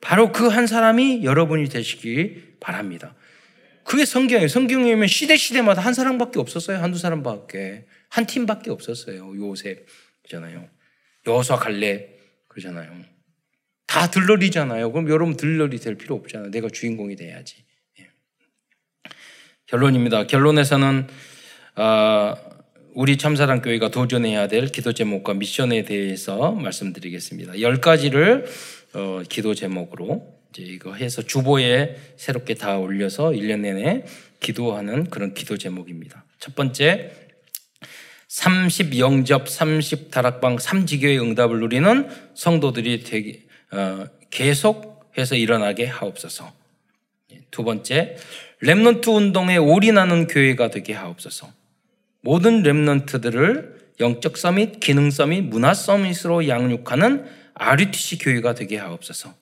바로 0.00 0.32
그 0.32 0.48
한 0.48 0.66
사람이 0.66 1.22
여러분이 1.24 1.68
되시기 1.68 2.56
바랍니다. 2.60 3.14
그게 3.84 4.04
성경이에요. 4.04 4.48
성경이면 4.48 5.06
시대 5.06 5.36
시대마다 5.36 5.80
한 5.80 5.94
사람밖에 5.94 6.38
없었어요. 6.40 6.78
한두 6.78 6.98
사람밖에. 6.98 7.86
한 8.08 8.26
팀밖에 8.26 8.70
없었어요. 8.70 9.32
요셉 9.36 9.86
그잖아요. 10.24 10.68
여호수아 11.26 11.56
갈래 11.56 12.11
그러잖아요. 12.52 12.92
다 13.86 14.10
들러리잖아요. 14.10 14.92
그럼 14.92 15.08
여러분 15.10 15.36
들러리 15.36 15.78
될 15.78 15.96
필요 15.96 16.14
없잖아요. 16.16 16.50
내가 16.50 16.68
주인공이 16.68 17.16
돼야지. 17.16 17.64
결론입니다. 19.66 20.26
결론에서는 20.26 21.06
어, 21.76 22.34
우리 22.94 23.16
참사랑 23.16 23.62
교회가 23.62 23.90
도전해야 23.90 24.48
될 24.48 24.66
기도 24.66 24.92
제목과 24.92 25.32
미션에 25.32 25.84
대해서 25.84 26.52
말씀드리겠습니다. 26.52 27.60
열 27.60 27.80
가지를 27.80 28.44
어, 28.92 29.22
기도 29.26 29.54
제목으로 29.54 30.38
이제 30.50 30.62
이거 30.62 30.92
해서 30.92 31.22
주보에 31.22 31.96
새롭게 32.16 32.54
다 32.54 32.76
올려서 32.76 33.30
1년 33.30 33.60
내내 33.60 34.04
기도하는 34.40 35.08
그런 35.08 35.32
기도 35.32 35.56
제목입니다. 35.56 36.26
첫 36.38 36.54
번째, 36.54 37.21
30 38.32 38.98
영접, 38.98 39.46
30 39.46 40.10
다락방, 40.10 40.56
3지교의 40.56 41.20
응답을 41.20 41.60
누리는 41.60 42.08
성도들이 42.32 43.04
되게, 43.04 43.42
어, 43.70 44.06
계속해서 44.30 45.34
일어나게 45.34 45.84
하옵소서. 45.84 46.50
두 47.50 47.62
번째, 47.62 48.16
Remnant 48.62 49.14
운동에 49.14 49.58
올인하는 49.58 50.28
교회가 50.28 50.70
되게 50.70 50.94
하옵소서. 50.94 51.52
모든 52.22 52.62
Remnant들을 52.62 54.00
영적 54.00 54.38
summit, 54.38 54.80
기능 54.80 55.10
summit, 55.10 55.44
문화 55.44 55.74
summit으로 55.74 56.48
양육하는 56.48 57.26
RUTC 57.52 58.16
교회가 58.16 58.54
되게 58.54 58.78
하옵소서. 58.78 59.34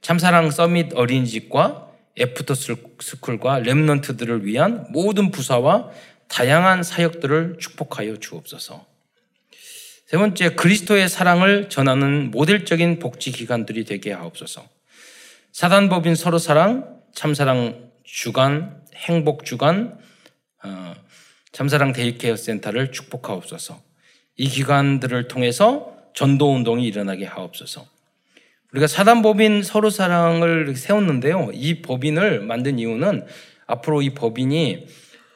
참사랑 0.00 0.50
summit 0.52 0.94
어린이집과 0.94 1.92
after 2.18 2.54
school과 2.54 3.60
Remnant들을 3.60 4.44
위한 4.44 4.86
모든 4.88 5.30
부서와 5.30 5.90
다양한 6.28 6.82
사역들을 6.82 7.56
축복하여 7.60 8.16
주옵소서. 8.16 8.86
세 10.06 10.16
번째, 10.16 10.54
그리스도의 10.54 11.08
사랑을 11.08 11.68
전하는 11.68 12.30
모델적인 12.30 13.00
복지 13.00 13.32
기관들이 13.32 13.84
되게 13.84 14.12
하옵소서. 14.12 14.64
사단법인 15.52 16.14
서로 16.14 16.38
사랑, 16.38 17.00
참사랑 17.12 17.90
주간, 18.04 18.84
행복 18.94 19.44
주간, 19.44 19.98
어, 20.62 20.94
참사랑 21.52 21.92
데이케어 21.92 22.36
센터를 22.36 22.92
축복하옵소서. 22.92 23.80
이 24.36 24.48
기관들을 24.48 25.28
통해서 25.28 25.92
전도 26.14 26.54
운동이 26.54 26.86
일어나게 26.86 27.24
하옵소서. 27.24 27.86
우리가 28.72 28.86
사단법인 28.86 29.62
서로 29.62 29.90
사랑을 29.90 30.76
세웠는데요. 30.76 31.50
이 31.52 31.80
법인을 31.82 32.40
만든 32.40 32.78
이유는 32.78 33.26
앞으로 33.66 34.02
이 34.02 34.10
법인이 34.10 34.86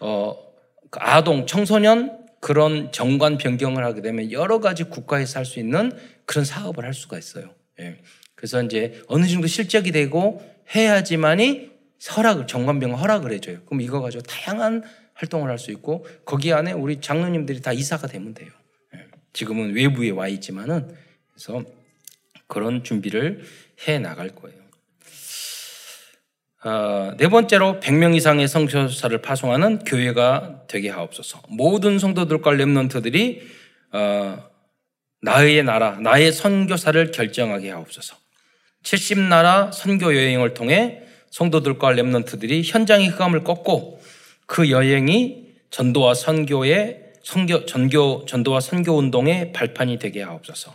어, 0.00 0.36
그 0.36 0.49
아동, 0.92 1.46
청소년 1.46 2.18
그런 2.40 2.90
정관 2.90 3.36
변경을 3.38 3.84
하게 3.84 4.00
되면 4.02 4.32
여러 4.32 4.60
가지 4.60 4.84
국가에서 4.84 5.38
할 5.38 5.44
수 5.46 5.60
있는 5.60 5.92
그런 6.24 6.44
사업을 6.44 6.84
할 6.84 6.94
수가 6.94 7.18
있어요. 7.18 7.54
예. 7.80 7.98
그래서 8.34 8.62
이제 8.62 9.02
어느 9.08 9.26
정도 9.26 9.46
실적이 9.46 9.92
되고 9.92 10.42
해야지만이 10.74 11.70
허락을 12.16 12.46
정관병 12.46 12.94
허락을 12.94 13.32
해줘요. 13.32 13.60
그럼 13.66 13.82
이거 13.82 14.00
가지고 14.00 14.22
다양한 14.22 14.82
활동을 15.14 15.50
할 15.50 15.58
수 15.58 15.70
있고 15.70 16.06
거기 16.24 16.52
안에 16.52 16.72
우리 16.72 17.00
장로님들이 17.00 17.60
다 17.60 17.72
이사가 17.72 18.06
되면 18.06 18.32
돼요. 18.32 18.50
예. 18.94 19.04
지금은 19.34 19.74
외부에 19.74 20.10
와 20.10 20.28
있지만은 20.28 20.94
그래서 21.32 21.62
그런 22.46 22.82
준비를 22.82 23.42
해 23.86 23.98
나갈 23.98 24.30
거예요. 24.30 24.59
어, 26.62 27.12
네 27.16 27.28
번째로 27.28 27.80
100명 27.80 28.14
이상의 28.14 28.46
성교사를 28.46 29.16
파송하는 29.22 29.78
교회가 29.80 30.64
되게 30.68 30.90
하옵소서. 30.90 31.40
모든 31.48 31.98
성도들과 31.98 32.52
렘넌트들이 32.52 33.48
어, 33.92 34.38
나의 35.22 35.62
나라, 35.62 35.98
나의 36.00 36.32
선교사를 36.32 37.10
결정하게 37.12 37.70
하옵소서. 37.70 38.16
70나라 38.82 39.72
선교 39.72 40.14
여행을 40.14 40.54
통해 40.54 41.02
성도들과 41.30 41.92
렘넌트들이 41.92 42.62
현장의 42.64 43.08
흑암을 43.08 43.44
꺾고 43.44 44.02
그 44.46 44.70
여행이 44.70 45.46
전도와 45.70 46.14
선교의 46.14 47.12
선교 47.22 47.64
전교 47.64 48.24
전도와 48.26 48.60
선교 48.60 48.96
운동의 48.98 49.52
발판이 49.52 49.98
되게 49.98 50.22
하옵소서. 50.22 50.74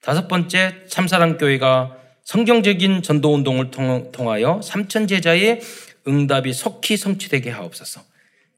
다섯 0.00 0.26
번째 0.28 0.84
참사랑 0.88 1.38
교회가 1.38 2.03
성경적인 2.24 3.02
전도 3.02 3.34
운동을 3.34 3.70
통하여 3.70 4.60
삼천 4.62 5.06
제자의 5.06 5.60
응답이 6.08 6.52
속히 6.52 6.96
성취되게 6.96 7.50
하옵소서. 7.50 8.02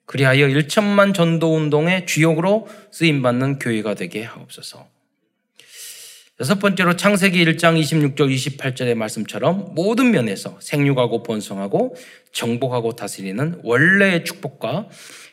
그리하여 0.04 0.46
1천만 0.46 1.12
전도 1.12 1.54
운동의 1.56 2.06
주역으로 2.06 2.68
쓰임 2.92 3.22
받는 3.22 3.58
교회가 3.58 3.94
되게 3.94 4.22
하옵소서. 4.22 4.88
여섯 6.38 6.58
번째로 6.58 6.96
창세기 6.96 7.44
1장 7.44 7.80
26절 7.80 8.32
28절의 8.32 8.94
말씀처럼 8.94 9.74
모든 9.74 10.10
면에서 10.10 10.58
생육하고 10.60 11.22
번성하고 11.22 11.96
정복하고 12.30 12.94
다스리는 12.94 13.60
원래의 13.64 14.24
축복과 14.24 14.88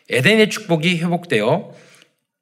에덴의 0.10 0.50
축복이 0.50 0.98
회복되어 1.00 1.74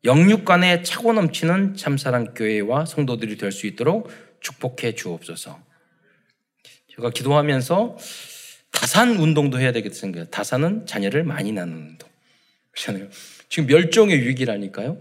영육 0.06 0.46
간에 0.46 0.84
차고 0.84 1.14
넘치는 1.14 1.76
참사랑 1.76 2.34
교회와 2.34 2.86
성도들이 2.86 3.38
될 3.38 3.52
수 3.52 3.68
있도록 3.68 4.10
축복해 4.40 4.96
주옵소서. 4.96 5.71
제가 7.02 7.10
기도하면서 7.10 7.98
다산 8.72 9.18
운동도 9.18 9.60
해야 9.60 9.72
되겠다 9.72 9.96
생각해요. 9.96 10.30
다산은 10.30 10.86
자녀를 10.86 11.24
많이 11.24 11.52
낳는 11.52 11.76
운동. 11.76 12.08
그렇잖아요. 12.72 13.10
지금 13.50 13.68
멸종의 13.68 14.20
위기라니까요. 14.28 14.98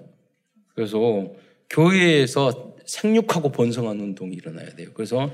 그래서 0.74 1.30
교회에서 1.68 2.74
생육하고 2.86 3.52
번성하는 3.52 4.00
운동이 4.02 4.34
일어나야 4.34 4.70
돼요. 4.74 4.88
그래서 4.94 5.30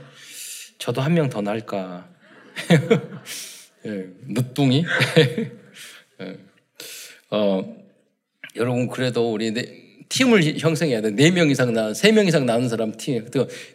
저도 0.79 1.01
한 1.01 1.13
명 1.15 1.31
더 1.31 1.41
날까. 1.41 2.09
예, 3.87 4.07
늦둥이. 4.27 4.85
예. 6.21 6.39
어, 7.31 7.77
여러분 8.57 8.89
그래도 8.89 9.33
우리 9.33 9.53
네, 9.53 9.86
팀을 10.09 10.59
형성해야 10.59 11.01
돼. 11.01 11.11
네명 11.11 11.51
이상 11.51 11.73
나, 11.73 11.93
세명 11.93 12.27
이상 12.27 12.47
나는 12.47 12.69
사람 12.69 12.97
팀, 12.97 13.27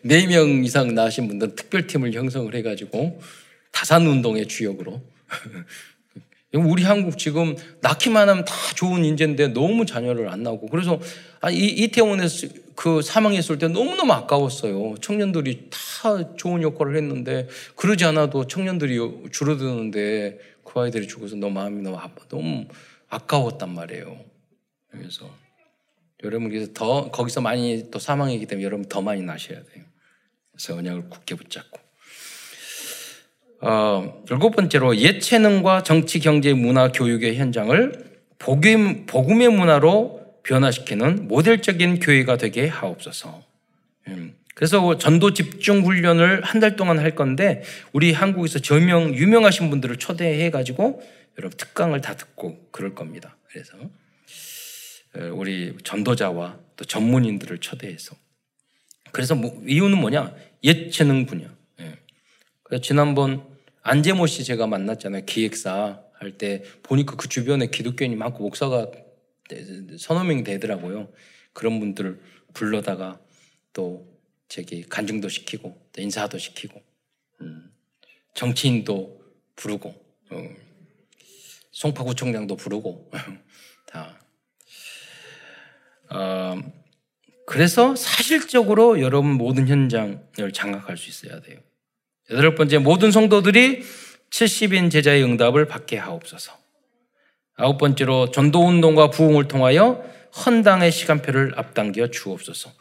네명 0.01 0.63
이상 0.63 0.93
나신 0.95 1.27
분들은 1.27 1.55
특별팀을 1.55 2.13
형성을 2.13 2.53
해가지고 2.53 3.21
다산 3.71 4.05
운동의 4.07 4.47
주역으로. 4.47 5.01
우리 6.53 6.83
한국 6.83 7.17
지금 7.17 7.55
낳기만 7.79 8.27
하면 8.27 8.43
다 8.43 8.53
좋은 8.75 9.05
인재인데 9.05 9.49
너무 9.49 9.85
자녀를 9.85 10.27
안 10.27 10.43
낳고 10.43 10.67
그래서 10.67 10.99
아, 11.39 11.49
이, 11.49 11.65
이태원에서 11.65 12.47
그 12.75 13.01
사망했을 13.01 13.57
때 13.57 13.69
너무너무 13.69 14.11
아까웠어요. 14.11 14.95
청년들이 14.99 15.69
다 15.69 16.35
좋은 16.35 16.61
역할을 16.61 16.97
했는데 16.97 17.47
그러지 17.75 18.03
않아도 18.05 18.47
청년들이 18.47 18.97
줄어드는데 19.31 20.39
그 20.65 20.79
아이들이 20.79 21.07
죽어서 21.07 21.35
너무 21.35 21.53
마음이 21.53 21.81
너무 21.83 21.97
아파, 21.97 22.25
너무 22.27 22.65
아까웠단 23.09 23.73
말이에요. 23.73 24.19
그래서 24.89 25.29
여러분 26.23 26.49
그래서 26.49 26.71
더 26.73 27.09
거기서 27.11 27.41
많이 27.41 27.89
또 27.91 27.99
사망이기 27.99 28.45
때문에 28.45 28.65
여러분 28.65 28.87
더 28.87 29.01
많이 29.01 29.21
나셔야 29.21 29.57
돼요. 29.57 29.83
그래서 30.51 30.75
언약을 30.77 31.09
굳게 31.09 31.35
붙잡고. 31.35 31.79
어, 33.61 34.23
일곱 34.29 34.55
번째로 34.55 34.97
예체능과 34.97 35.83
정치, 35.83 36.19
경제, 36.19 36.53
문화, 36.53 36.91
교육의 36.91 37.35
현장을 37.37 38.11
복음, 38.39 39.05
복음의 39.05 39.49
문화로 39.49 40.19
변화시키는 40.43 41.27
모델적인 41.27 41.99
교회가 41.99 42.37
되게 42.37 42.67
하옵소서. 42.67 43.43
음, 44.07 44.35
그래서 44.55 44.97
전도 44.97 45.33
집중 45.33 45.85
훈련을 45.85 46.41
한 46.43 46.59
달 46.59 46.75
동안 46.75 46.97
할 46.99 47.13
건데 47.15 47.61
우리 47.93 48.11
한국에서 48.13 48.59
저명 48.59 49.13
유명하신 49.13 49.69
분들을 49.69 49.97
초대해 49.97 50.49
가지고 50.49 51.01
여러분 51.37 51.55
특강을 51.57 52.01
다 52.01 52.15
듣고 52.15 52.67
그럴 52.71 52.95
겁니다. 52.95 53.37
그래서 53.47 53.77
우리 55.13 55.75
전도자와 55.83 56.59
또 56.75 56.85
전문인들을 56.85 57.57
초대해서 57.59 58.15
그래서 59.11 59.35
뭐, 59.35 59.61
이유는 59.67 59.97
뭐냐 59.99 60.33
예체능 60.63 61.25
분야. 61.25 61.53
예. 61.79 61.97
그래서 62.63 62.81
지난번 62.81 63.45
안재모 63.81 64.27
씨 64.27 64.43
제가 64.43 64.67
만났잖아요. 64.67 65.25
기획사 65.25 66.01
할 66.21 66.37
때 66.37 66.63
보니까 66.83 67.15
그 67.15 67.27
주변에 67.27 67.67
기독교인이 67.67 68.15
많고 68.15 68.43
목사가 68.43 68.91
서너 69.97 70.23
명이 70.23 70.43
되더라고요. 70.43 71.11
그런 71.51 71.79
분들을 71.79 72.21
불러다가 72.53 73.19
또 73.73 74.07
저기 74.47 74.83
간증도 74.83 75.29
시키고 75.29 75.89
또 75.91 76.01
인사도 76.01 76.37
시키고 76.37 76.81
음, 77.41 77.71
정치인도 78.35 79.19
부르고 79.55 79.89
어, 79.89 80.49
송파구청장도 81.71 82.55
부르고 82.55 83.11
다. 83.87 84.20
어, 86.13 86.59
그래서 87.45 87.95
사실적으로 87.95 89.01
여러분 89.01 89.31
모든 89.33 89.67
현장을 89.67 90.51
장악할 90.53 90.97
수 90.97 91.09
있어야 91.09 91.41
돼요. 91.41 91.59
여덟 92.29 92.55
번째, 92.55 92.77
모든 92.77 93.11
성도들이 93.11 93.83
70인 94.29 94.91
제자의 94.91 95.23
응답을 95.23 95.65
받게 95.67 95.97
하옵소서. 95.97 96.53
아홉 97.57 97.77
번째로 97.77 98.31
전도운동과 98.31 99.09
부흥을 99.09 99.47
통하여 99.47 100.03
헌당의 100.45 100.91
시간표를 100.91 101.53
앞당겨 101.57 102.07
주옵소서. 102.07 102.71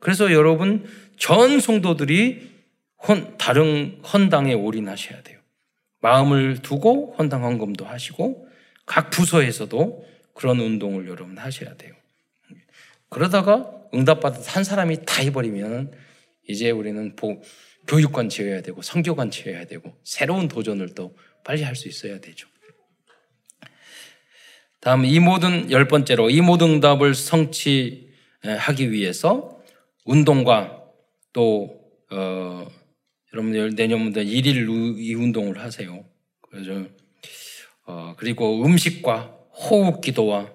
그래서 0.00 0.32
여러분, 0.32 0.86
전 1.18 1.60
성도들이 1.60 2.50
헌, 3.06 3.36
다른 3.36 4.00
헌당에 4.02 4.54
올인하셔야 4.54 5.22
돼요. 5.22 5.38
마음을 6.00 6.62
두고 6.62 7.14
헌당 7.18 7.44
헌금도 7.44 7.84
하시고, 7.84 8.48
각 8.86 9.10
부서에서도 9.10 10.06
그런 10.32 10.60
운동을 10.60 11.08
여러분 11.08 11.36
하셔야 11.36 11.74
돼요. 11.74 11.95
그러다가 13.08 13.70
응답받아서 13.94 14.50
한 14.50 14.64
사람이 14.64 15.04
다 15.06 15.22
해버리면 15.22 15.92
이제 16.48 16.70
우리는 16.70 17.16
보, 17.16 17.42
교육관 17.86 18.28
지어야 18.28 18.62
되고 18.62 18.82
성교관 18.82 19.30
지어야 19.30 19.64
되고 19.66 19.94
새로운 20.04 20.48
도전을 20.48 20.94
또 20.94 21.16
빨리 21.44 21.62
할 21.62 21.76
수 21.76 21.88
있어야 21.88 22.20
되죠. 22.20 22.48
다음 24.80 25.04
이 25.04 25.18
모든 25.18 25.70
열 25.70 25.88
번째로 25.88 26.30
이 26.30 26.40
모든 26.40 26.70
응답을 26.74 27.14
성취하기 27.14 28.92
위해서 28.92 29.60
운동과 30.04 30.84
또 31.32 31.80
어, 32.10 32.68
여러분들 33.32 33.74
내년부터 33.74 34.22
일일 34.22 34.68
이 34.98 35.14
운동을 35.14 35.58
하세요. 35.58 36.04
그래서 36.40 36.86
어, 37.84 38.14
그리고 38.16 38.64
음식과 38.64 39.36
호흡 39.50 40.00
기도와 40.00 40.52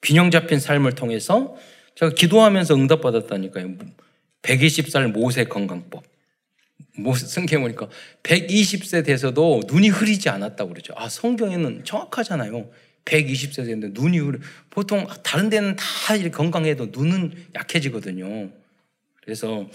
균형 0.00 0.30
잡힌 0.30 0.60
삶을 0.60 0.94
통해서 0.94 1.56
제가 1.94 2.12
기도하면서 2.14 2.74
응답받았다니까요. 2.74 3.76
120살 4.42 5.12
모세 5.12 5.44
건강법. 5.44 6.04
성경 7.16 7.62
보니까 7.62 7.88
120세 8.22 9.04
돼서도 9.04 9.62
눈이 9.66 9.88
흐리지 9.88 10.28
않았다고 10.28 10.70
그러죠. 10.70 10.92
아, 10.96 11.08
성경에는 11.08 11.84
정확하잖아요. 11.84 12.70
120세 13.04 13.66
됐는데 13.66 14.00
눈이 14.00 14.18
흐려. 14.18 14.38
보통 14.70 15.06
다른 15.22 15.50
데는 15.50 15.76
다 15.76 16.14
이렇게 16.14 16.30
건강해도 16.30 16.88
눈은 16.92 17.48
약해지거든요. 17.54 18.50
그래서 19.22 19.68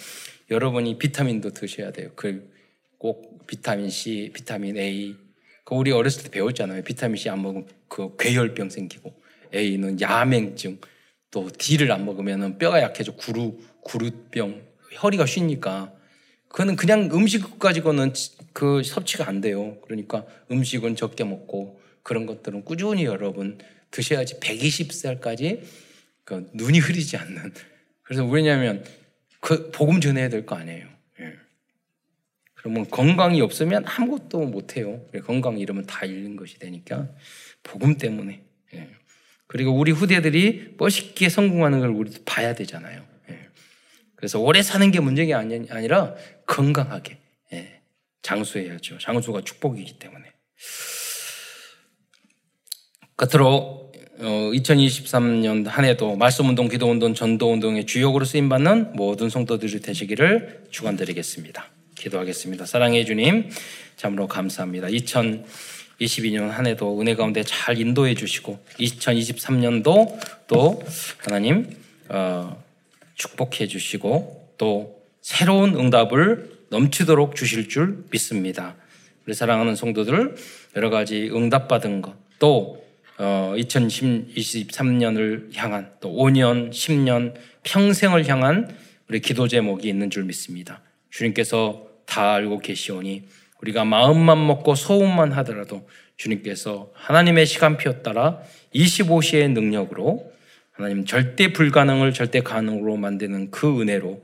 여러분이 0.49 0.97
비타민도 0.97 1.51
드셔야 1.51 1.91
돼요. 1.91 2.11
그 2.15 2.59
꼭 2.99 3.47
비타민 3.47 3.89
C, 3.89 4.30
비타민 4.34 4.78
A. 4.78 5.15
그 5.63 5.74
우리 5.74 5.91
어렸을 5.91 6.24
때 6.24 6.30
배웠잖아요. 6.30 6.84
비타민 6.84 7.15
C 7.15 7.30
안 7.30 7.41
먹으면 7.41 7.65
그 7.88 8.15
괴혈병 8.20 8.70
생기고 8.70 9.11
A는 9.55 9.99
야맹증. 9.99 10.80
또 11.32 11.49
D를 11.49 11.91
안 11.91 12.05
먹으면 12.05 12.57
뼈가 12.57 12.82
약해져 12.82 13.13
구루 13.15 13.59
구루병, 13.84 14.61
혈이가 14.93 15.25
쉬니까 15.25 15.93
그거는 16.47 16.75
그냥 16.75 17.09
음식 17.13 17.59
가지고는 17.59 18.13
그 18.53 18.82
섭취가 18.84 19.27
안 19.27 19.39
돼요. 19.41 19.80
그러니까 19.82 20.25
음식은 20.51 20.95
적게 20.95 21.23
먹고 21.23 21.80
그런 22.01 22.25
것들은 22.25 22.65
꾸준히 22.65 23.05
여러분 23.05 23.59
드셔야지 23.91 24.39
120살까지 24.39 25.61
그 26.23 26.49
눈이 26.53 26.80
흐리지 26.80 27.17
않는. 27.17 27.53
그래서 28.03 28.25
왜냐하면 28.25 28.84
그 29.39 29.69
복음 29.71 30.01
전해야 30.01 30.30
될 30.30 30.45
거 30.45 30.55
아니에요. 30.55 30.88
예. 31.19 31.34
그러면 32.55 32.89
건강이 32.89 33.41
없으면 33.41 33.86
아무것도 33.86 34.45
못 34.45 34.75
해요. 34.75 35.05
건강 35.25 35.59
이러면 35.59 35.86
다 35.86 36.05
잃는 36.05 36.36
것이 36.36 36.57
되니까 36.59 37.07
복음 37.63 37.97
때문에. 37.97 38.43
예. 38.73 38.89
그리고 39.50 39.72
우리 39.72 39.91
후대들이 39.91 40.76
멋있게 40.78 41.28
성공하는 41.28 41.80
걸 41.80 41.89
우리도 41.89 42.22
봐야 42.24 42.54
되잖아요. 42.54 43.04
그래서 44.16 44.39
오래 44.39 44.62
사는 44.62 44.91
게 44.91 45.00
문제가 45.00 45.39
아니, 45.39 45.88
라 45.88 46.14
건강하게 46.45 47.18
예, 47.54 47.82
장수해야죠. 48.22 49.00
장수가 49.00 49.41
축복이기 49.41 49.97
때문에. 49.97 50.26
끝으로 53.16 53.91
2023년 54.20 55.66
어, 55.66 55.70
한 55.70 55.86
해도 55.86 56.16
말씀운동, 56.16 56.68
기도운동, 56.68 57.16
전도운동의 57.16 57.88
주역으로 57.88 58.24
쓰임받는 58.24 58.93
모든 58.93 59.30
성도들이 59.30 59.80
되시기를 59.80 60.66
축원드리겠습니다. 60.70 61.66
기도하겠습니다. 61.95 62.66
사랑해 62.66 63.04
주님, 63.06 63.50
참으로 63.95 64.28
감사합니다. 64.28 64.89
2022년 66.00 66.50
한 66.50 66.68
해도 66.68 67.00
은혜 67.00 67.16
가운데 67.16 67.41
잘 67.43 67.80
인도해 67.80 68.16
주시고 68.16 68.60
2023년도 68.80 70.20
또 70.47 70.84
하나님 71.20 71.70
어, 72.10 72.62
축복해 73.16 73.68
주시고 73.68 74.56
또 74.58 75.00
새로운 75.22 75.76
응답을 75.76 76.60
넘치도록 76.70 77.36
주실 77.36 77.70
줄 77.70 78.04
믿습니다. 78.12 78.76
우리 79.26 79.34
사랑하는 79.34 79.76
성도들 79.76 80.36
여러 80.76 80.89
가지 80.89 81.30
응답받은 81.32 82.02
것, 82.02 82.16
또 82.39 82.84
2023년을 83.18 85.50
어, 85.50 85.52
향한 85.56 85.91
또 86.00 86.12
5년, 86.12 86.72
10년, 86.72 87.34
평생을 87.64 88.28
향한 88.28 88.76
우리 89.10 89.20
기도 89.20 89.47
제목이 89.47 89.88
있는 89.89 90.10
줄 90.10 90.24
믿습니다. 90.24 90.82
주님께서 91.10 91.86
다 92.06 92.34
알고 92.34 92.60
계시오니 92.60 93.24
우리가 93.62 93.86
마음만 93.86 94.45
먹고 94.47 94.76
소음만 94.76 95.32
하더라도 95.34 95.88
주님께서 96.18 96.91
하나님의 96.93 97.45
시간표 97.45 98.03
따라 98.03 98.41
25시의 98.74 99.51
능력으로 99.51 100.32
하나님 100.72 101.05
절대 101.05 101.51
불가능을 101.51 102.14
절대 102.14 102.41
가능으로 102.41 102.95
만드는 102.95 103.51
그 103.51 103.82
은혜로 103.82 104.22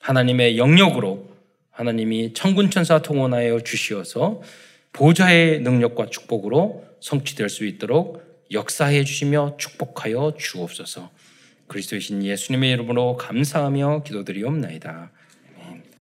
하나님의 0.00 0.58
영역으로 0.58 1.34
하나님이 1.70 2.34
천군 2.34 2.70
천사 2.70 3.00
통원하여 3.00 3.60
주시어서 3.60 4.42
보좌의 4.92 5.60
능력과 5.60 6.06
축복으로 6.06 6.84
성취될 7.00 7.48
수 7.48 7.64
있도록 7.64 8.22
역사해 8.52 9.04
주시며 9.04 9.56
축복하여 9.58 10.34
주옵소서. 10.38 11.10
그리스도이신 11.66 12.22
예수님의 12.22 12.70
이름으로 12.72 13.16
감사하며 13.16 14.02
기도드리옵나이다. 14.04 15.10